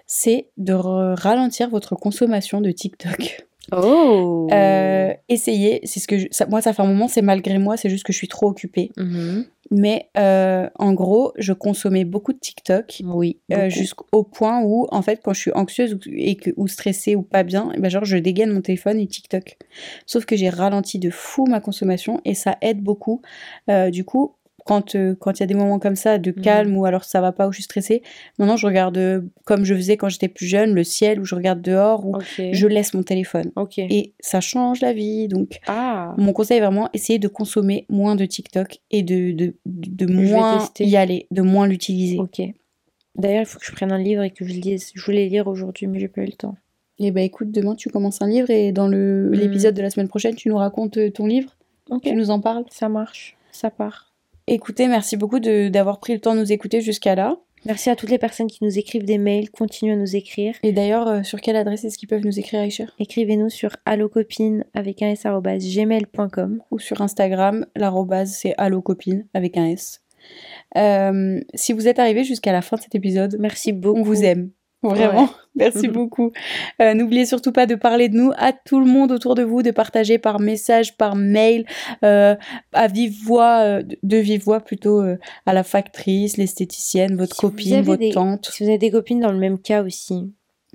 c'est 0.06 0.50
de 0.56 0.72
ralentir 0.72 1.68
votre 1.68 1.96
consommation 1.96 2.60
de 2.60 2.70
TikTok. 2.70 3.45
Oh. 3.72 4.48
Euh, 4.52 5.12
essayez, 5.28 5.80
c'est 5.84 6.00
ce 6.00 6.06
que 6.06 6.16
ça, 6.30 6.46
moi 6.46 6.62
ça 6.62 6.72
fait 6.72 6.82
un 6.82 6.86
moment, 6.86 7.08
c'est 7.08 7.22
malgré 7.22 7.58
moi, 7.58 7.76
c'est 7.76 7.88
juste 7.88 8.04
que 8.04 8.12
je 8.12 8.18
suis 8.18 8.28
trop 8.28 8.48
occupée. 8.48 8.92
Mm-hmm. 8.96 9.44
Mais 9.72 10.08
euh, 10.16 10.68
en 10.76 10.92
gros, 10.92 11.32
je 11.36 11.52
consommais 11.52 12.04
beaucoup 12.04 12.32
de 12.32 12.38
TikTok. 12.38 13.02
Oui. 13.04 13.40
Euh, 13.52 13.68
jusqu'au 13.68 14.22
point 14.22 14.62
où, 14.62 14.86
en 14.92 15.02
fait, 15.02 15.20
quand 15.24 15.32
je 15.32 15.40
suis 15.40 15.52
anxieuse 15.52 15.94
ou, 15.94 15.98
et 16.06 16.36
que, 16.36 16.50
ou 16.56 16.68
stressée 16.68 17.16
ou 17.16 17.22
pas 17.22 17.42
bien, 17.42 17.72
eh 17.74 17.80
ben 17.80 17.90
genre 17.90 18.04
je 18.04 18.16
dégaine 18.16 18.52
mon 18.52 18.60
téléphone 18.60 19.00
et 19.00 19.06
TikTok. 19.06 19.58
Sauf 20.06 20.24
que 20.24 20.36
j'ai 20.36 20.50
ralenti 20.50 20.98
de 21.00 21.10
fou 21.10 21.46
ma 21.46 21.60
consommation 21.60 22.20
et 22.24 22.34
ça 22.34 22.56
aide 22.62 22.80
beaucoup. 22.80 23.22
du 23.90 24.04
coup, 24.04 24.36
quand 24.66 24.94
euh, 24.96 25.14
quand 25.18 25.38
il 25.38 25.40
y 25.40 25.44
a 25.44 25.46
des 25.46 25.54
moments 25.54 25.78
comme 25.78 25.96
ça 25.96 26.18
de 26.18 26.30
calme 26.32 26.70
mhm. 26.70 26.76
ou 26.76 26.84
alors 26.84 27.04
ça 27.04 27.20
va 27.20 27.32
pas 27.32 27.46
ou 27.46 27.52
je 27.52 27.58
suis 27.58 27.64
stressée, 27.64 28.02
maintenant 28.38 28.56
je 28.56 28.66
regarde 28.66 28.98
euh, 28.98 29.22
comme 29.44 29.64
je 29.64 29.74
faisais 29.74 29.96
quand 29.96 30.08
j'étais 30.08 30.28
plus 30.28 30.46
jeune, 30.46 30.74
le 30.74 30.84
ciel 30.84 31.20
ou 31.20 31.24
je 31.24 31.34
regarde 31.34 31.62
dehors 31.62 32.04
ou 32.04 32.18
je 32.36 32.66
laisse 32.66 32.92
mon 32.92 33.02
téléphone. 33.02 33.52
Et 33.78 34.12
ça 34.20 34.40
change 34.40 34.80
la 34.80 34.92
vie. 34.92 35.28
Donc 35.28 35.60
ah. 35.68 36.14
mon 36.18 36.32
conseil 36.32 36.58
est 36.58 36.60
vraiment 36.60 36.90
essayer 36.92 37.18
de 37.18 37.28
consommer 37.28 37.86
moins 37.88 38.16
de 38.16 38.26
TikTok 38.26 38.78
et 38.90 39.02
de 39.02 39.30
de, 39.32 39.54
de, 39.64 40.06
moins 40.06 40.68
y 40.80 40.96
aller, 40.96 41.26
de 41.30 41.42
moins 41.42 41.66
l'utiliser. 41.66 42.18
Ok. 42.18 42.42
D'ailleurs, 43.14 43.42
il 43.42 43.46
faut 43.46 43.58
que 43.58 43.64
je 43.64 43.72
prenne 43.72 43.92
un 43.92 43.98
livre 43.98 44.22
et 44.22 44.30
que 44.30 44.44
je 44.44 44.52
lise. 44.52 44.90
Je 44.94 45.04
voulais 45.04 45.26
lire 45.28 45.46
aujourd'hui, 45.46 45.86
mais 45.86 45.98
j'ai 45.98 46.08
pas 46.08 46.22
eu 46.22 46.26
le 46.26 46.32
temps. 46.32 46.56
Eh 46.98 47.10
bah 47.10 47.16
ben, 47.16 47.24
écoute, 47.24 47.50
demain 47.50 47.74
tu 47.74 47.90
commences 47.90 48.22
un 48.22 48.28
livre 48.28 48.50
et 48.50 48.72
dans 48.72 48.88
le 48.88 49.28
hmm. 49.30 49.34
l'épisode 49.34 49.74
de 49.74 49.82
la 49.82 49.90
semaine 49.90 50.08
prochaine, 50.08 50.34
tu 50.34 50.48
nous 50.48 50.56
racontes 50.56 50.96
euh, 50.96 51.10
ton 51.10 51.26
livre. 51.26 51.56
Tu 52.02 52.14
nous 52.14 52.30
en 52.30 52.40
parles. 52.40 52.64
Ça 52.70 52.88
marche. 52.88 53.36
Ça 53.52 53.70
part. 53.70 54.15
Écoutez, 54.48 54.86
merci 54.86 55.16
beaucoup 55.16 55.40
d'avoir 55.40 55.98
pris 55.98 56.12
le 56.14 56.20
temps 56.20 56.34
de 56.34 56.40
nous 56.40 56.52
écouter 56.52 56.80
jusqu'à 56.80 57.14
là. 57.14 57.36
Merci 57.64 57.90
à 57.90 57.96
toutes 57.96 58.10
les 58.10 58.18
personnes 58.18 58.46
qui 58.46 58.62
nous 58.62 58.78
écrivent 58.78 59.04
des 59.04 59.18
mails, 59.18 59.50
continuent 59.50 59.94
à 59.94 59.96
nous 59.96 60.14
écrire. 60.14 60.54
Et 60.62 60.70
d'ailleurs, 60.70 61.08
euh, 61.08 61.22
sur 61.24 61.40
quelle 61.40 61.56
adresse 61.56 61.84
est-ce 61.84 61.98
qu'ils 61.98 62.08
peuvent 62.08 62.24
nous 62.24 62.38
écrire, 62.38 62.60
Aïcha? 62.60 62.84
Écrivez-nous 63.00 63.50
sur 63.50 63.76
allocopine 63.84 64.64
avec 64.72 65.02
un 65.02 65.10
s 65.10 65.24
gmail.com 65.24 66.62
ou 66.70 66.78
sur 66.78 67.00
Instagram, 67.00 67.66
l'arrobase 67.74 68.30
c'est 68.30 68.54
allocopine 68.56 69.26
avec 69.34 69.56
un 69.56 69.66
s. 69.66 70.02
Euh, 70.76 71.40
si 71.54 71.72
vous 71.72 71.88
êtes 71.88 71.98
arrivé 71.98 72.22
jusqu'à 72.22 72.52
la 72.52 72.62
fin 72.62 72.76
de 72.76 72.82
cet 72.82 72.94
épisode, 72.94 73.36
merci 73.40 73.72
beaucoup. 73.72 73.98
On 73.98 74.02
vous 74.02 74.22
aime. 74.22 74.50
Vraiment, 74.94 75.28
merci 75.54 75.88
beaucoup. 75.96 76.32
Euh, 76.80 76.94
n'oubliez 76.94 77.26
surtout 77.26 77.52
pas 77.52 77.66
de 77.66 77.74
parler 77.74 78.08
de 78.08 78.16
nous 78.16 78.32
à 78.36 78.52
tout 78.52 78.80
le 78.80 78.86
monde 78.86 79.12
autour 79.12 79.34
de 79.34 79.42
vous, 79.42 79.62
de 79.62 79.70
partager 79.70 80.18
par 80.18 80.40
message, 80.40 80.96
par 80.96 81.16
mail, 81.16 81.66
euh, 82.04 82.34
à 82.72 82.86
vive 82.88 83.16
voix, 83.24 83.60
euh, 83.60 83.82
de 84.02 84.16
vive 84.16 84.42
voix 84.42 84.60
plutôt 84.60 85.02
à 85.46 85.52
la 85.52 85.62
factrice, 85.62 86.36
l'esthéticienne, 86.36 87.16
votre 87.16 87.36
copine, 87.36 87.82
votre 87.82 88.12
tante. 88.12 88.50
Si 88.52 88.62
vous 88.62 88.68
avez 88.68 88.78
des 88.78 88.90
copines 88.90 89.20
dans 89.20 89.32
le 89.32 89.38
même 89.38 89.58
cas 89.58 89.82
aussi. 89.82 90.32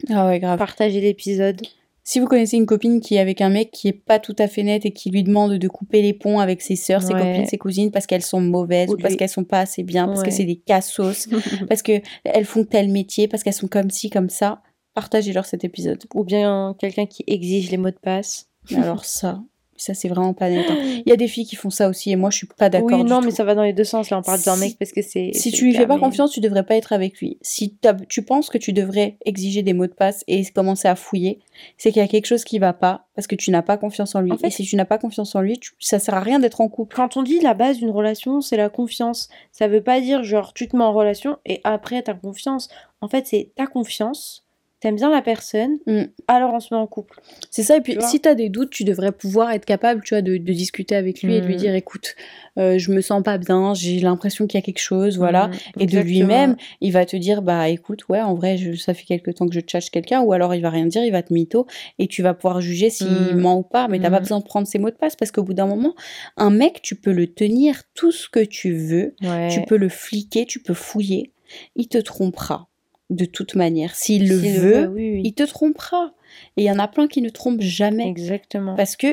Ah 0.09 0.27
ouais, 0.27 0.39
grave. 0.39 0.57
Partagez 0.57 1.01
l'épisode. 1.01 1.61
Si 2.03 2.19
vous 2.19 2.25
connaissez 2.25 2.57
une 2.57 2.65
copine 2.65 2.99
qui 2.99 3.15
est 3.15 3.19
avec 3.19 3.41
un 3.41 3.49
mec 3.49 3.71
qui 3.71 3.87
est 3.87 3.93
pas 3.93 4.19
tout 4.19 4.35
à 4.39 4.47
fait 4.47 4.63
net 4.63 4.85
et 4.85 4.91
qui 4.91 5.11
lui 5.11 5.23
demande 5.23 5.53
de 5.53 5.67
couper 5.67 6.01
les 6.01 6.13
ponts 6.13 6.39
avec 6.39 6.61
ses 6.61 6.75
sœurs, 6.75 7.03
ses 7.03 7.13
copines, 7.13 7.45
ses 7.45 7.57
cousines 7.57 7.91
parce 7.91 8.07
qu'elles 8.07 8.23
sont 8.23 8.41
mauvaises 8.41 8.89
ou, 8.89 8.97
parce 8.97 9.15
qu'elles 9.15 9.29
sont 9.29 9.43
pas 9.43 9.59
assez 9.59 9.83
bien, 9.83 10.07
parce 10.07 10.23
que 10.23 10.31
c'est 10.31 10.45
des 10.45 10.55
cassos, 10.55 11.29
parce 11.69 11.83
que 11.83 12.01
elles 12.23 12.45
font 12.45 12.65
tel 12.65 12.89
métier, 12.89 13.27
parce 13.27 13.43
qu'elles 13.43 13.53
sont 13.53 13.67
comme 13.67 13.91
ci, 13.91 14.09
comme 14.09 14.29
ça, 14.29 14.61
partagez-leur 14.95 15.45
cet 15.45 15.63
épisode. 15.63 16.03
Ou 16.15 16.23
bien 16.23 16.75
quelqu'un 16.79 17.05
qui 17.05 17.23
exige 17.27 17.69
les 17.69 17.77
mots 17.77 17.91
de 17.91 17.99
passe. 18.01 18.49
Alors 18.75 19.05
ça, 19.05 19.41
ça, 19.81 19.95
c'est 19.95 20.09
vraiment 20.09 20.35
pas 20.35 20.47
net. 20.47 20.67
Hein. 20.69 20.77
Il 20.79 21.09
y 21.09 21.11
a 21.11 21.15
des 21.15 21.27
filles 21.27 21.47
qui 21.47 21.55
font 21.55 21.71
ça 21.71 21.89
aussi 21.89 22.11
et 22.11 22.15
moi, 22.15 22.29
je 22.29 22.37
suis 22.37 22.47
pas 22.47 22.69
d'accord. 22.69 22.99
Oui, 22.99 23.03
non, 23.03 23.19
mais 23.21 23.31
ça 23.31 23.43
va 23.43 23.55
dans 23.55 23.63
les 23.63 23.73
deux 23.73 23.83
sens. 23.83 24.11
Là, 24.11 24.19
on 24.19 24.21
parle 24.21 24.39
d'un 24.41 24.55
mec 24.55 24.77
parce 24.77 24.91
que 24.91 25.01
c'est. 25.01 25.31
Si 25.33 25.51
tu 25.51 25.65
lui 25.65 25.73
fais 25.73 25.87
pas 25.87 25.97
confiance, 25.97 26.29
tu 26.29 26.39
devrais 26.39 26.63
pas 26.63 26.75
être 26.75 26.93
avec 26.93 27.19
lui. 27.19 27.39
Si 27.41 27.75
tu 28.07 28.21
penses 28.21 28.51
que 28.51 28.59
tu 28.59 28.73
devrais 28.73 29.17
exiger 29.25 29.63
des 29.63 29.73
mots 29.73 29.87
de 29.87 29.93
passe 29.93 30.23
et 30.27 30.45
commencer 30.51 30.87
à 30.87 30.95
fouiller, 30.95 31.39
c'est 31.77 31.91
qu'il 31.91 31.99
y 31.99 32.05
a 32.05 32.07
quelque 32.07 32.27
chose 32.27 32.43
qui 32.43 32.59
va 32.59 32.73
pas 32.73 33.07
parce 33.15 33.25
que 33.25 33.33
tu 33.33 33.49
n'as 33.49 33.63
pas 33.63 33.77
confiance 33.77 34.13
en 34.13 34.21
lui. 34.21 34.33
et 34.43 34.51
si 34.51 34.65
tu 34.65 34.75
n'as 34.75 34.85
pas 34.85 34.99
confiance 34.99 35.33
en 35.33 35.41
lui, 35.41 35.59
ça 35.79 35.97
sert 35.97 36.13
à 36.13 36.19
rien 36.19 36.37
d'être 36.37 36.61
en 36.61 36.69
couple. 36.69 36.95
Quand 36.95 37.17
on 37.17 37.23
dit 37.23 37.39
la 37.39 37.55
base 37.55 37.77
d'une 37.77 37.89
relation, 37.89 38.41
c'est 38.41 38.57
la 38.57 38.69
confiance. 38.69 39.29
Ça 39.51 39.67
veut 39.67 39.81
pas 39.81 39.99
dire 39.99 40.23
genre 40.23 40.53
tu 40.53 40.67
te 40.67 40.77
mets 40.77 40.83
en 40.83 40.93
relation 40.93 41.37
et 41.47 41.59
après 41.63 42.03
t'as 42.03 42.13
confiance. 42.13 42.69
En 43.01 43.07
fait, 43.07 43.25
c'est 43.25 43.51
ta 43.55 43.65
confiance 43.65 44.40
t'aimes 44.81 44.95
bien 44.95 45.11
la 45.11 45.21
personne, 45.21 45.77
mm. 45.85 46.05
alors 46.27 46.53
on 46.53 46.59
se 46.59 46.73
met 46.73 46.79
en 46.79 46.87
couple. 46.87 47.21
C'est 47.51 47.63
ça, 47.63 47.77
et 47.77 47.81
puis 47.81 47.95
si 48.01 48.19
t'as 48.19 48.33
des 48.33 48.49
doutes, 48.49 48.71
tu 48.71 48.83
devrais 48.83 49.11
pouvoir 49.11 49.51
être 49.51 49.63
capable, 49.63 50.01
tu 50.03 50.15
vois, 50.15 50.21
de, 50.21 50.37
discuter 50.37 50.95
avec 50.95 51.21
lui 51.21 51.35
et 51.35 51.41
de 51.41 51.45
lui 51.45 51.53
mm. 51.53 51.59
dire, 51.59 51.75
écoute, 51.75 52.15
euh, 52.57 52.77
je 52.79 52.91
me 52.91 52.99
sens 52.99 53.21
pas 53.23 53.37
bien, 53.37 53.73
j'ai 53.75 53.99
l'impression 53.99 54.47
qu'il 54.47 54.57
y 54.57 54.63
a 54.63 54.65
quelque 54.65 54.81
chose, 54.81 55.17
voilà. 55.17 55.47
Mm, 55.47 55.81
et 55.81 55.85
de 55.85 55.99
lui-même, 55.99 56.55
il 56.81 56.91
va 56.91 57.05
te 57.05 57.15
dire, 57.15 57.43
bah 57.43 57.69
écoute, 57.69 58.09
ouais, 58.09 58.21
en 58.21 58.33
vrai, 58.33 58.57
je, 58.57 58.73
ça 58.73 58.95
fait 58.95 59.05
quelque 59.05 59.29
temps 59.29 59.47
que 59.47 59.53
je 59.53 59.61
cherche 59.65 59.91
quelqu'un, 59.91 60.21
ou 60.21 60.33
alors 60.33 60.55
il 60.55 60.61
va 60.61 60.71
rien 60.71 60.87
dire, 60.87 61.03
il 61.03 61.11
va 61.11 61.21
te 61.21 61.31
mytho, 61.31 61.67
et 61.99 62.07
tu 62.07 62.23
vas 62.23 62.33
pouvoir 62.33 62.59
juger 62.59 62.89
s'il 62.89 63.35
ment 63.35 63.59
ou 63.59 63.63
pas, 63.63 63.87
mais 63.87 63.99
t'as 63.99 64.09
pas 64.09 64.19
besoin 64.19 64.39
de 64.39 64.45
prendre 64.45 64.67
ses 64.67 64.79
mots 64.79 64.89
de 64.89 64.95
passe, 64.95 65.15
parce 65.15 65.31
qu'au 65.31 65.43
bout 65.43 65.53
d'un 65.53 65.67
moment, 65.67 65.93
un 66.37 66.49
mec, 66.49 66.81
tu 66.81 66.95
peux 66.95 67.13
le 67.13 67.27
tenir 67.27 67.83
tout 67.93 68.11
ce 68.11 68.27
que 68.27 68.43
tu 68.43 68.73
veux, 68.73 69.15
tu 69.51 69.61
peux 69.67 69.77
le 69.77 69.89
fliquer, 69.89 70.47
tu 70.47 70.59
peux 70.59 70.73
fouiller, 70.73 71.33
il 71.75 71.87
te 71.87 71.99
trompera 71.99 72.70
de 73.11 73.25
toute 73.25 73.55
manière. 73.55 73.93
S'il 73.93 74.27
le 74.27 74.35
veut, 74.35 74.99
il 74.99 75.33
te 75.33 75.43
trompera. 75.43 76.13
Et 76.55 76.63
il 76.63 76.65
y 76.65 76.71
en 76.71 76.79
a 76.79 76.87
plein 76.87 77.07
qui 77.07 77.21
ne 77.21 77.29
trompent 77.29 77.61
jamais. 77.61 78.07
Exactement. 78.07 78.75
Parce 78.75 78.95
que 78.95 79.07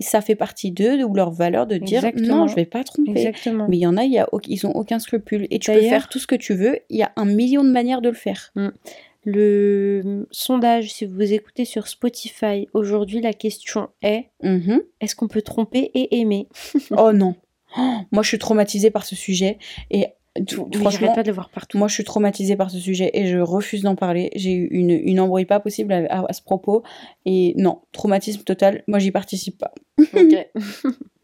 ça 0.00 0.20
fait 0.20 0.34
partie 0.34 0.72
d'eux 0.72 1.04
ou 1.04 1.14
leur 1.14 1.30
valeur 1.30 1.66
de 1.66 1.76
dire 1.76 2.02
non, 2.16 2.48
je 2.48 2.56
vais 2.56 2.66
pas 2.66 2.84
tromper. 2.84 3.12
Exactement. 3.12 3.66
Mais 3.68 3.76
il 3.76 3.80
y 3.80 3.86
en 3.86 3.96
a, 3.96 4.04
y 4.04 4.18
a, 4.18 4.28
ils 4.46 4.66
ont 4.66 4.72
aucun 4.72 4.98
scrupule. 4.98 5.46
Et 5.50 5.58
tu 5.60 5.72
peux 5.72 5.80
faire 5.80 6.08
tout 6.08 6.18
ce 6.18 6.26
que 6.26 6.34
tu 6.34 6.54
veux. 6.54 6.80
Il 6.90 6.98
y 6.98 7.02
a 7.02 7.12
un 7.16 7.24
million 7.24 7.64
de 7.64 7.70
manières 7.70 8.02
de 8.02 8.08
le 8.08 8.14
faire. 8.14 8.50
Mm. 8.56 8.68
Le 9.24 10.26
sondage, 10.30 10.92
si 10.92 11.04
vous 11.04 11.32
écoutez 11.32 11.64
sur 11.64 11.86
Spotify, 11.86 12.66
aujourd'hui 12.72 13.20
la 13.20 13.34
question 13.34 13.88
est 14.00 14.26
mm-hmm. 14.42 14.80
est-ce 15.00 15.14
qu'on 15.14 15.28
peut 15.28 15.42
tromper 15.42 15.90
et 15.94 16.20
aimer? 16.20 16.48
Oh 16.96 17.12
non. 17.12 17.34
moi, 18.10 18.22
je 18.22 18.28
suis 18.28 18.38
traumatisée 18.38 18.90
par 18.90 19.04
ce 19.04 19.14
sujet. 19.14 19.58
Et 19.90 20.06
franchement, 20.74 21.14
pas 21.14 21.22
de 21.22 21.28
le 21.28 21.34
voir 21.34 21.50
partout. 21.50 21.78
Moi, 21.78 21.88
je 21.88 21.94
suis 21.94 22.04
traumatisée 22.04 22.56
par 22.56 22.70
ce 22.70 22.78
sujet 22.78 23.10
et 23.14 23.26
je 23.26 23.38
refuse 23.38 23.82
d'en 23.82 23.96
parler. 23.96 24.30
J'ai 24.34 24.52
eu 24.52 24.68
une, 24.70 24.90
une 24.90 25.20
embrouille 25.20 25.44
pas 25.44 25.60
possible 25.60 25.92
à, 25.92 26.24
à, 26.28 26.32
ce 26.32 26.42
propos. 26.42 26.82
Et 27.24 27.54
non, 27.56 27.80
traumatisme 27.92 28.42
total. 28.42 28.82
Moi, 28.86 28.98
j'y 28.98 29.10
participe 29.10 29.58
pas. 29.58 29.72
Ok. 29.98 30.48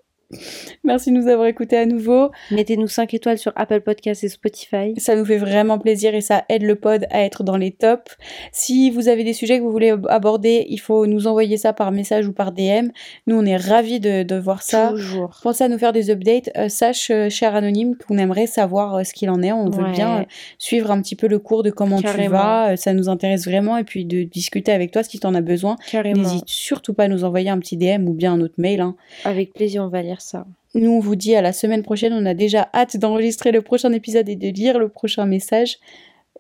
Merci 0.85 1.11
de 1.11 1.17
nous 1.17 1.29
avoir 1.29 1.47
écoutés 1.47 1.77
à 1.77 1.87
nouveau. 1.87 2.31
Mettez-nous 2.51 2.89
5 2.89 3.15
étoiles 3.15 3.39
sur 3.39 3.53
Apple 3.57 3.81
Podcasts 3.81 4.25
et 4.25 4.29
Spotify. 4.29 4.95
Ça 4.99 5.17
nous 5.17 5.25
fait 5.25 5.39
vraiment 5.39 5.79
plaisir 5.79 6.15
et 6.15 6.21
ça 6.21 6.45
aide 6.49 6.63
le 6.63 6.77
pod 6.77 7.07
à 7.11 7.25
être 7.25 7.43
dans 7.45 7.57
les 7.57 7.71
tops. 7.71 8.17
Si 8.53 8.91
vous 8.91 9.09
avez 9.09 9.25
des 9.25 9.33
sujets 9.33 9.59
que 9.59 9.63
vous 9.63 9.71
voulez 9.71 9.95
aborder, 10.09 10.67
il 10.69 10.79
faut 10.79 11.07
nous 11.07 11.27
envoyer 11.27 11.57
ça 11.57 11.73
par 11.73 11.93
message 11.93 12.27
ou 12.27 12.33
par 12.33 12.53
DM. 12.53 12.89
Nous, 13.27 13.37
on 13.37 13.45
est 13.45 13.57
ravis 13.57 14.01
de, 14.01 14.39
voir 14.39 14.63
ça. 14.63 14.89
Toujours. 14.89 15.39
Pensez 15.43 15.65
à 15.65 15.69
nous 15.69 15.79
faire 15.79 15.93
des 15.93 16.11
updates. 16.11 16.51
Euh, 16.57 16.69
sache, 16.69 17.11
euh, 17.11 17.29
cher 17.31 17.55
anonyme, 17.55 17.95
qu'on 17.97 18.19
aimerait 18.19 18.47
savoir 18.47 18.97
euh, 18.97 19.05
ce 19.05 19.13
qu'il 19.13 19.31
en 19.31 19.43
est. 19.43 19.53
On 19.53 19.71
veut 19.71 19.91
bien 19.93 20.27
suivre 20.59 20.91
un 20.91 21.01
petit 21.01 21.17
peu 21.17 21.29
le 21.29 21.39
cours 21.39 21.63
de 21.63 21.71
comment 21.71 22.01
tu 22.01 22.29
vas. 22.29 22.77
ça 22.77 22.93
nous 22.93 23.09
intéresse 23.09 23.45
vraiment. 23.47 23.77
Et 23.77 23.85
puis 23.85 24.05
de 24.05 24.25
discuter 24.25 24.73
avec 24.73 24.91
toi 24.91 25.03
si 25.03 25.19
tu 25.19 25.27
en 25.27 25.35
as 25.35 25.41
besoin. 25.41 25.77
N'hésite 25.93 26.45
surtout 26.47 26.95
pas 26.95 27.05
à 27.05 27.09
nous 27.09 27.25
envoyer 27.25 27.51
un 27.51 27.59
petit 27.59 27.77
DM 27.77 28.09
ou 28.09 28.13
bien 28.13 28.35
un 28.35 28.41
autre 28.41 28.55
mail. 28.59 28.81
Hein. 28.81 28.97
Avec 29.25 29.53
plaisir, 29.53 29.83
on 29.83 29.89
va 29.89 30.03
lire 30.03 30.21
ça. 30.25 30.47
Nous, 30.75 30.91
on 30.91 31.01
vous 31.01 31.17
dit 31.17 31.35
à 31.37 31.43
la 31.43 31.53
semaine 31.53 31.83
prochaine. 31.83 32.13
On 32.13 32.27
a 32.27 32.35
déjà 32.35 32.69
hâte 32.75 32.97
d'enregistrer 32.97 33.53
le 33.53 33.63
prochain 33.63 33.93
épisode 33.93 34.29
et 34.29 34.37
de 34.37 34.49
lire 34.49 34.79
le 34.79 34.89
prochain 34.89 35.27
message. 35.27 35.79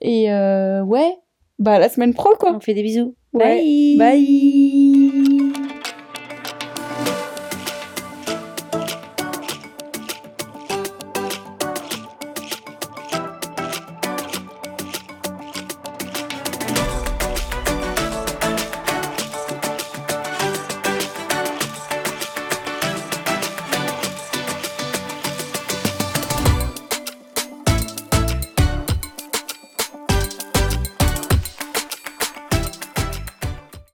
Et 0.01 0.32
euh, 0.32 0.82
ouais, 0.82 1.16
bah 1.59 1.78
la 1.78 1.89
semaine 1.89 2.14
pro 2.14 2.30
quoi. 2.39 2.55
On 2.55 2.61
fait 2.61 2.74
des 2.74 2.82
bisous. 2.82 3.14
Bye. 3.32 3.97
Bye. 3.97 4.93